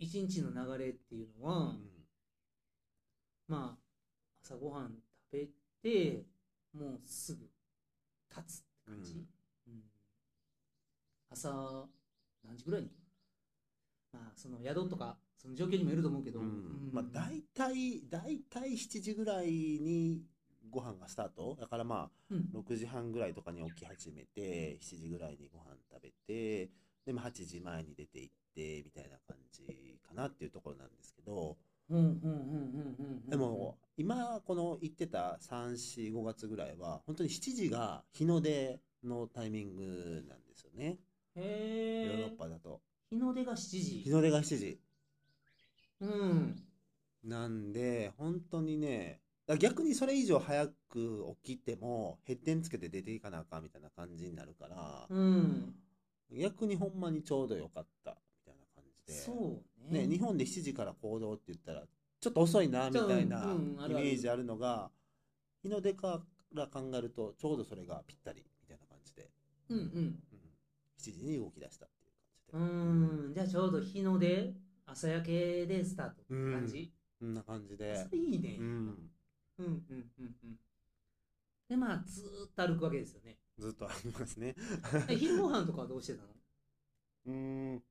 [0.00, 1.89] 一日の流れっていうのは、うん
[3.50, 3.78] まあ
[4.44, 4.94] 朝ごはん
[5.32, 5.48] 食べ
[5.82, 6.24] て
[6.72, 7.40] もうすぐ
[8.30, 9.26] 立つって感じ、
[9.66, 9.82] うん。
[11.32, 11.88] 朝
[12.46, 12.90] 何時ぐらいに？
[14.12, 16.90] まあその宿とかその状況にもよると思うけど、うん。
[16.92, 20.22] まあ大体大体7時ぐらいに
[20.70, 21.56] ご飯がスタート。
[21.60, 22.50] だからまあうん。
[22.54, 26.70] 6時半ぐらいとかに起き始めて7時ぐらいにご飯食べて
[27.04, 31.56] でも8時前に出て行ってみたいな感じかなっていうところなんですけど
[31.90, 40.98] うんうんうんうんうんうんでも今この行ってた345月ぐらいは本当に7時が日の出のタイミングなんですよね。
[41.34, 42.80] ヨへえーロッパだと。
[43.10, 44.02] 日の出が7時。
[44.02, 44.80] 日の出が7時。
[46.00, 46.62] うん。
[47.24, 49.20] なんで本当にね
[49.58, 55.74] 逆にそれ以上早く起きてもヘッデンつけて出ていかなあかんみたいな感じになるから、うん。
[56.30, 59.12] 逆にほんまにちょうどよかったみたいな感じで。
[59.12, 61.82] そうねね、日本で7時から行動って言ったら
[62.20, 63.56] ちょっと遅いなみたいな
[63.88, 64.90] イメージあるのが
[65.62, 66.22] 日の出か
[66.54, 69.30] ら考えるとちょうどそれがぴったりみたいな感じで、
[69.68, 69.84] うんうん。
[69.84, 70.22] うん、
[70.98, 72.12] 7時に動き出したってい
[72.52, 72.68] うう感
[73.18, 73.30] じで。
[73.30, 73.34] ん。
[73.34, 74.54] じゃあちょうど日の出
[74.86, 77.34] 朝焼けでスタートって感じ、こん。
[77.34, 78.06] な感じで。
[78.12, 78.66] いいね、うん。
[78.66, 79.84] うんうん
[80.18, 80.36] うん。
[80.44, 80.58] うん
[81.68, 83.38] でまあずーっと歩くわけですよね。
[83.56, 84.56] ずっとありますね。
[85.08, 86.28] え昼ご飯とかはどうしてたの？
[87.26, 87.82] うーん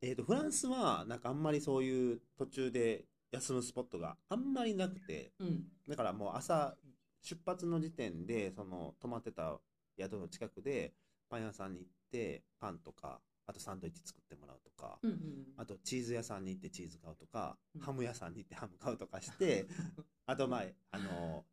[0.00, 5.64] えー、とフランスはなんかあんまりそういう途中で休むスポットがあんまりなくてうん。
[5.88, 6.76] だからもう朝
[7.22, 9.58] 出発の時点でその泊まってた
[9.98, 10.92] 宿の近くで
[11.28, 15.18] パン屋さんに行ってパンとかあとサンドイッチ作ってもらうとか、うんうん
[15.56, 17.80] あとチーズ屋さんに行ってチーズ買うとか、うん。
[17.80, 19.66] ハム屋さんに行ってハム買うとかして
[20.26, 21.44] あとまああの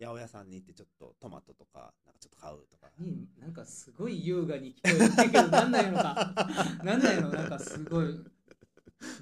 [0.00, 2.88] 八百屋さんに行ってちょっとトマトとかなんかちょっと買うとか。
[2.98, 6.34] になんかすごい優雅に聞こえるけどなんなんやろか。
[6.84, 8.06] なんなんやろなんかすごい。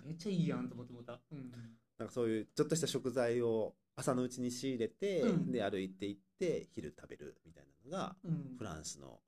[0.04, 1.52] めっちゃいいやんと思って思った、うん、
[1.98, 5.52] なんかそういうちょっとした食材を朝のうちに仕入れて、うん。
[5.52, 8.54] で歩いて行って昼食べるみたいなのがうん。
[8.56, 9.20] フランスの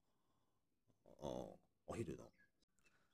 [1.20, 2.24] おお昼の。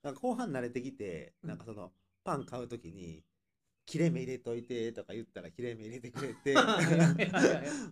[0.03, 1.49] なんか後半慣れてきて、うん。
[1.49, 1.93] なんかその
[2.24, 3.24] パン買う時に
[3.87, 6.55] 切れ目入れといてとか言ったら切れ目入れてくれて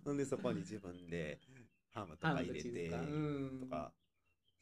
[0.05, 1.39] ほんでそこに自分で
[1.91, 2.89] ハムとか入れて
[3.61, 3.93] とか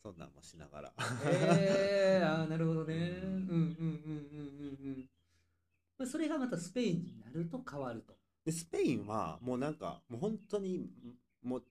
[0.02, 0.92] そんなんもしながら
[1.26, 2.94] えー、あーなるほどね。
[2.94, 5.08] ううんんうんうんうんうんうん。
[5.98, 8.14] まあそれがまたスペインになると変わると。
[8.44, 10.88] でスペインはもうなんかもう本当に
[11.42, 11.64] もう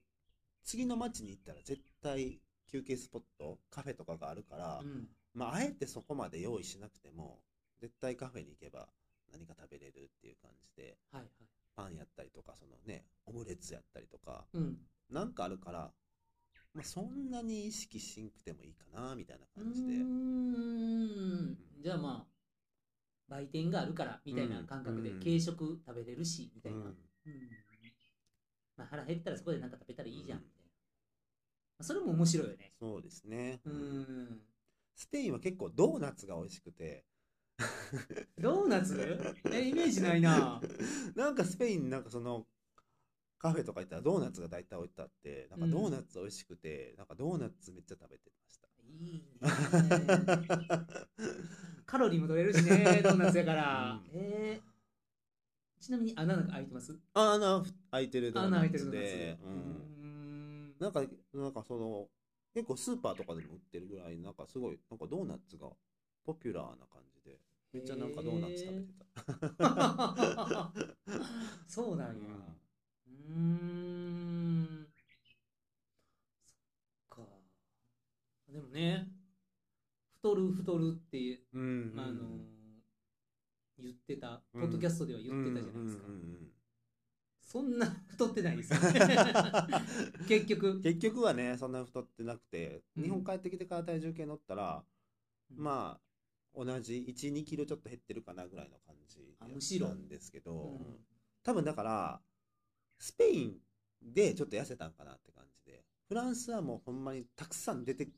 [0.64, 2.38] 次の街に行ったら絶対
[2.70, 7.38] 休憩スポットカフェとかがあるから、うんまああえてそこまで用意しなくても
[7.80, 8.88] 絶対カフェに行けば
[9.32, 11.30] 何か食べれるっていう感じではいはい。
[11.76, 14.76] パンやったりとかそのねオムレツやったりとかうん。
[15.10, 15.90] なんかあるから、
[16.74, 21.56] まあ、そんなに意識しんくてもいいかなみたいなう感じでーん。
[21.82, 26.78] じゃあまあ、売店があるからみたいな感覚でうん軽食食べれるしみたいな。
[26.78, 26.94] うんうん
[28.76, 30.70] まあ腹減ったらそこで何か食べたらいいじゃんみたいな。
[31.78, 32.72] まあそれも面白いよね。
[32.78, 34.40] そうですね、うん。
[34.94, 37.04] スペインは結構ドーナツが美味しくて
[38.40, 39.18] ドーナツ？
[39.52, 40.60] え、イメージないな。
[41.14, 42.46] なんかスペインなんかその
[43.38, 49.24] カフェとか行ったらドーナツが大体置いてあってなんかドーナツ美味しくて、なんかドーナツめっちゃ食べてましたいいね。
[51.86, 54.00] カロリーも取れるしね、ドーナツやから。
[54.04, 54.70] うんえー
[55.82, 56.94] ちなみに穴なんか開いてます？
[57.14, 59.08] あ穴開いてるドーナ穴開いてるドーナツ。
[59.12, 59.54] ツで、うーうん、
[60.68, 61.02] んなんか
[61.32, 62.10] なんかその
[62.52, 65.70] 結構スーパーとかでも売ってるぐらいなんかすごいなんかドーナツが
[66.22, 67.09] ポピュラーな感じで
[67.72, 69.06] めっちゃなんかドーナツ食べてた、
[71.66, 72.56] そうなんや。
[73.06, 74.86] うーん。
[76.44, 76.52] そ
[77.22, 77.26] っか。
[78.48, 79.08] でもね、
[80.18, 81.64] 太る太るって、うんう
[81.96, 82.44] んあの
[83.78, 86.04] 言ってた、ポッドキャストでは言ってたじゃないですか。
[86.06, 86.52] うんうんうん
[87.42, 89.00] そんな太ってないですよね。
[90.28, 90.80] 結局。
[90.82, 94.84] 結局はねそんな太ってなくて、うん日本帰ってきてから体重計乗ったら、
[95.56, 96.09] まあ
[96.54, 100.96] 同じ1 2キロちょっと減ってるかなぐらいの感じなんですけど、うん
[101.42, 102.20] 多分だから
[102.98, 103.54] スペイン
[104.02, 108.08] でちょっと痩せたんかなって感じでフランスはもうほんまにたくさん出て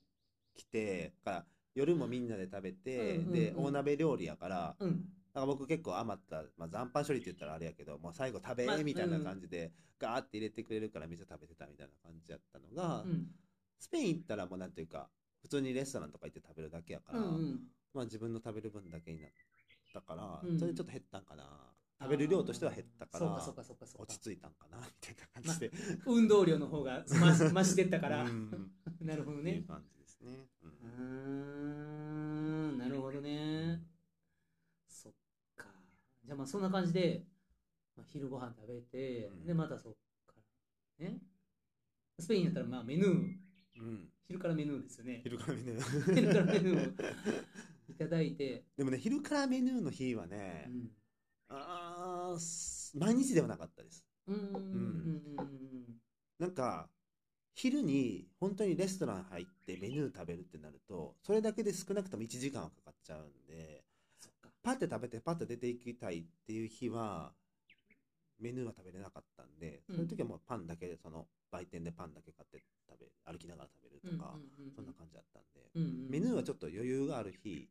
[0.57, 5.05] きてから夜もみんなで食べて、うんうんうんで大鍋料理やからうん。
[5.35, 13.29] なんか僕結構余った、まあ、残飯処理って言ったらあれやけどもう最後食べまあみたいな感じでガーって入れてくれるからめっちゃ食べてたみたいな感じやったのが、うん。
[13.79, 15.09] スペイン行ったらもうなんていうか
[15.41, 17.61] 普通にレストランとか行って食べるだけやから、うんうん。
[17.95, 19.31] まあ自分の食べる分だけになっ
[19.93, 20.59] たから、うん。
[20.59, 21.45] それでちょっと減ったんかな。
[22.03, 23.27] 食べる量としては減ったから
[23.97, 25.71] 落ち着いたんかなみたいな感じで、
[26.05, 27.17] 運動量の方が増
[27.63, 28.73] してったから、うん。
[29.01, 31.03] なるほどっていうね感じですね、うう
[32.73, 32.79] ん。
[32.79, 33.85] なるほどね。
[34.89, 35.13] そっ
[35.57, 35.69] か。
[36.25, 37.25] じゃあまあそんな感じで、
[37.97, 39.47] まあ、昼ご飯食べて、うん。
[39.47, 39.95] でまたそっ
[40.27, 40.35] か
[40.99, 41.21] らね。
[42.19, 43.37] スペインやったらまあメヌー。
[43.77, 44.09] うん。
[44.27, 45.21] 昼からメヌーですよね。
[45.23, 45.75] 昼から見ね
[46.15, 46.91] 昼からメヌー。
[46.91, 50.71] をいただいて、でもね昼からメニューの日はね、
[51.49, 54.05] あーす毎日ではなかったです。
[54.27, 54.43] うん、うん。
[54.45, 54.53] うん。
[54.55, 55.39] うん。
[55.39, 56.01] うん。
[56.39, 56.89] なんか
[57.55, 63.85] 昼に本当にレストラン入ってメニュー食べるってなるとそれだけで少なくとも1時間はかかっちゃうんで
[64.63, 67.33] パッて食べてパッて出ていきたいっていう日は
[68.41, 69.97] メニューは食べれなかったんで、うん。
[69.97, 76.11] そういう時はもうパンだけでその売店でパンだけ買って食べ歩きながら食べるとか、うんうんうんそんな感じだったんで、うんうん。
[76.11, 77.69] メニューはちょっと余裕がある日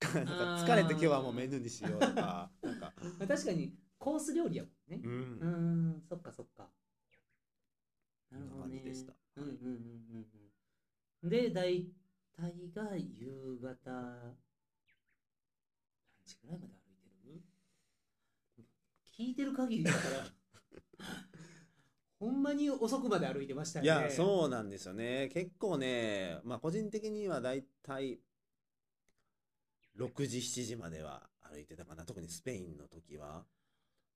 [0.14, 5.08] なんか疲れて今日はもうメニューにしようとか なんか、まあ確かにコース料理やもんねう。
[5.08, 6.68] んん、そっかそっか。
[8.30, 8.80] なるほどね。
[8.84, 9.68] でしたうんうんうんう
[10.18, 10.26] ん
[11.22, 11.30] うん。
[11.30, 11.90] で、大
[12.36, 14.36] 体が夕方、何
[16.26, 17.42] 時ぐらいまで歩いて
[18.58, 18.64] る？
[19.12, 20.26] 聞いてる限りだから、
[22.18, 23.94] ほんまに遅くまで歩いてましたよいね。
[24.06, 28.20] やそうなんですよね結構ねまあ個人的にはだいたい
[29.98, 31.84] 6時7時までは歩いてた。
[31.84, 33.44] かな特にスペインの時は。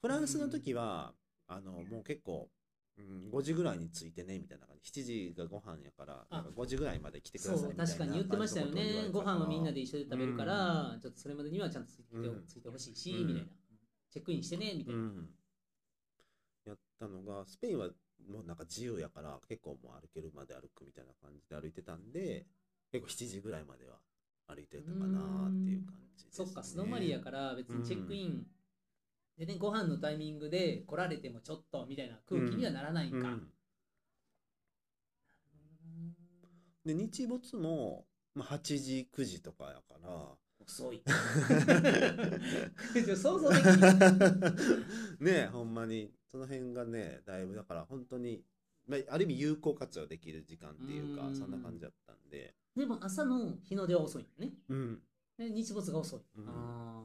[0.01, 1.15] フランスの時は、
[1.47, 2.49] あのもう結構、
[2.97, 5.01] うん、5時ぐらいに着いてねみたいな感じ。
[5.01, 6.37] 7時がご飯やからあ。
[6.37, 9.09] なんか5時ぐらいまで来てくださいみたいな確かに言ってましたよね。
[9.13, 13.49] ご飯はみんなで一緒で食べるから、ちょっとそれまでにはちゃんとついて,、いてほしいし、うんみたいな。
[14.15, 15.29] チェックインしてねみたいうな、ん、
[16.67, 17.89] やったのがスペインは
[18.31, 22.47] もうなんか自由やから結構もう歩けるまで歩くみたいな感じで歩いてたんで
[22.93, 23.97] 結構7時ぐらいまでは
[24.47, 28.47] 歩いてたかなっていう感じです、ね、そっか素泊まりやから別にチェックイン、
[29.39, 33.49] でねご飯のタイミングで来られてもちょっとみたいな空気にはならないんか、うん
[36.85, 40.37] で日没も、まあ、8時9時とかやから。
[40.67, 41.03] 遅い。
[43.17, 43.99] 想像できない
[45.21, 46.13] ねえほんまに。
[46.31, 48.43] その辺がねだいぶだから本当に、
[48.87, 51.37] まあ、ある意味有効活用できる時間っていうかうん。
[51.37, 54.53] そんな感じだったんででも朝の日の出は遅いよね。
[54.69, 55.03] うん。
[55.39, 56.49] で日没が遅い、うん。
[56.49, 57.05] あ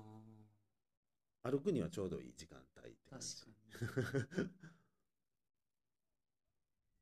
[1.44, 3.36] 歩くにはちょうどいい時間帯ってあ感じ。
[3.36, 4.50] 確かに。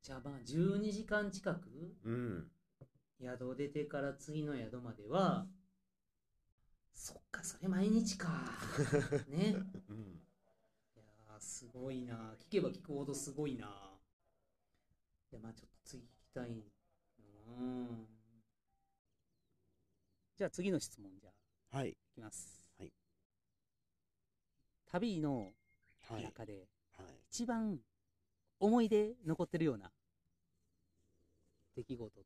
[0.02, 1.68] じゃあまあ12時間近く
[2.04, 2.50] うん。
[3.20, 5.46] 宿出てから次の宿までは
[6.94, 8.28] そっかそれ毎日か。
[9.28, 9.56] ね。
[9.88, 10.20] うん。
[10.94, 12.34] いやーすごいな。
[12.38, 13.98] 聞けば聞くほどすごいな。
[15.30, 18.17] いやまあちょっと次聞きたいな
[20.38, 21.30] じゃあ次の質問じゃ
[21.72, 21.78] あ。
[21.78, 21.90] はい。
[21.90, 22.92] いきます、はい。
[24.86, 25.50] 旅の
[26.08, 27.06] はい中ではい。
[27.28, 27.80] 一番
[28.60, 29.90] 思い出残ってるような
[31.74, 32.20] 出来事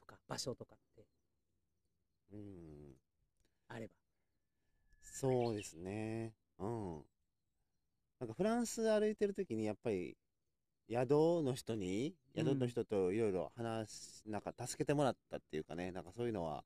[0.00, 1.04] とか場所とかって
[2.32, 2.94] うん。
[3.68, 3.92] あれば。
[5.02, 6.32] そうですね。
[6.58, 7.04] うん。
[8.20, 10.16] なんかフランス歩いてる時にやっぱり
[10.90, 11.10] 宿
[11.42, 16.64] の人に、うん宿の人といろいろ話し、なんか助けてもらったっていうかね、なんかそういうのは、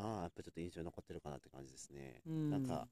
[0.00, 2.22] ああ、やっぱちょっと印象に残ってるかなって感じですね。
[2.26, 2.88] なんか、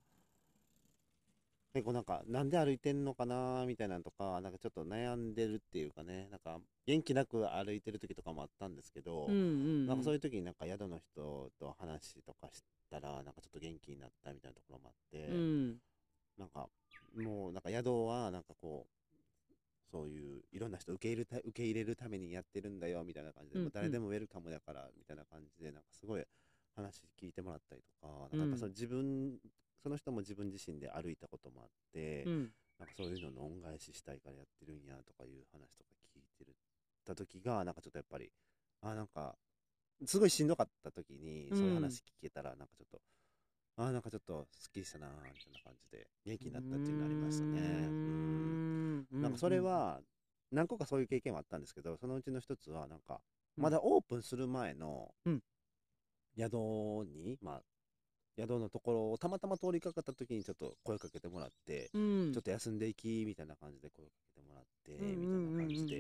[1.73, 15.77] 結構なんか、なんで歩いてんのかなみたいなのとか、なんかちょっと悩んでるっていうかね、なんか元気なく歩いてる時とかもあったんですけど、うんうんなんかそういう時になんか宿の人と話とかしたら、なんかちょっと元気になったみたいなところもあって、うん。
[16.39, 16.69] なんか
[17.17, 18.99] もうなんか宿はなんかこう、
[19.91, 26.25] そういういろんな人受け入れた受け入れるためにやってるんだよみたいな感じで、うんもう誰でもウェルカムだからみたいな感じで、なんかすごい
[26.83, 29.39] 話聞いてもらったりとか、なんかその自分、
[29.83, 32.51] その人も自分自身で歩いたこともあって、うん。
[32.79, 36.55] なんかそういうのの恩返ししたいからやってるんやとかいう話とか聞いてる
[37.05, 38.31] た時がなんかちょっとやっぱり
[38.83, 39.35] あなんか
[40.07, 43.01] すごいしんどかった時にそういう話聞けたらなんかちょっと、
[43.83, 47.91] あなんかちょっとすっきりしたなみたいな感じで元気になったっていうのありましたね。
[48.07, 48.59] うん。
[49.13, 49.23] うん。
[49.23, 50.01] なんかそれは
[50.53, 53.21] 何個かそういう経験はあったんですけどそのうちの一つはなんか
[53.57, 55.43] まだオープンする前のうん
[56.39, 57.63] 宿に、まあ
[58.39, 62.33] 宿のところをたまたま通りかかった時にちょっと声かけてもらって、うん。
[62.33, 65.97] ちょっと休んでいきみたいな感じで声かけてもらって、みたいな感じで、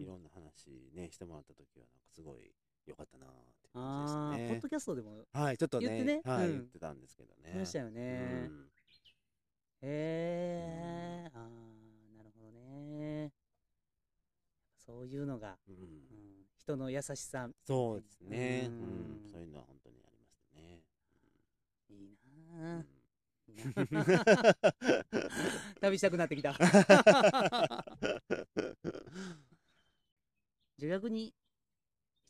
[0.00, 2.50] いろんな話ね、してもらった時は、なんかすごい
[2.86, 3.32] 良かったなーっ
[3.62, 4.46] てあ感じでしたね。
[4.46, 4.68] あポッド。
[4.70, 6.52] キャストでもはい、ちょっとね、ねはい、うん。
[6.52, 7.52] 言ってたんですけどね。
[7.54, 8.50] ましたよね。
[8.50, 11.40] うえああ
[12.16, 12.50] なるほど
[12.98, 13.30] ね。
[14.78, 15.74] そういうのが、うん。
[15.74, 16.33] うん、
[16.64, 17.46] 人の優しさ。
[17.66, 18.78] そうですね、ううん。
[18.80, 19.30] ん。
[19.30, 20.80] そういうのは本当にありまね。
[21.90, 22.58] いいうん。
[22.58, 22.84] なあ
[23.46, 24.14] いいな
[25.80, 26.54] 旅したくなってきた。
[30.78, 31.34] じゃあ逆に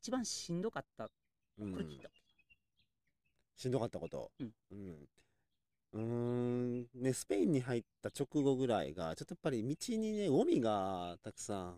[0.01, 1.11] 一番しんどかったこ
[1.59, 2.01] うん。
[3.57, 4.33] しんどかったこと？
[4.41, 5.09] うん。
[5.93, 11.77] うん、ね、スペインに入った直後ぐらいが、ちょっとやっぱり道にね、ゴミがたくさん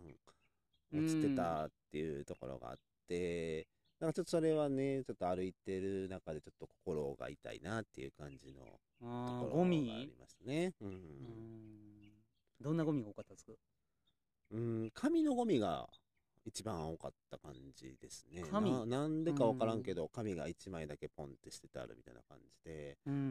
[0.97, 2.77] 落ちてたっていうところがあっ
[3.09, 3.67] て、
[4.01, 10.75] なんかちょっとそれはね、ちょっと歩いてる中でちょっと心が痛いなっていう感じのところがありましたね。
[10.81, 10.85] う。
[10.85, 10.93] うん。
[10.93, 10.97] ん。
[12.61, 13.53] どんなゴミが多かったんですか？
[14.53, 15.89] うん、紙のゴミが
[16.45, 18.45] 一番多かった感じですね。
[18.51, 18.71] 紙。
[18.71, 23.27] ななんでかわからんけど、紙が1枚だけポンって捨ててあるみたいな感じで、うんうんうん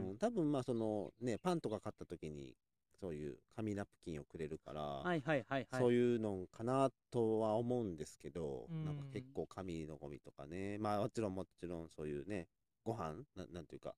[0.00, 0.08] うん。
[0.10, 2.54] うん、多分まあそのね、パンとか買った時に、
[3.00, 5.80] そういう紙ナプキンをくれるから、はいはいはいはい。
[5.80, 8.84] そういうのかなとは思うんですけど、うん。
[8.84, 12.48] なんか結構紙のゴミとかね、まあもちろんもちろんそういうね、
[12.84, 13.94] ご飯ななんていうか、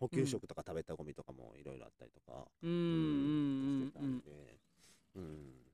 [0.00, 2.70] 補給食とか食べたゴミとかもいろいろあったりとか、うん。
[2.70, 4.58] うんうんしてたうんんで、
[5.16, 5.64] うん。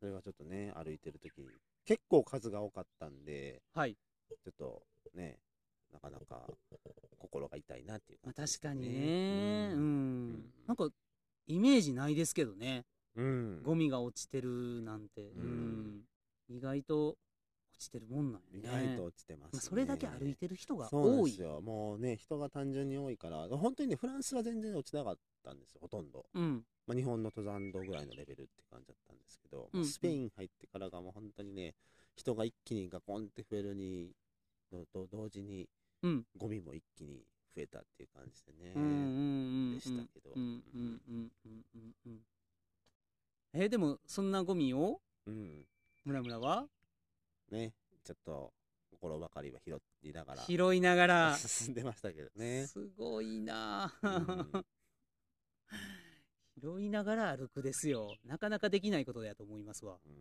[0.00, 1.48] それがちょっとね、歩いてる時に、
[1.84, 3.96] 結構数が多かったんで、はい。
[4.44, 4.82] ちょっと
[5.14, 5.38] ね、
[5.92, 6.46] なかなか
[7.18, 9.70] 心が痛いなっていうまあ確かにね。
[9.72, 10.32] ううん。
[10.32, 10.44] ん。
[10.66, 10.88] なんか
[11.48, 12.84] イメージないですけどね。
[13.16, 13.62] うん。
[13.62, 15.22] ゴミが落ちてるなんて。
[15.22, 15.96] ううん。
[15.96, 16.02] ん
[16.50, 17.18] 意外と落
[17.78, 19.50] ちてるもんなん意やね外と落ちてます、ね。
[19.54, 21.30] まあそれだけ歩いてる人が多い。
[21.30, 21.60] ですよ。
[21.60, 26.26] もうね、人が単純に多いから、本当にね、フランスは全然落ちなかったんですよ、ほとんど。
[26.34, 26.64] うん。
[26.86, 29.84] まあ、日本の登山道ぐらいのレベルって感じだったんですけど、うん。
[29.86, 31.74] スペイン入ってからがもう本当にね、
[32.14, 34.12] 人が一気にガコンって増えるに、
[34.72, 35.68] のと同時に、
[36.02, 36.24] うん。
[36.36, 37.22] ゴミも一気に
[37.58, 40.30] 増えたっていう感じでね、でしたけど。
[43.54, 45.66] えーでもそんなゴミをうん
[46.04, 46.68] 村村は
[47.50, 47.72] ね、
[48.04, 48.52] ちょっと
[48.92, 52.68] 心ばかりは拾いながら拾いながら進んでましたけどね。
[52.68, 54.64] すごいなん
[56.60, 60.12] 拾いながら歩くですよなかなかできないことだと思いますわうん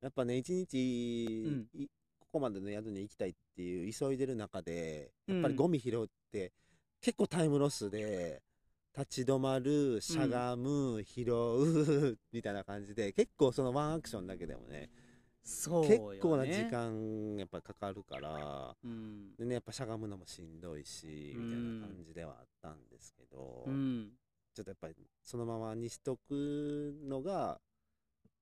[0.00, 1.86] やっぱね、一日、うんい
[2.34, 5.34] ここまでの宿に行きたいっていう急いでる中で、うん。
[5.36, 6.52] やっぱりゴミ拾うって
[7.00, 8.42] 結構タイムロスで、
[8.92, 14.90] 立ち止まる、しゃがむ、拾う、みたいな感じで、結構そのワンアクションだけでもね、
[15.44, 19.36] そうね構な時間やっぱかかるから、うん。
[19.36, 24.08] でね、やっぱしゃがむのもしんどいし、うんみたいな感じではあったんですけど、うん。
[24.52, 27.60] ちょっとやっぱりそのままにしとくのが、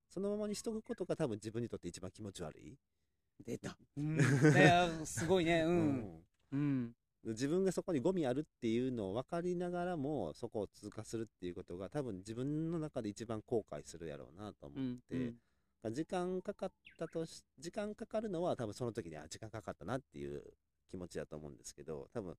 [0.09, 2.75] そのままにしとくことが多分自分にとって一番気持ち悪い。
[3.45, 4.17] 出た、うん、
[5.05, 5.61] すごいね。
[5.61, 6.23] うん。
[6.51, 6.95] うん。
[7.25, 15.33] 自分がそこにゴミあるっていうのを分かりながらもそこを通過するっていうことが多分自分の中で一番後悔するやろうなと思うんって、
[15.91, 20.43] 時間かかったとし時間かかるのは多分その時にあ時間かかったなっていう
[20.89, 22.35] 気持ちだと思うんですけど多分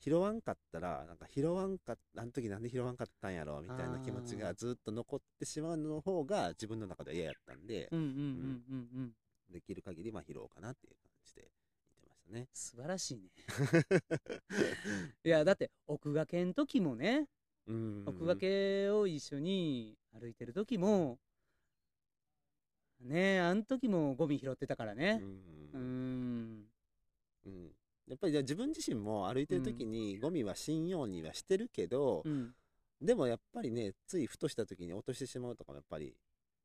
[0.00, 9.12] 拾わんかったらなんか拾わんかあの時なんで拾わんかったんやろみたいな気持ちがずっと残ってしまうの方が自分の中では嫌やったんで、うんうんうんうんうん
[9.52, 12.48] できる限りまあ拾おうかなっていう感じで言ってましたね。
[12.52, 13.30] 素晴らしいね。
[15.24, 17.28] いやだって奥掛けん時もね
[17.66, 18.02] うん。
[18.06, 21.18] 奥掛けを一緒に歩いてる時も
[23.00, 25.22] ねえあん時もゴミ拾ってたからうねん。
[25.72, 26.66] うん。
[27.46, 27.72] うん。
[28.08, 32.54] やっぱりじゃあ自分自身も歩いてる時にゴミはしんようにはしてるけど、うん。
[33.00, 36.14] でもやっぱりねついふとした時に落としてしまうとかもやっぱり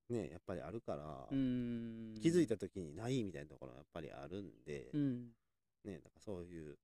[0.10, 2.14] ねやっぱりあるから、うん。
[2.22, 5.32] 気づいた時にないみたいなところがやっぱりあるんで、うん。
[5.84, 6.78] ねだからそういう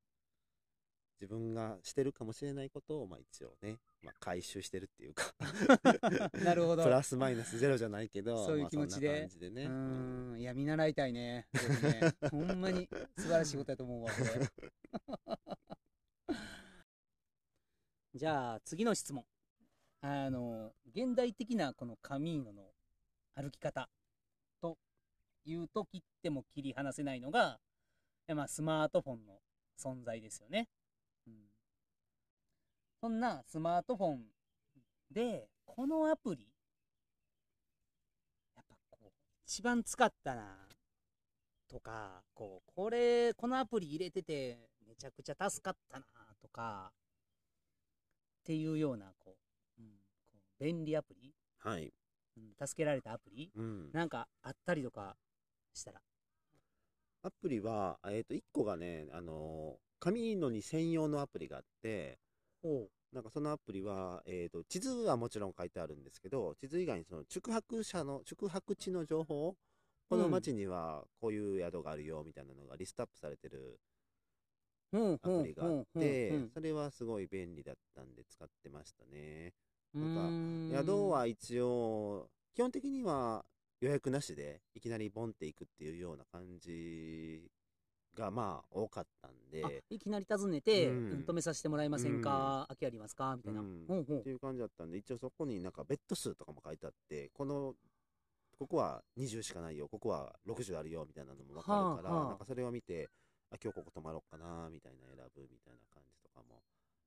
[1.22, 5.34] 自分がしてるかもしれないことをまあ一応ね、まあ、回収してるっていうか
[6.44, 6.84] なるほど。
[6.84, 9.08] プラスマイナスゼロじゃないけどそういう気持ちで。
[9.08, 10.34] まあ、感じでね、ううん。
[10.34, 10.40] ん。
[10.42, 11.48] いや見習いたいね。
[11.82, 12.30] ね。
[12.30, 14.50] ほんまに素晴らしいことやと思うわこれ。
[18.16, 19.26] じゃあ次の質問。
[20.02, 22.73] あの現代的なこのカミーノの
[23.36, 23.90] 歩き方
[24.62, 24.78] と
[25.46, 27.60] いうと切っても切り離せないのが、
[28.36, 29.40] まあ、スマートフォンの
[29.80, 30.68] 存在ですよね、
[31.28, 31.34] うん、
[33.02, 34.20] そんなスマートフォン
[35.12, 36.48] でこのアプリ
[38.56, 39.10] やっぱこう
[39.46, 40.42] 一番使ったな
[41.68, 46.06] とかこうこれこのアプリ入れててめちゃくちゃ助かったな
[46.42, 49.36] とかっていうようなこ
[49.80, 49.88] う、うん、
[50.32, 51.92] こう便利アプリ、はい、
[52.60, 53.52] 助けられたアプリ？
[53.56, 55.16] うん、なんかあったりとか
[55.74, 56.02] したら？
[57.24, 62.20] アプリは、えっと1個がねあのーノに専用のアプリがあって
[62.64, 69.56] おなんかそのアプリは、えー、と地図はもちろん書いてあるんですけど地図以外にその宿泊者の宿泊地の情報
[70.10, 73.80] この町にはこういう宿があるよみたいなのがリストアップされてる
[74.92, 79.46] うんアプリがあってうんそれはすごい便利だったんで使ってましたね。
[79.46, 80.72] うんなん。
[80.72, 83.46] か宿は一応基本的には
[83.82, 87.50] 予約なしでいきなりボンっていくっていうような感じ
[88.16, 90.96] がまあ多かったんあでいきなり訪ねて、うん。
[90.96, 93.36] うん止めさせてもらえませんか、空きありますか？
[93.36, 93.86] みたいな、うん。
[93.88, 94.20] ほうほう。
[94.20, 97.74] っていう感じだったんで一応そこになんかベッド数とかも書いてあってこの
[98.60, 99.88] ここは20しかないよ。
[99.88, 102.30] ここは60あるよみたいなのも分かるから、はあはあ。
[102.30, 103.10] なんかそれを見て
[103.52, 106.62] あ今日ここ泊まろうかなみたいな選ぶみたいな感じとかも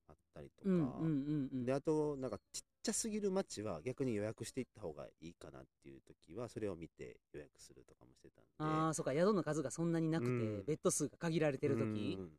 [0.09, 1.65] あったりとか、うんうんうんうん。
[1.65, 8.49] であとなんかちっちゃすぎる街は逆に予約していった方がいいかなっていう時はそれを見て予約するとかもしてたんで。
[8.59, 9.13] ああそうか。
[9.13, 10.65] 宿の数がそんなになくて、うん。
[10.65, 12.17] ベッド数が限られてる時。
[12.19, 12.31] うん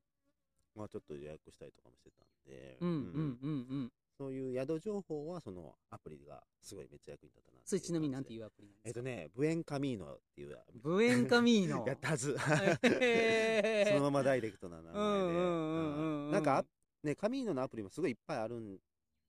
[0.75, 3.07] まあちょっと予約したりとかもしてたんで、うんうんうん
[3.41, 3.67] うん。
[3.69, 8.89] うんそういう宿情報はそのアプリがすごいめっちゃ役に立ったなそれちなみになんてういうアプリなんですか？
[8.89, 11.83] えっとねブエンカミーノっていう ブエンカミーノ。
[11.87, 12.35] やったはず。
[12.37, 14.99] そのままダイレクトな名前で。
[14.99, 16.65] うんうんうんうんうんなんか
[17.03, 18.79] ねカミーノのアプリもすごいいっぱいあるん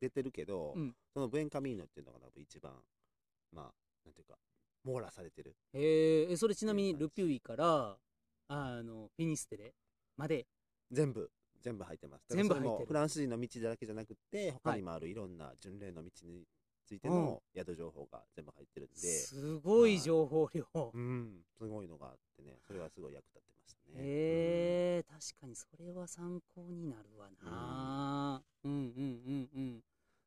[0.01, 0.95] 出てるけど、うん。
[1.13, 2.73] そのブエンカミーノっていうのが多分一番
[3.53, 3.65] まあ
[4.05, 4.39] なんていうか
[4.85, 5.57] 網羅されてる。
[5.73, 7.97] へえそれちなみにルピュイから
[8.49, 9.75] あのフィニステレ
[10.17, 10.47] まで。
[10.91, 11.31] 全部
[11.61, 12.25] 全部入ってます。
[12.29, 12.71] 全部入ってる。
[12.71, 16.45] それもフランス人の道だけじゃなくて他にもあるいろんな巡礼の道に
[16.87, 20.65] ついての宿情報が全部入ってるんで、すごい情報量。
[20.95, 22.57] うん、すごいのがあってね。
[22.67, 24.03] それはすごい役立ってますね。
[24.03, 28.43] へえ確かにそれは参考になるわな。
[28.65, 29.85] うんうんうんうん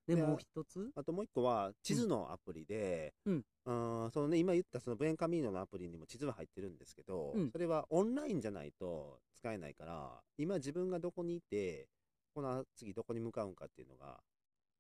[0.08, 0.92] ででもう一つ？
[0.96, 3.44] あともう一個は地図のアプリで、うん。
[3.66, 7.52] あーそのね、今言ったそのブエンカミーノのアプリにも地図は入ってるんですけど、うん。
[7.52, 11.88] それはオンラインじゃないと使えないから今自分がどこにいて
[12.34, 14.18] この次どこに向かうんかっていうのが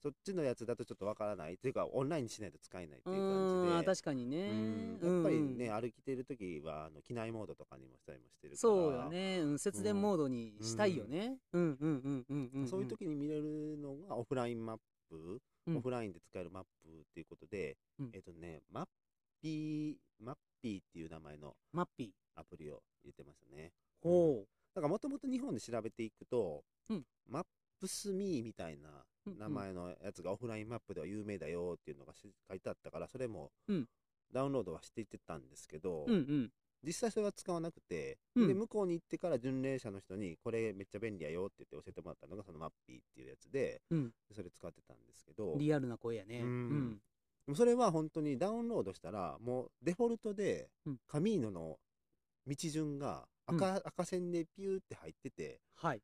[0.02, 1.54] そっちのやつだとちょっとわからない。
[1.54, 4.50] っていうかオンラインにしないと使えないっていう感じで確かにね。
[4.50, 5.14] うん。
[5.14, 5.58] やっぱりうん。
[5.58, 14.78] ね、歩きてる時はあの機内モードとかにもしたりもしてるからそうよね、うん、節電モードにしたいよね、うん、うんうんうんうんうんそういう時に見れるのがオフラインマッ
[15.12, 15.78] プ、うん。
[15.78, 18.12] オフラインで使えるマップっていうことで、うん。
[18.14, 18.86] えっ、とね、マッ
[19.42, 23.72] ピー、マッピーっていう名前のマッピアプリを入れてましたね。
[24.04, 27.04] ーほだからもともと日本で調べていくと、うん。
[27.28, 27.44] マッ
[27.80, 28.90] プスミーみたいな
[29.26, 29.40] うんうん。
[29.40, 33.88] 名前のやつがオフラインマップでは有名だよっていうのがし書いてあったから、それもうん。
[34.34, 36.52] ダウンロードはしていってたんですけど、ううんうん
[36.84, 38.48] 実際それは使わなくて、うん。
[38.48, 44.12] で向こうに行ってから巡礼者の人にこれめっちゃ便利やよって言って教えてもらったのがそのマッピーっていうやつでうん。
[44.34, 46.42] それ使ってたんですけどリアルな声やね。
[46.42, 46.70] ううん。
[46.94, 46.94] ん
[47.46, 50.98] でもそれは本当にダウンロードしたらもうデフォルトでうん。
[51.08, 51.78] カミーノの
[52.48, 56.02] 道順が赤,、赤線でピューって入っててはい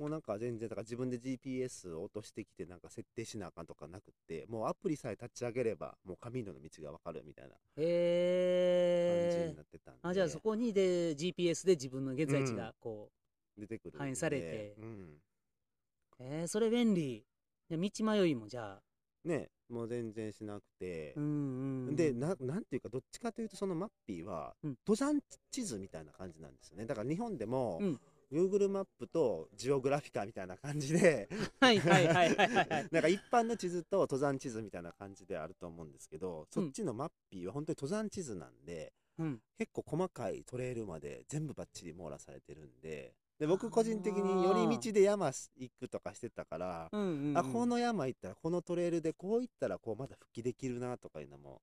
[0.00, 13.10] もうなんか全然だから自分で GPS を落としてきてなんか設定しなあかんとかなくってもうアプリさえ立ち上げればもうカミーノの道がわかるみたいな感じになってたんで、あじゃあそこにで GPS で自分の現在地がこ
[13.58, 14.74] 出てくる反映されて。
[14.78, 17.22] うん、う、えー、それ便利。
[17.68, 18.82] で道迷いもじゃあ。
[19.28, 21.12] ねもう全然しなくて。
[21.16, 21.96] う、んうんうん。
[21.96, 24.76] でななんていうかどっちかというとそのマッピーはうん。
[24.86, 25.20] 登山
[25.50, 26.86] 地図みたいな感じなんですよね。
[26.86, 28.00] だから日本でも、うん
[28.32, 31.28] Google マップとジオグラフィカみたいな感じで
[31.60, 32.68] はいはいはいはいはい。
[32.68, 39.42] はい なんか一般の地図と登山地図みたいな感じであると思うんですけど、そっちのマッピーは本当に登山地図なんでうん。
[39.58, 45.26] 結構細かいトレイルまで全部バッチリ網羅されてるんでで僕個人的に寄り道で山
[45.56, 47.38] 行くとかしてたから、うんうんうん。
[47.38, 51.60] あこの山行ったらこのトレイルでこう行ったらこうまだ復帰できるなとかいうのも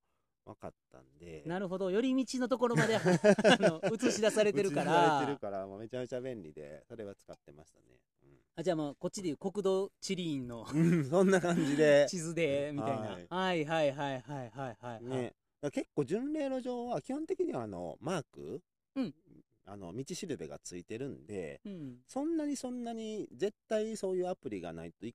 [0.48, 1.44] 分かったんで。
[1.46, 1.92] なるほど。
[1.92, 3.02] 寄り道のところまで あ
[3.60, 7.86] の映し出されてるか映し出らされてるからもうめちゃめちゃ便利でそれは使ってましたね、
[8.56, 12.08] あじゃあもうこっちでいう国土地理院のうんうんそんな感じで。
[12.10, 13.28] 地図でみたいな、はい。
[13.30, 15.04] はい、はいはいはいはいはい。
[15.04, 15.36] ね、
[15.72, 18.62] 結構巡礼路上は基本的にはあのマーク、
[18.96, 19.14] うん。
[19.70, 22.00] あの道しるべがついてるんでうん。
[22.08, 25.14] そんなにそんなに絶対そういうアプリがないとい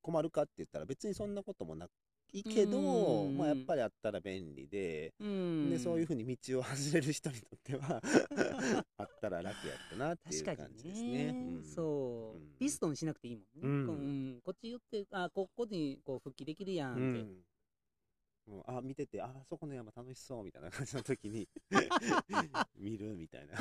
[0.00, 1.86] 困るかって言ったら別にそんなこともな
[2.32, 5.70] いけど、うんまあ、やっぱりあったら便利で,、うん。
[5.70, 8.02] でそういうふうに道を走れる人にとっては
[8.98, 11.32] あったら楽やったなっていう確か感じにですね。
[11.32, 11.64] ね、うん。
[11.64, 12.54] そう、うん。
[12.58, 13.86] ピストンしなくていいもんね、うん。
[13.86, 14.40] こうん。
[14.44, 18.62] こっち寄ってあここにこう復帰できるやんって、うん。
[18.66, 21.48] あ見ててあそこの山楽しそうみたいな感じの時に
[22.76, 23.58] 見るみたいな。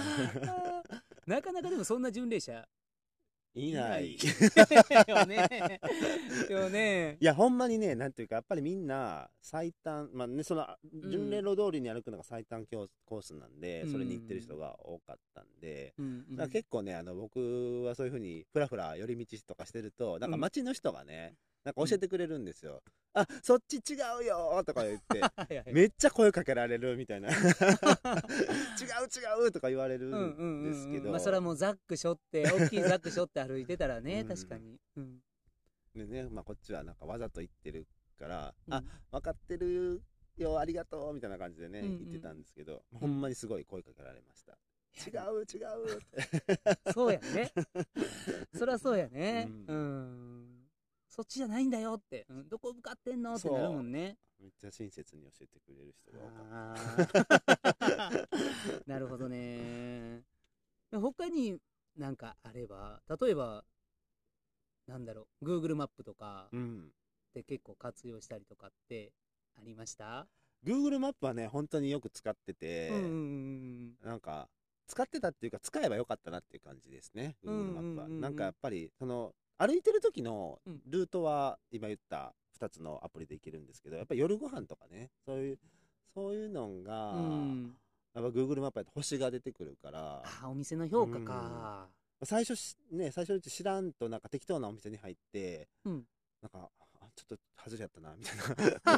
[1.26, 2.68] なかなかでもそんな巡礼者
[3.58, 4.14] いない。
[4.14, 4.18] い
[5.08, 5.80] よね。
[6.50, 7.18] よね。
[7.20, 13.92] やほんまにねなんていうかやっぱりみんな最短まあねその巡礼路通りに歩くのが最短コースなんで、うん。
[13.92, 21.36] それに行ってる人が多かったんで、うん結構ねあの僕はそういうふうにふらふら寄り道とかしてるとなんか街の人がね、
[21.68, 22.82] なんか教えてくれるんですよ、
[23.14, 25.22] あそっち違うよとか言って
[25.74, 27.46] めっちゃ声かけられるみたいな違う違
[29.48, 30.64] うとか言われるうんうんうんん。
[30.72, 34.28] ですけど、まあそれはもうザック背負って大きいザック背負って歩いてたらね、うん。
[34.30, 35.20] 確かに、うん。
[35.94, 37.86] でね、まあ、こっちはなんかわざと言ってる
[38.18, 40.02] から、うんあ分かってる
[40.38, 41.98] よありがとうみたいな感じでね、うんうん。
[41.98, 44.58] 言ってたんですけどほんまにすごい声かけられました、
[45.06, 45.46] 違う違う
[45.98, 46.00] っ
[46.86, 46.92] て。
[46.94, 47.52] そうやね。
[48.58, 49.50] そりゃそうやね。
[49.68, 50.57] ううんん、
[51.18, 52.48] そっちじゃないんだよって、うん。
[52.48, 53.34] どこ向かってんの？
[53.34, 54.18] ってなるもんね。
[54.40, 56.20] めっちゃ親切に教えてくれる人が
[58.86, 60.22] 多 なるほどね。
[60.92, 61.58] 他に
[61.96, 63.66] なんかあれば、例えば、
[64.86, 66.92] なんだろう、Google マップとかうん。
[67.34, 69.12] で結構活用したりとかって
[69.56, 70.28] ありました
[70.64, 74.48] ？Google マップはね、本当によく使ってて、うんうんうんなんか、
[74.86, 78.06] 使ってたっていうか、使えばよかったなっていう感じですね、うん Google マップは。
[78.06, 78.18] うんうん。
[78.18, 80.82] うんなんかやっぱり、その、歩いてる時のうん。
[80.86, 85.60] ルートは、今言った2つのアプリでいけるんですけど、やっぱり夜ご飯とかね、そういう、
[86.14, 87.78] そういうのが、うん。
[88.14, 91.88] やっぱ Google マップやと星が出てくるから、あ、お店の評価か。
[92.24, 96.04] 最初しね、最初のうち知らんと、なんか適当なお店に入って、うん。
[96.42, 98.38] なんか、あちょっと外れやったな、みたい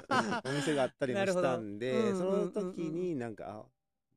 [0.08, 3.66] な お店があったりもしたんで、そうんうんうんうんの時になんか、あ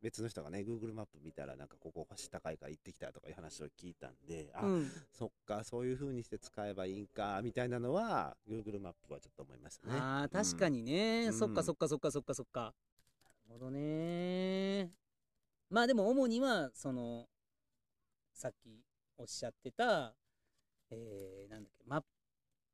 [0.02, 4.90] 別の人がね、Google マップ見たら、なんかここ星高いから行ってきたとかいう話を聞いたんで、あ、うん。
[5.12, 9.94] そっか、そういう風にして使えばいいんか、みたいなのは、Google マップはちょっと思いましたね。
[9.98, 10.82] ああ、確かに。
[10.82, 12.74] にね、うんそっかそっかそっかそっかそっか。
[13.48, 14.90] なるほどね。
[15.70, 17.28] まあでも主には、その、
[18.32, 18.82] さっき
[19.16, 20.16] おっしゃってた、
[20.90, 22.02] えー、なんだっけ、マッ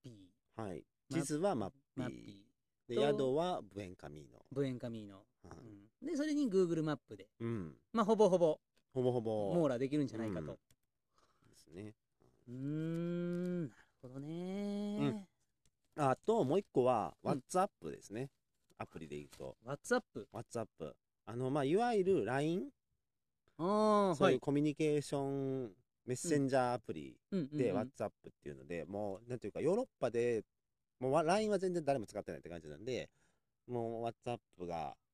[0.02, 0.84] ピはい。
[1.10, 2.88] マ地図はマッー、マッピピー。
[2.88, 4.38] で、と宿はブエンカミーノ。
[4.38, 5.16] ー、ブエンカミーノ。
[5.42, 7.74] はいうんで、それに Google マップで、うん。
[7.92, 8.60] まあほぼほぼ
[8.94, 9.54] ほぼほぼ。
[9.54, 10.58] 網羅できるんじゃないかと。
[11.48, 11.94] ですね。
[12.48, 15.26] うーん、なるほどね。
[15.96, 18.30] あと、もう一個は、うん WhatsApp ですね。
[18.78, 19.56] アプリで言うと。
[19.66, 20.02] WhatsApp。
[20.32, 20.94] WhatsApp。
[21.26, 22.70] あの、まあ、いわゆる LINE、
[23.58, 24.34] ああ、そうはい。
[24.34, 25.72] いうコミュニケーション、
[26.06, 30.44] メッセンジャーアプリうんうんでうん WhatsApp っていうので、もう、なんていうか、ヨーロッパで、
[31.00, 33.10] もうわ LINE は全然誰も使ってないって感じなんで、
[33.66, 35.07] もう WhatsApp が、し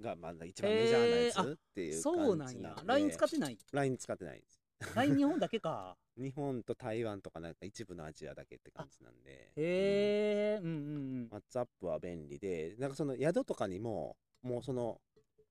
[0.00, 2.74] が、まあ、一番メジャーなやえーつっていう感じそうなんや。
[2.74, 4.62] で LINE 使ってない？LINE 使ってないです。
[4.94, 5.96] LINE 日本だけか。
[6.16, 9.30] 日本と台湾とかなんか一部のアジアだけって感じなんで。
[9.30, 10.78] へえ、うんうんう
[11.24, 11.28] ん。
[11.30, 15.00] WhatsApp は便利で、なんかその宿とかにも、もうその、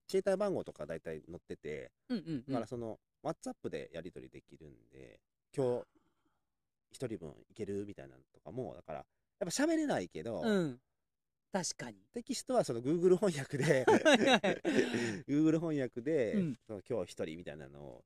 [0.10, 5.20] 携帯番号とか大体載ってて、うんうんうんだからその、WhatsApp でやり取りできるんで、
[5.56, 5.86] 今日、
[6.92, 9.06] 一人分いけるみたいなのとかも、だから、やっ
[9.40, 10.80] ぱ喋れないけど、うん。
[11.52, 11.98] 確かに。
[12.14, 13.86] テキストはその Google 翻訳で、
[15.28, 16.60] Google 翻訳で、うん。
[16.66, 18.04] その今日一人みたいなのを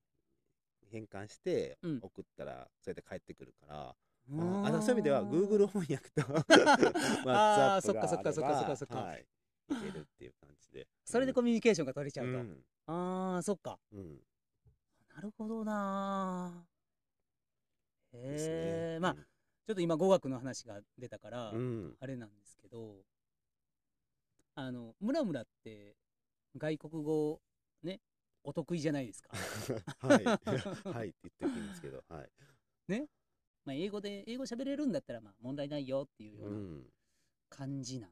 [0.92, 2.00] 変換してうん。
[2.02, 3.96] 送ったら、それで帰ってくるから、
[4.32, 6.46] うああのそういう意味では Google 翻訳と WhatsApp
[7.30, 8.96] あーがそっかそっかそっかそっかそっか。
[9.00, 9.26] はい、
[9.70, 10.88] いけるっていう感じで。
[11.04, 12.32] それでコミュニケーションが取れちゃうと。
[12.32, 12.66] うん。
[12.88, 13.80] ああ、そっか。
[13.92, 14.20] うん。
[15.16, 18.18] なるほどなー。
[18.18, 21.96] ですへえ、ねまあ、ちょっと今語学の話が出たから、うん。
[22.00, 23.04] あれなんですけど、
[24.56, 25.96] あの、ムラムラって
[26.58, 27.42] 外国語
[27.84, 28.00] ね、
[28.44, 29.30] お得意じゃないですか。
[30.00, 30.24] はい
[30.96, 32.30] はいって言っておきますけど、はい。
[33.66, 36.84] まあ、英語で、英語喋れるんだったら、まあ、問題ないよっていうよううなん
[37.50, 38.12] 感じなん、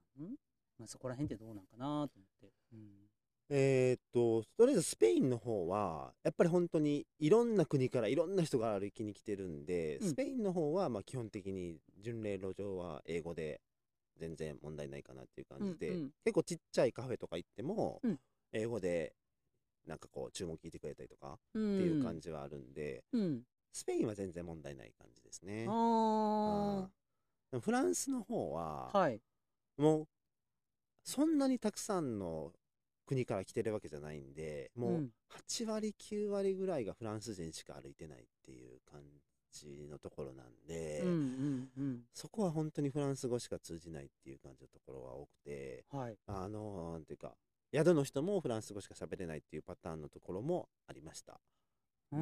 [0.80, 2.54] まあ、そこら辺ってどうなんかなと思って。
[2.74, 3.10] うん。
[3.50, 13.62] えーっと、とりあえずスペインの方は、やっぱり本当にいろんな国からいろんな人が歩きに来てるんで、うんスペインの方はまあ基本的に巡礼路上は英語で
[14.18, 18.20] 全然問題ないかなっていう感じで、うんうん結構ちっちゃいカフェとか行ってもうん、
[18.52, 19.14] 英語で
[19.88, 23.42] なんかこう注文聞いてくれたりとかっっていう感じはあるんで、うん。
[23.74, 25.66] スペインは全然問題ない感じですね。
[25.68, 26.90] あ
[27.52, 28.98] うんフランスの方は、あ。
[28.98, 29.22] はい。
[29.78, 30.08] もう、
[31.04, 32.52] そんなにたくさんの
[33.06, 39.02] 国から来てるわけじゃないんで、もううん8割、9割ぐらいがフランス人しか歩いてないっていう感
[39.54, 42.02] じのところなんで、うんうんうん。
[42.14, 46.18] そこは本当にフランス語しか通じないっていう感じのところは多くて、はい。
[46.28, 47.34] あのなんていうか、
[47.74, 51.40] 宿の人もフランス語しか喋れないっていうパターンのところもありました。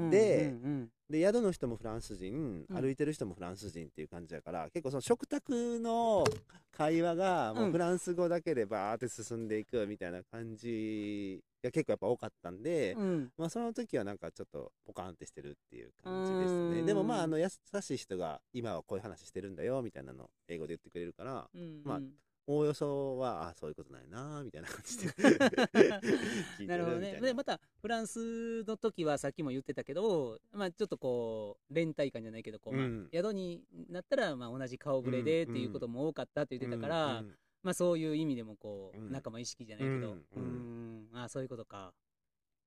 [0.09, 6.23] でうんうんで、宿の人もフランス人、歩いてる人もフランス人っていう感じだから、結構その食卓の
[6.71, 13.31] 会話がもうフランス語だけでバーって進んでいくみたいな感じが結構やっぱ多かったんで、うん、うん。
[13.37, 16.79] まあその時はなんかちょっとポカーンってしてるっていう感じですね。
[16.79, 22.11] うんでもまああの優しい人が今はこういう話してるんだよみたいなのを英語で言ってくれるから、うんまあうん
[22.47, 27.21] おおよそは、あそういうことないなみたいな感じで 聞いてなるほどみたいね。
[27.21, 39.11] で、また、フランスの時はさっきも言ってたけど、まあちょっとこう、連帯感じゃないけど、こう、まあうん宿になったら、まあ同じ顔ぶれでっていうことも多かったって言ってたから、うんうんまあそういう意味でもこう、うん。
[39.11, 41.07] 仲間意識じゃないけど、ううん。
[41.13, 41.93] ん、ああ、そういうことか。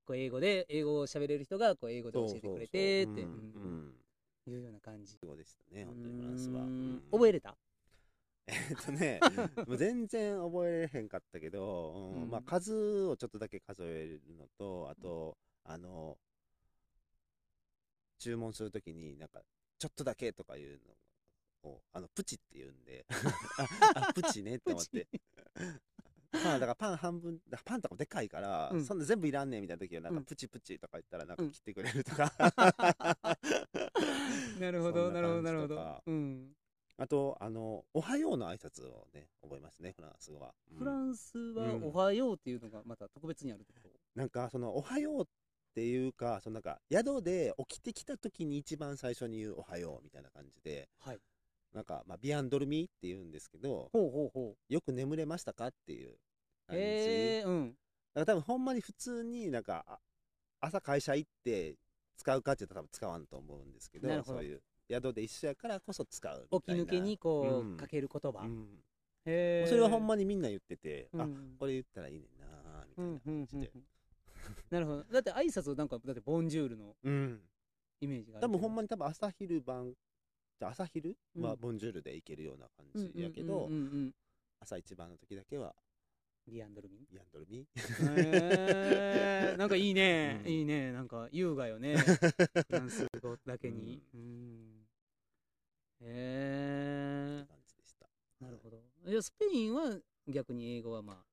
[0.07, 3.53] こう英語で、英語を喋れる人がこう英語で教えてくれてって、そうん。
[3.55, 3.95] うん。
[4.47, 5.16] いうような感じ。
[5.16, 6.64] そうでしたね、本当にフランスは。
[6.64, 6.74] うーん。
[6.90, 7.57] うん覚えれた？
[8.47, 9.20] えっとね、
[9.57, 12.22] も う全然覚えれへんかったけど、うん。
[12.24, 12.30] うん。
[12.30, 16.18] まあ数をちょっとだけ数えるのと、あと、あの、
[18.18, 19.40] 注文するときになんか、
[19.78, 20.97] ちょっとだけとかいうのを
[21.93, 23.07] あのプチって言うんで。
[23.95, 25.09] ああプチねって思って。
[26.43, 28.85] パン だからパン半分だパンとかもでかいから、うん。
[28.85, 30.25] そんな全部いらんねんみたいな時はなんかうん。
[30.25, 31.51] プチプチとか言ったらなんかうん。
[31.51, 32.33] 切ってくれるとか、
[34.59, 36.03] なるほどなるほどなるほど。
[36.07, 36.57] うん。
[36.97, 40.79] あとあの「おはよう」の挨拶をね覚えますねフランス語は、うん。
[40.79, 43.91] フランスはうん「おはよう」っていうのがまた特別にあるってこと？
[44.15, 45.27] なんかその「おはよう」っ
[45.75, 50.89] ていうかそのなんか宿で起きてきた時に一番最初に言う「おはよう」みたいな感じで。
[50.99, 51.19] はい
[51.75, 56.16] なんか、まあ、ビアンドルミーって言うんですけどほうほうほよく眠れましたかっていうう
[56.68, 57.68] 感じ、へえうん。
[58.14, 59.99] だから多分ほんまに普通になんかあ
[60.61, 61.77] 朝会社行って
[62.16, 64.39] 使うかって言ったら多分使わんと思うんですけどなるほど。
[64.39, 67.77] そういう宿で一緒やからこそ使う起き抜けにこう、うん。
[67.77, 68.66] かける言葉、うん。
[69.27, 73.83] へえそれはほんまにみんな言ってて、あうんこれ言ったらいいねんなーみたいなうんうん感じでうん。
[74.70, 75.05] なるほど。
[75.05, 77.41] だって挨拶なんかだってボンジュールのうん。
[78.01, 79.95] イメージがある多分ほんまにに多分朝昼晩
[80.61, 81.61] 朝昼はうん。
[81.61, 83.70] ボンジュールでいけるような感じやけど、
[84.61, 85.74] 朝一番の時だけは
[86.46, 87.07] リアンドルミン？
[87.11, 89.57] ビアンドルミへー。
[89.57, 90.50] なんかいいね、うん。
[90.52, 90.92] いいね。
[90.92, 91.96] なんか優雅よね。
[91.96, 94.02] フランス語だけに。
[94.14, 94.86] うん。
[96.00, 98.09] へえ感じでした。
[98.40, 98.82] なるほど。
[99.07, 99.98] いやスペインは
[100.28, 101.24] 逆に英語はま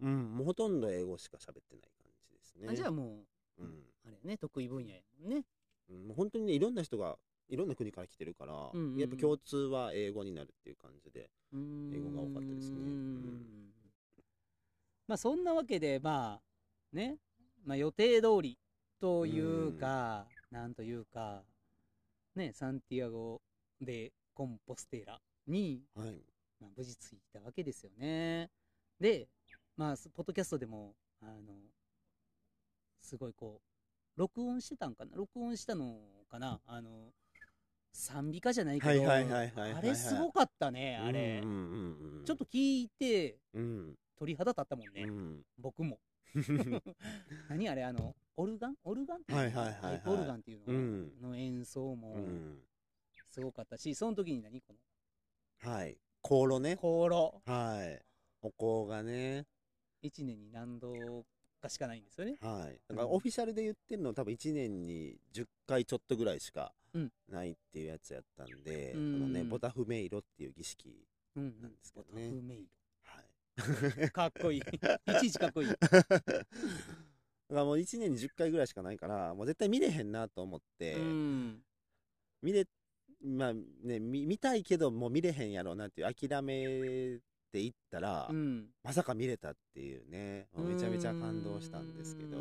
[0.00, 0.36] うん。
[0.36, 2.68] もうほとんど英語しか喋ってない感じですあ、ね。
[2.68, 3.26] あじゃあも
[3.58, 3.82] う、うん。
[4.04, 4.36] あれね。
[4.36, 5.44] 得意分野やもんね。
[5.88, 6.08] うん。
[6.08, 7.18] もう本当にねいろんな人が
[7.50, 8.98] いろんな国から来てるから、うんうんうん。
[8.98, 12.76] やっぱ共通は英語になるっていう感じで英語が多かったですね。
[12.76, 13.72] うん。
[15.08, 17.18] まあそんなわけでまあね、
[17.64, 18.56] まあ、予定通り
[19.00, 21.42] というか、なんというか
[22.34, 23.42] ねサンティアゴ・
[23.80, 26.22] でコンポステーラに、はい。
[26.60, 28.50] まあ、無事着いたわけですよね。
[29.00, 29.28] で
[29.76, 31.54] まあポッドキャストでもあの
[33.00, 33.60] すごいこ
[34.16, 35.16] う録音してたんかな？
[35.16, 35.96] 録音したの
[36.30, 36.60] かな？
[36.66, 37.14] あの
[37.92, 43.94] 賛美歌じゃないけど、あれすごかったねあれ、ちょっと聞いてうん。
[44.16, 45.42] 鳥肌立ったもんね、うん。
[45.58, 45.98] 僕も。
[47.48, 48.76] 何あれあのオルガン？
[48.84, 49.18] オルガン？
[49.18, 49.74] っていうのはいはい。
[49.74, 51.20] はいオルガンっていうの,、うん。
[51.20, 52.62] の演奏もうん。
[53.30, 54.60] すごかったしその時に何？
[54.60, 54.74] こ
[55.64, 55.70] の？
[55.72, 55.98] はい。
[56.22, 56.76] 香炉ね。
[56.76, 57.42] 香炉。
[57.46, 58.02] はい。
[58.42, 59.46] お香がね。
[60.02, 61.24] 1年に何度
[61.60, 62.36] かしかないんですよね。
[62.40, 62.80] はい。
[62.88, 66.79] だからオフィシャルで言ってるの多分1年に10回ちょっとぐらいしかうん
[67.28, 69.12] ないっていうやつやったんで、うん。
[69.12, 72.28] そのねボタフメイロっていう儀式なんですけどね。
[72.30, 72.68] ボタフメイ
[73.04, 74.06] はい。
[74.06, 74.60] ド かっこいい。
[74.60, 75.68] いちいちかっこいい。
[75.68, 75.84] だか
[77.48, 81.62] らもう1年に10回ぐらいしかないからもう絶対見れへんなと思って、うん。
[82.42, 82.66] 見れ
[83.22, 87.20] まあね見見たいけどもう見れへんやろうなっていう諦め
[87.52, 88.70] ていったら、うん。
[88.82, 90.48] まさか見れたっていうね。
[90.56, 92.38] めちゃめちゃ感動したんですけど、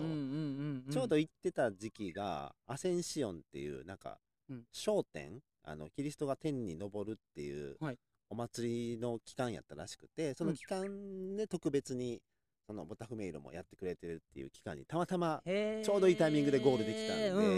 [0.92, 4.20] ちょうど行ってた時期がアセンシオンっていうなんか
[4.50, 4.64] うん。
[4.72, 7.98] 商店あのキリストが天に昇るっていうはい。
[8.32, 12.22] お祭りの期間やったらしくてその期間で特別に
[12.68, 15.86] そのボタフメイロもやってくれてるっていう期間にたまたまへー。
[15.86, 17.56] ちょうどいいタイミングでゴールできたんでうんうんうん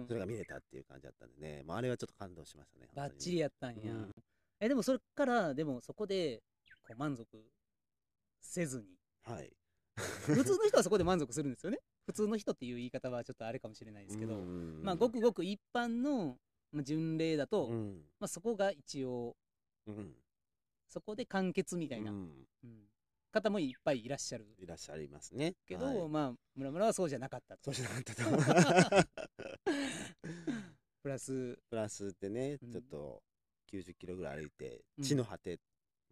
[0.00, 0.06] うん。
[0.08, 2.88] それが見れたっていう感じだったんでね、もうあれはちょっと感動しましたね。
[2.94, 4.10] バッチリやったんや、うん。
[4.58, 6.42] えでもそれからでもそこで
[6.82, 7.26] こう満足
[8.40, 8.86] せずに。
[9.22, 9.52] はい。
[10.26, 16.36] 普通の人はそこで満足するんですよね普通の人っていう言い方はちょっとあれかもしれないですけど、うんまあごくごく一般の
[16.72, 18.02] まあ巡礼だと、うん。
[18.18, 19.36] まあ、そこが一応
[19.86, 20.14] うん。
[20.88, 22.18] そこで完結みたいな、うん。
[22.64, 22.88] うん。
[23.30, 24.46] 方もいっぱいいらっしゃる。
[24.58, 25.54] いらっしゃいますね。
[25.66, 26.08] けど、はい。
[26.08, 27.64] まあ村村はそうじゃなかったと。
[27.64, 28.28] そうしなかったと。
[28.28, 28.40] 思う。
[31.02, 32.72] プラスプラスでね、うん。
[32.72, 33.22] ちょっと
[33.70, 35.04] 90キロぐらい歩いて、うん。
[35.04, 35.58] 地の果て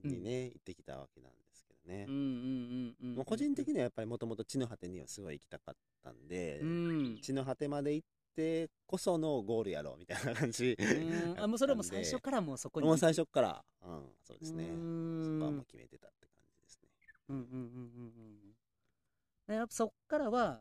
[0.03, 1.50] にね、行ってきたわけなんで
[1.83, 2.15] すけどねうん。
[2.15, 3.15] うんうんうん。
[3.17, 7.19] もう個人的にはやっぱりもともと地の果てにはすごい行きたかったんで、うん。
[7.21, 10.77] 地の果てまで行ってこそのゴールやろうみたいな感じ。
[10.79, 10.85] う
[11.35, 11.35] ん。
[11.39, 12.87] あもうそれはもう最初からもうそこに。
[12.87, 14.65] もう最初から、うん、そうですね。
[14.65, 16.89] うそんこはもう決めてたって感じですね。
[17.29, 18.55] うんうんうんうんうん。
[19.49, 20.53] でやっぱそっからはや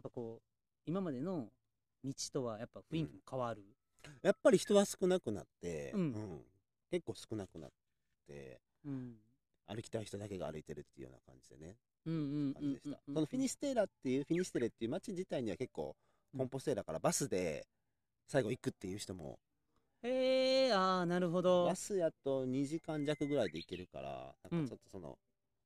[0.00, 0.42] っぱこう
[0.86, 1.48] 今までの
[2.02, 3.62] 道とはやっぱ雰囲気も変わる、
[4.22, 6.44] やっぱり人は少なくなって、うん。
[6.90, 7.70] 結構少なくなっ
[8.26, 9.16] て、うん
[9.74, 11.76] 歩きたい人だけが歩いてるっていうような感じでね、
[12.06, 12.16] うんう
[12.50, 12.98] ん感じでした。
[13.06, 15.94] うんそのフィニステーラっていう、フィニステレっていう街自体には結構、
[16.34, 17.66] うんコンポステーラからバスで
[18.28, 19.40] 最後行くっていう人も、
[20.02, 21.66] へえああなるほど。
[21.66, 25.18] バスやと2時間弱ぐらいで行けるから、なんかちょっとその、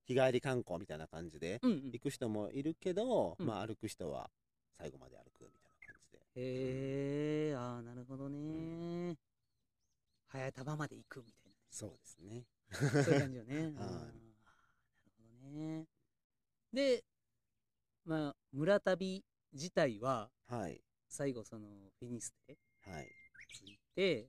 [0.07, 1.91] 日帰り観光みたいな感じでうんうん。
[1.93, 3.47] 行く人もいるけど、うん。
[3.47, 4.31] まあ歩く人は
[4.79, 6.19] 最後まで歩くみたいな感じで。
[6.37, 9.17] へえああなるほどね。
[10.29, 12.45] 早玉まで行くみたいそうですね。
[12.83, 13.87] なそういう感じよね なる
[15.43, 15.87] ほどね
[16.73, 17.05] で
[18.05, 20.81] まあ村旅自体ははい。
[21.09, 21.69] 最後その
[22.01, 23.09] フィニステはい。
[23.53, 24.29] ついて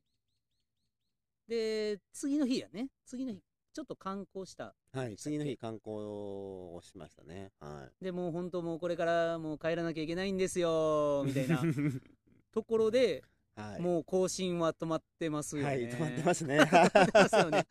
[1.47, 2.88] で、次の日やね。
[3.05, 3.39] 次の日、
[3.73, 4.73] ちょっと観光した。
[4.93, 7.51] はい、次の日観光をしましたね。
[7.59, 11.47] はで、もう本当もうこれからもう帰らなきゃいけないんですよ、みたいい。
[11.47, 11.61] な
[12.51, 13.23] ところで、
[13.55, 13.81] はい。
[13.81, 15.67] もう更新は止まってますよね。
[15.67, 16.59] はい、止まってますね。
[16.65, 17.65] 止まってますよね。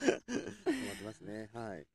[1.05, 1.51] 止ますね。
[1.53, 1.87] はい。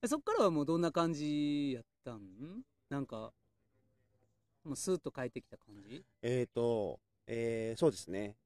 [0.00, 2.62] でそっからはもうどんな感じやったん？
[2.88, 3.32] なんか、
[4.64, 6.04] もうスーッと帰ってきた感じ？
[6.22, 8.36] えっ、と、えー、そうですね。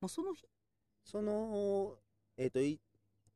[0.00, 0.44] もうその日、
[1.04, 1.96] その、
[2.36, 2.78] えっ、と、い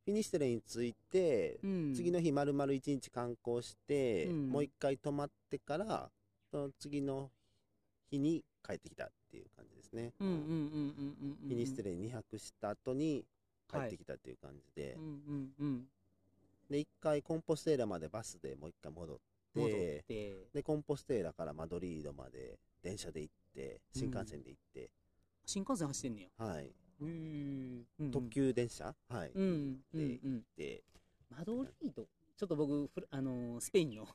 [0.04, 6.10] フィニステレに着いて、うん、次の日丸々一日観光して、うんもう一回泊まってから、
[6.50, 7.30] その次の
[8.10, 10.12] 日に帰ってきたっていう感じですね。
[10.18, 13.24] フィニステレに2泊した後に
[13.72, 15.84] 帰ってきたっていう感じで、うんうんうん。
[16.70, 19.18] で、一回コンポステーラまでバスでもう一回戻っ
[19.54, 20.04] て、
[20.52, 24.90] で、コンポステーラからマドリードまで電車で行って、新幹線で行って、
[25.44, 26.44] 新幹線走ってんねや。
[26.44, 26.70] はい。
[28.10, 29.30] 特急電車、はい。
[29.34, 30.42] うんうんうでんうん。
[30.56, 30.82] で、
[31.30, 32.04] マドリード、
[32.36, 34.06] ちょっと僕、あのースペインの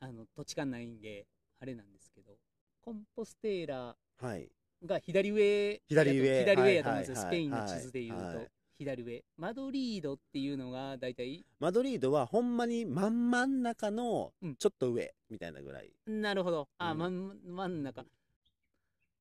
[0.00, 1.26] あの土地勘ないんで、
[1.60, 2.38] あれなんですけど、
[2.80, 4.48] コンポステーラはい。
[4.84, 6.38] が左上、左上。
[6.40, 8.48] 左上やと思うんですよ、はいスペインの地図で言うと、
[8.78, 9.24] 左上。
[9.36, 14.56] マドリードっていうのが大体、マドリードはほんまに真ん真ん中のうん。
[14.56, 15.92] ちょっと上みたいなぐらい。
[16.06, 16.98] なるほど、あ、うん。
[16.98, 18.04] 真ん真ん中。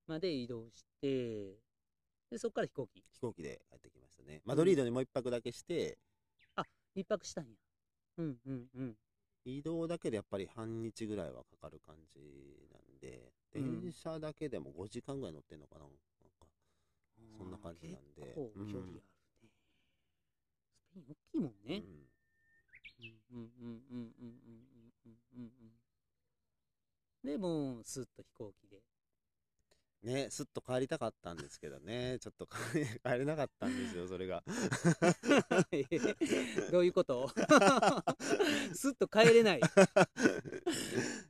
[0.07, 1.57] まで移動して、
[2.29, 4.41] でそこから飛行機、飛行機で帰ってきましたね。
[4.45, 5.97] マドリードにもう一泊だけして、
[6.95, 7.51] 一泊したんや。
[8.17, 8.95] うんうんうん。
[9.45, 12.19] 移動だけでやっぱり半日ぐらいはかかる感じ
[12.71, 13.31] なんで、うん
[13.61, 15.81] 電車だけでも5時間ぐらい乗ってんのかな？
[15.81, 16.47] なんか
[17.38, 19.01] そんな感じなんで結構距離あるね。
[19.43, 19.51] うん
[20.79, 21.84] スペイン大きいもんね。
[22.99, 24.63] うんうんうんうんうんうんうん
[25.05, 25.77] うんうんうん。
[27.23, 28.81] でもうスッと飛行機で。
[30.03, 34.44] ね、すっと帰りたかったんですけどね、 ちょっと帰 帰れなかったんですよ、それが。
[36.72, 37.30] どういうこと？
[38.74, 39.60] スッと帰れない。
[39.60, 39.61] い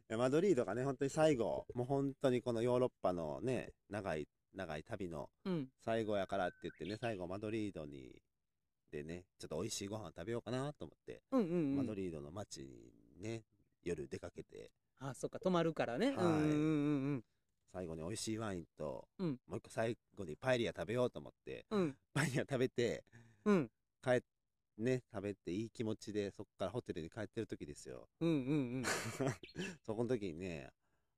[0.09, 5.69] やマドリードがね、本当に最後、もう本当にこのヨーロッパのね、長い、長い旅のうん。
[5.85, 8.21] 最後やからって言ってね、最後マドリードに、
[8.91, 11.75] でね、ちょっと美味しいご飯食べようかなと思って、うんうんうん。
[11.77, 12.91] マドリードの街に
[13.21, 13.43] ね、
[13.83, 16.07] 夜出かけて、あ、そっか、泊まるからね。
[16.07, 16.53] はいうんうんうんう
[17.17, 17.23] ん
[17.71, 21.95] 最後に美味しいワインと、うんもう一個最後にパエリア食べようと思って、うん。
[22.13, 23.03] パエリア食べて、
[23.45, 23.69] うん。
[24.03, 24.21] 帰っ
[24.77, 28.07] ね、食べていい気持ちでそこからホテルに帰ってる時ですよ。
[28.21, 28.83] うんうんうん。
[29.85, 30.69] そこの時にね、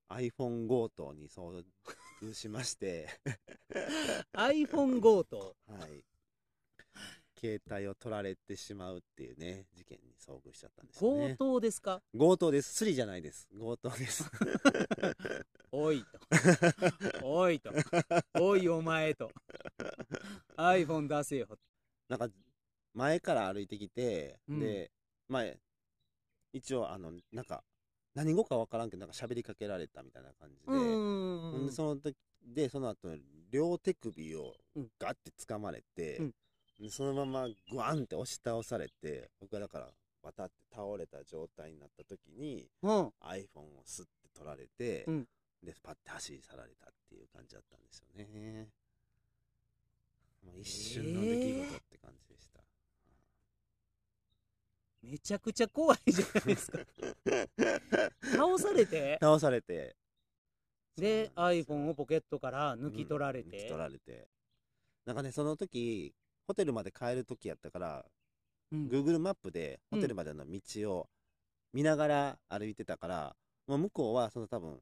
[0.09, 1.63] iPhone 強盗に遭
[2.21, 3.09] 遇しまして、
[4.33, 5.55] iPhone 強盗？
[5.67, 6.03] はい。
[7.39, 11.35] 携帯を取られてしまうっていうね、事件に遭遇しちゃったんですよ強ね。
[11.37, 12.01] 盗ですか？
[12.17, 12.73] 強盗です。
[12.73, 13.47] スリじゃないです。
[13.57, 14.29] 強盗です。
[15.71, 17.25] おいと。
[17.25, 17.71] おいと。
[18.39, 19.31] おいお前と。
[20.57, 21.47] iPhone 出せよ。
[22.07, 22.29] なんか、
[22.93, 24.91] 前から歩いてきて、うんで、
[25.27, 25.57] 前、
[26.53, 27.63] 一応、あの、なんか、
[28.15, 33.15] 何語かわからんけど、なんか喋りかけられたみたいな感じで、うんでその時でその後
[33.51, 36.33] 両手首をうんガッて掴まれて、うん
[36.79, 39.87] でそのままグワンって押し倒されて僕はだから
[40.23, 42.91] バタって倒れた状態になった時にうん。
[43.21, 45.27] iPhone をスッて取られて、うん。
[45.63, 48.69] でパッて走り去られたっていう感じだったんですよね、
[50.45, 52.61] まあ、一瞬の出来事って感じでした、
[55.01, 56.79] めちゃくちゃ怖いじゃないですか。
[58.31, 59.97] 倒されて、倒されて。
[60.95, 64.29] で、iPhone をポケットから抜き取られうん抜きて取、られて。
[65.05, 66.13] なんかねその時
[66.49, 68.05] ホテルまで帰る時やったから
[68.71, 68.87] うん。
[68.87, 71.07] Google マップでホテルまでの道を
[71.73, 73.35] 見ながら歩いてたから、
[73.67, 74.79] もう向こうはその多分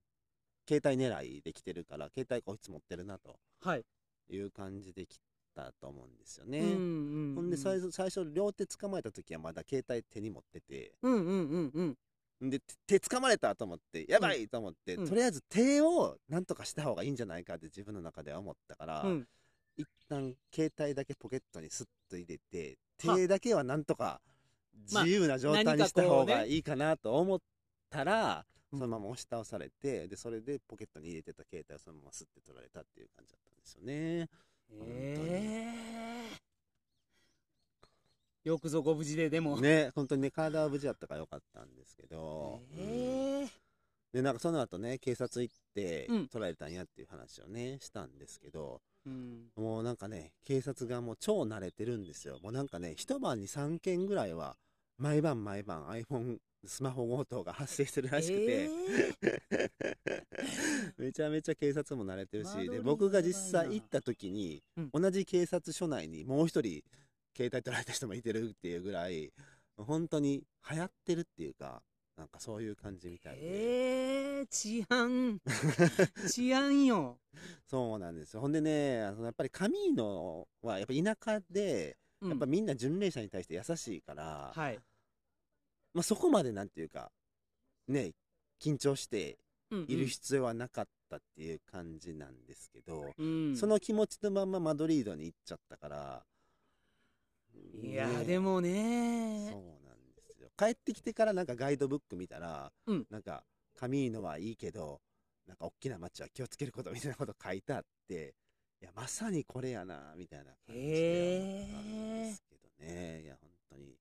[0.65, 3.83] 携帯狙いで来てるから携帯こいつ持ってるなとはい。
[4.29, 5.19] いう感じで来
[5.53, 10.93] たと思うんですよね、うんうんうんほんで最初最初両手掴まれた時はまだ携帯手に持ってて。
[11.01, 12.47] うんうんうんうん。
[12.47, 15.07] んで手手掴まれたと思ってやばいと思って、うん。
[15.09, 19.27] とりあえず手をなんとかした方がいいんじゃないかって自分の中では思ったから、うん
[19.77, 24.19] 一旦携帯だけポケットにスッと入れては手だけはなんとか
[24.91, 27.39] まあ自由な状態にした方がいいかなと思っ
[27.89, 28.79] たら、うん。
[28.79, 34.29] そのまま押し倒されてでそれでポケットに入れてた携帯をそのままスッて取られたっていう感じだったんですよね。
[34.73, 35.73] え
[36.33, 36.37] え
[38.43, 39.59] よくぞご無事ででも。
[39.59, 42.79] ね本当にね体は無事だったからよかったんですけど、うん。
[42.79, 43.47] ええ
[44.13, 46.27] でなんかその後ね警察行ってうん。
[46.27, 49.63] 取られたんやっていう話をねしたんですけどうん。
[49.63, 52.39] もうなんかね警察がもう超慣れてるんですよ。
[52.43, 54.57] もうなんかね一晩に3件ぐらいは
[54.97, 58.69] 毎晩毎晩 iPhone スマホ強盗が発生してるらしくて、え
[59.21, 59.71] え
[60.97, 66.83] め めちゃめちゃ警察も慣れてるしで僕が実際行った時に、うん同じ警察署内にもう一人
[67.35, 69.31] 携帯取られた人もいてるっていうぐらい
[69.77, 71.83] 本当に流行ってるっていうか
[72.17, 73.41] なんかそういう感じみたいで、
[74.39, 75.39] えー、治安。
[76.29, 77.19] 治安よ、
[77.67, 78.41] そうなんですよ。
[78.41, 82.29] ほんでねあのやっぱりカミーノはやっぱ田舎でうん。
[82.29, 84.79] やっぱみんな巡礼者に対して優しいから、はい、
[85.93, 87.11] まあ、そこまでなんていうか
[87.87, 88.13] ね
[88.59, 89.37] 緊張して
[89.87, 93.55] いる必要はなかったっていう感じなんですけど、うん。
[93.55, 96.25] その気持ちのままマドリードに行っちゃったから
[97.83, 99.49] いやねでもね。
[99.51, 99.76] そう
[100.57, 103.05] 帰ってきてからなんかガイドブック見たら、うん。
[103.09, 103.43] なんか
[103.75, 104.99] カミーノはいいけど
[105.47, 108.33] なんか大きな街は気をつけることみたいなこと書いてあって
[108.81, 113.95] いやまさにこれやなみたいな感じでんですけどね、いや本当に。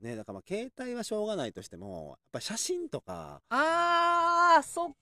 [0.00, 4.92] ねだからまあ携帯はしょうがないとしてもやっぱ写真とかあーそっ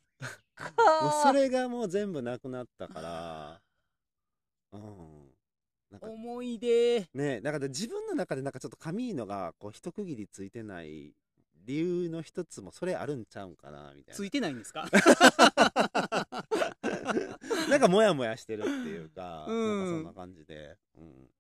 [0.55, 3.60] かもうそれがもう全部なくなったから
[4.73, 5.32] うん
[6.01, 11.14] 思い出ねだから自分の中でなんかちょっとカミーノがこう一区切りついてない
[11.64, 14.89] 理由の一つもそれあるんちゃうんかなみたいついてないんですか？
[16.82, 19.78] な なんかモヤモヤしてるっていうか、うん。
[19.78, 21.31] なんかそんな感じで、うん、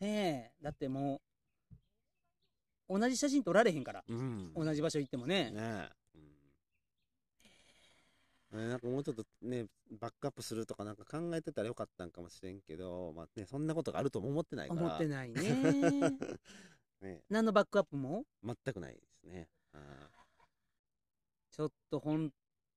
[0.00, 1.20] ねえだっても
[2.88, 4.02] う同じ写真撮られへんから。
[4.08, 5.50] うん、同じ場所行ってもね。
[5.50, 5.90] ね
[8.50, 14.80] なんかもうちょっとねバックアップするとかなんか考えてたらよかったんかもしれんけど、まあね、そんなことがあるとも思ってないから。
[14.80, 15.40] 思ってないね。
[17.02, 17.22] ね。
[17.28, 18.24] 何のバックアップも？
[18.42, 19.48] 全くないですね。
[19.72, 20.10] あ
[21.50, 22.32] ちょっとほん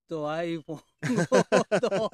[0.07, 2.11] と iPhone のこと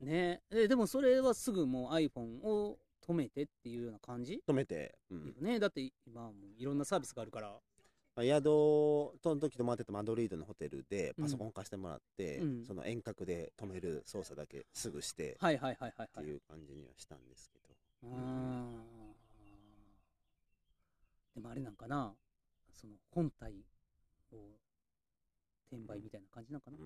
[0.04, 0.42] ね。
[0.50, 4.42] えでもそれはすぐもう iPhone を止めてっていうような感じ？
[4.46, 5.26] ー止めて、うん。
[5.28, 5.58] よね。
[5.60, 7.60] だって今はもういろんなサービスがあるから
[8.16, 12.64] まあ、宿その時泊まってたマドリードのホテルでパソコン貸してもらって、うん。
[12.64, 16.24] その遠隔で止める操作だけすぐしてはいはいはいはいはい。
[16.24, 18.18] っていう感じにはしたんですけど、うー。
[18.18, 18.82] ん
[21.34, 22.14] でもあれなんかな
[22.72, 23.52] その本体
[24.32, 24.36] を
[25.70, 26.84] 転売みたいな感じなんかな、うん。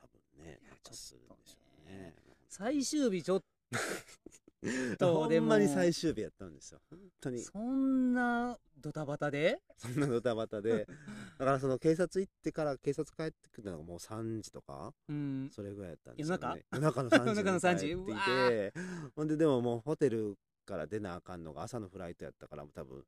[0.00, 2.14] 多分ねなんかするんでしょうね。
[2.48, 3.46] 最終日ちょっと
[5.00, 6.80] ほでもんまに最終日やったんですよ。
[6.88, 7.42] 本当に。
[7.42, 9.60] そんなドタバタで？
[9.76, 10.86] そんなドタバタで。
[11.38, 15.50] だからその警察行ってから警察帰ってくるのがもう3時とかうん。
[15.52, 17.02] それぐらいやったんですよ、ね、夜夜中？
[17.02, 18.72] の3時夜中の3時に帰っていて。
[19.14, 23.04] ほんででももうホテルから出なあかんのが朝のフライトやったから多分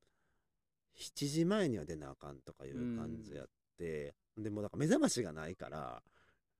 [0.96, 6.02] 7時前には出なあかんとかいう感じやって、でもうなんか目覚ましがないから、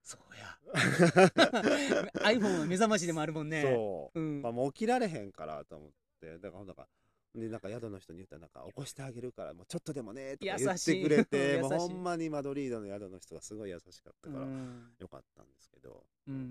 [0.07, 0.57] そうや。
[2.23, 3.61] iPhone は目覚ましでもあるもんね。
[3.61, 4.41] そう、うん。
[4.41, 5.89] まあ、もう起きられへんからと思っ
[6.21, 6.37] て。
[6.39, 6.87] だからなんか
[7.35, 14.87] でなんか宿の人に言ったらなんか起こしてあげるからもうちょっとでもねとか言ってくれてもうほんまにマドリードの宿の人がすごい優しかったからうん。
[14.97, 16.41] よかったんですけど、うんうん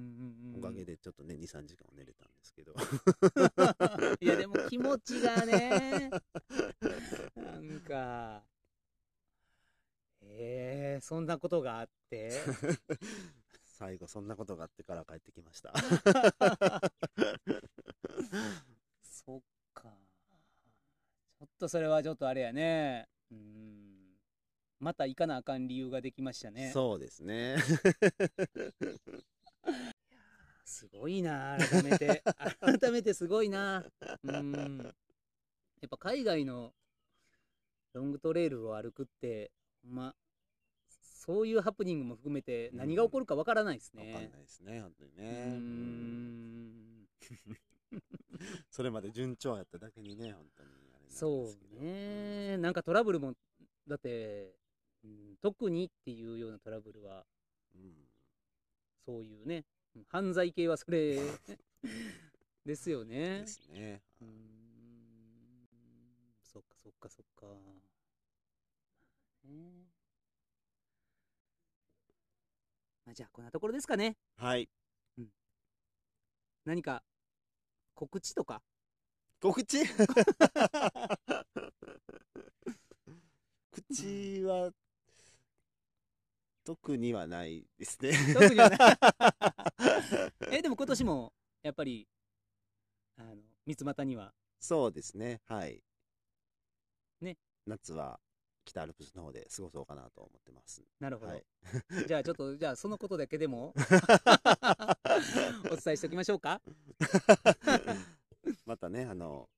[0.54, 0.60] うん。
[0.60, 2.74] おかげでちょっとね23時間は寝れたんですけど。
[4.20, 6.10] いやでも気持ちがね
[7.34, 8.44] なんか
[10.38, 12.30] えー、そんなことがあって
[13.78, 15.74] 最後そんなことがあってから帰ってきました。
[19.02, 19.40] そっ
[19.74, 19.90] か。
[21.38, 23.06] ちょっとそれはちょっとあれやね。
[23.30, 24.16] うん。
[24.80, 26.70] また行かなあかん理由ができましたね。
[26.72, 27.58] そうですね。
[30.64, 31.58] すごいな。
[31.58, 32.22] 改めて。
[32.60, 33.84] 改めてすごいな。
[34.24, 34.78] うん。
[35.82, 36.72] やっぱ海外の
[37.92, 39.50] ロングトレイルを歩くって
[39.82, 40.14] ほんま
[41.26, 47.08] そういうハプニングも含めて何が起こるかわからないですわかんねないですね本当にうねん。
[48.70, 53.34] それまで順調やっただけにね本当にあれなんですけそどうねなんかトラブルも
[53.88, 54.54] だって、
[55.04, 57.26] うん、特にっていうようなトラブルは
[57.74, 57.94] うん。
[59.04, 61.18] そういうねうん犯罪系はそれ
[62.64, 63.40] ですよね。
[63.42, 64.02] ですね。
[64.20, 65.68] うーん。
[66.42, 67.46] そっかそっかそっか。
[69.44, 69.86] ね
[73.06, 74.16] まあ、じゃあこんなところですかね。
[74.36, 74.68] はい。
[76.64, 77.04] 何か
[77.94, 78.60] 告知とか？
[79.40, 79.78] 告知？
[83.70, 84.72] 口は
[86.64, 88.12] 特にはないですね。
[88.34, 88.78] 特にはない。
[90.58, 92.08] えでも 今年もやっぱり
[93.16, 94.34] あの三つ股には？
[94.58, 95.40] そうですね。
[95.44, 95.84] はい。
[97.20, 97.38] ね。
[97.66, 98.18] 夏は
[98.66, 100.82] 北アルプスの方で過ごそうかなと思ってます。
[101.01, 101.44] なるほど、はい。
[102.06, 103.72] じゃあちょっと じゃあそのことだけでも
[105.70, 106.60] お伝えしておきましょうか。
[108.66, 109.48] またねあの、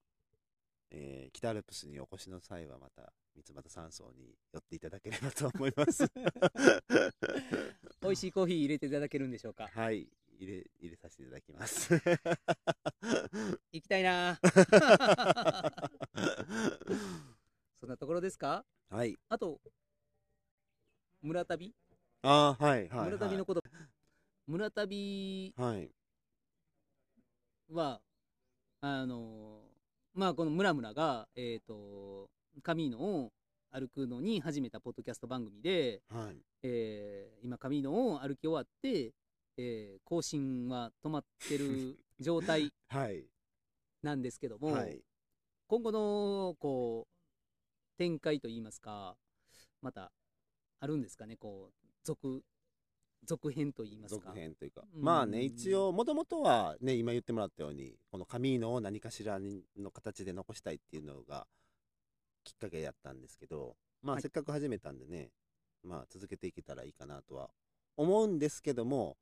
[0.90, 6.04] えー北アルプスにお越しの際はまた三つ葉山荘に寄っていただければと思います。
[8.02, 9.68] 美味しいコーヒー入れていただけるんでしょうか？
[9.68, 10.08] はい、
[10.38, 11.94] 入れ、入れさせていただきます。
[13.72, 14.38] 行きたいな
[17.80, 18.64] そんなところですか？
[18.90, 19.16] はい。
[19.28, 19.60] あと
[21.22, 21.74] 村旅？
[22.22, 23.04] あーはい、はい。
[23.06, 23.62] 村旅のこと、
[24.46, 25.90] 村旅はい。
[27.70, 28.00] は
[28.80, 29.60] あの
[30.14, 32.30] まあこの村々がえっ、と
[32.62, 33.32] カミーノを
[33.70, 36.36] 歩くのに始めたポッドキャスト番組で、はい。
[36.62, 39.12] えー今カミーノを歩き終わって、
[39.58, 43.24] えー更新は止まってる 状態はい。
[44.02, 44.98] なんですけども、はい。
[45.66, 47.17] 今後のこう
[47.98, 49.16] 展開といいますか
[49.82, 50.12] また
[50.80, 52.42] あるんですかねこう続
[53.24, 54.82] 続編といいますか続編というか。
[54.94, 61.46] うんまあね、一応、もともとはね、今言ってもらったように、このカミーノを何かしらにの形で残したいっていうのが
[62.44, 65.30] きっかけやったんですけど、まあ、はいせっかく始めたんでね、
[65.82, 67.50] まあ、続けていけたらいいかなとは
[67.96, 69.16] 思うんですけども、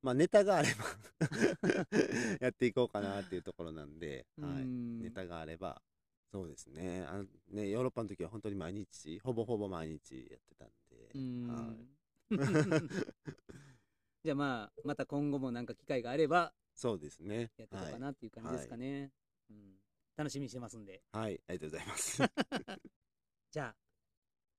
[0.00, 0.84] まあ、ネタがあれば
[2.40, 4.62] やっていこうかなっていうところなんで、はい。
[4.62, 5.82] うんネタがあれば、
[6.30, 7.04] そうですね。
[7.08, 11.90] あのね、ヨーロッパの時は本当に毎日、ほぼほぼ毎日やってたんで、うんはい。
[14.22, 17.50] じゃあまあまた今後もなんか機会があればそうですね。
[17.56, 19.10] やっていこうかなっていう感じですかね、
[19.50, 19.74] うん、
[20.16, 21.22] 楽しみにしてますんではい。
[21.22, 22.22] はい、ありがとうございます。
[23.50, 23.76] じゃあ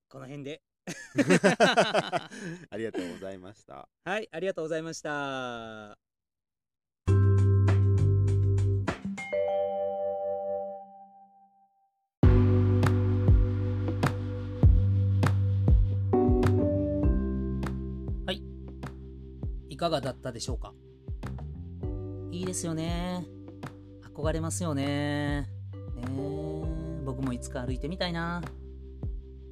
[0.10, 0.61] この辺で
[2.69, 3.88] ありがとうございました。
[4.03, 6.11] はいありがとうございました
[19.82, 20.76] かがだったでしょうか？
[22.32, 23.26] いいですよね。
[24.14, 25.48] 憧れますよね。
[25.95, 26.06] ね
[27.03, 28.44] 僕もいつか歩いてみたいな。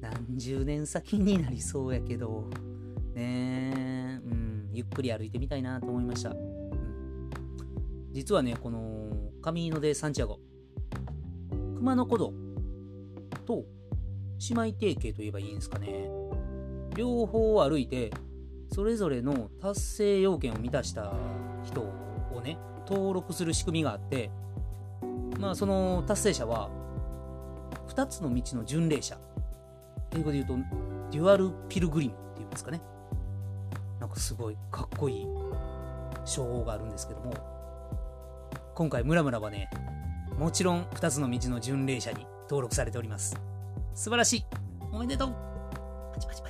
[0.00, 2.48] 何十年先になりそうやけど。
[3.12, 7.30] ね、うん、ゆっくり歩いてみたいなと思いました、うん、
[8.12, 9.10] 実はねこの
[9.42, 10.38] カミーノ・デ・サンチアゴ。
[11.74, 12.32] 熊野古道
[13.46, 13.64] と
[14.48, 16.08] 姉妹提携といえばいいんですかね。
[16.94, 18.12] 両方歩いて
[18.72, 21.12] それぞれの達成要件を満たした
[21.64, 24.30] 人をね登録する仕組みがあって
[25.38, 26.70] まあその達成者は
[27.88, 29.18] 2つの道の巡礼者。
[30.12, 30.54] 英語で言うと
[31.12, 32.80] デュアル・ピルグリムっていうんですかね。
[34.00, 35.26] なんかすごいかっこいい
[36.24, 37.34] 称号があるんですけども
[38.74, 39.68] 今回ムラムラはね
[40.38, 43.36] もちろん2つの道の巡礼者に登録されております。
[43.94, 44.44] 素晴らしい。
[44.92, 45.34] おめでとう。
[46.12, 46.49] パチパチパ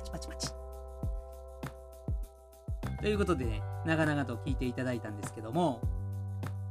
[3.01, 5.81] ということでね長々と聞いていただいたんですけども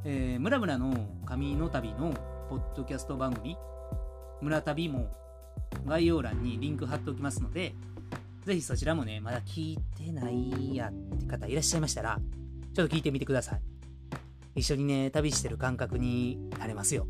[0.05, 0.95] えー、ムラムラの
[1.27, 2.15] 紙の旅の
[2.49, 3.59] ポッドキャスト番組
[4.41, 5.15] 村旅も
[5.85, 7.75] 概要欄にリンク貼っておきますので
[8.47, 12.19] ぜひそちらもねまだ聞いてないやって方いらっしゃいましたら
[12.75, 13.61] ちょっと聞いてみてください。
[14.55, 17.07] 一緒にね旅してる感覚になれますよ。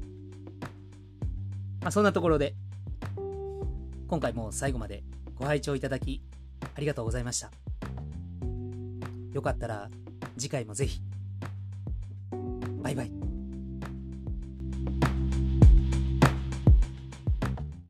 [1.80, 2.54] まあそんなところで
[4.08, 5.04] 今回も最後まで
[5.36, 6.22] ご拝聴いただき
[6.74, 7.69] ありがとうございました。
[9.32, 9.90] よかったら
[10.36, 11.00] 次回もぜひ。
[12.82, 13.29] バイバイ。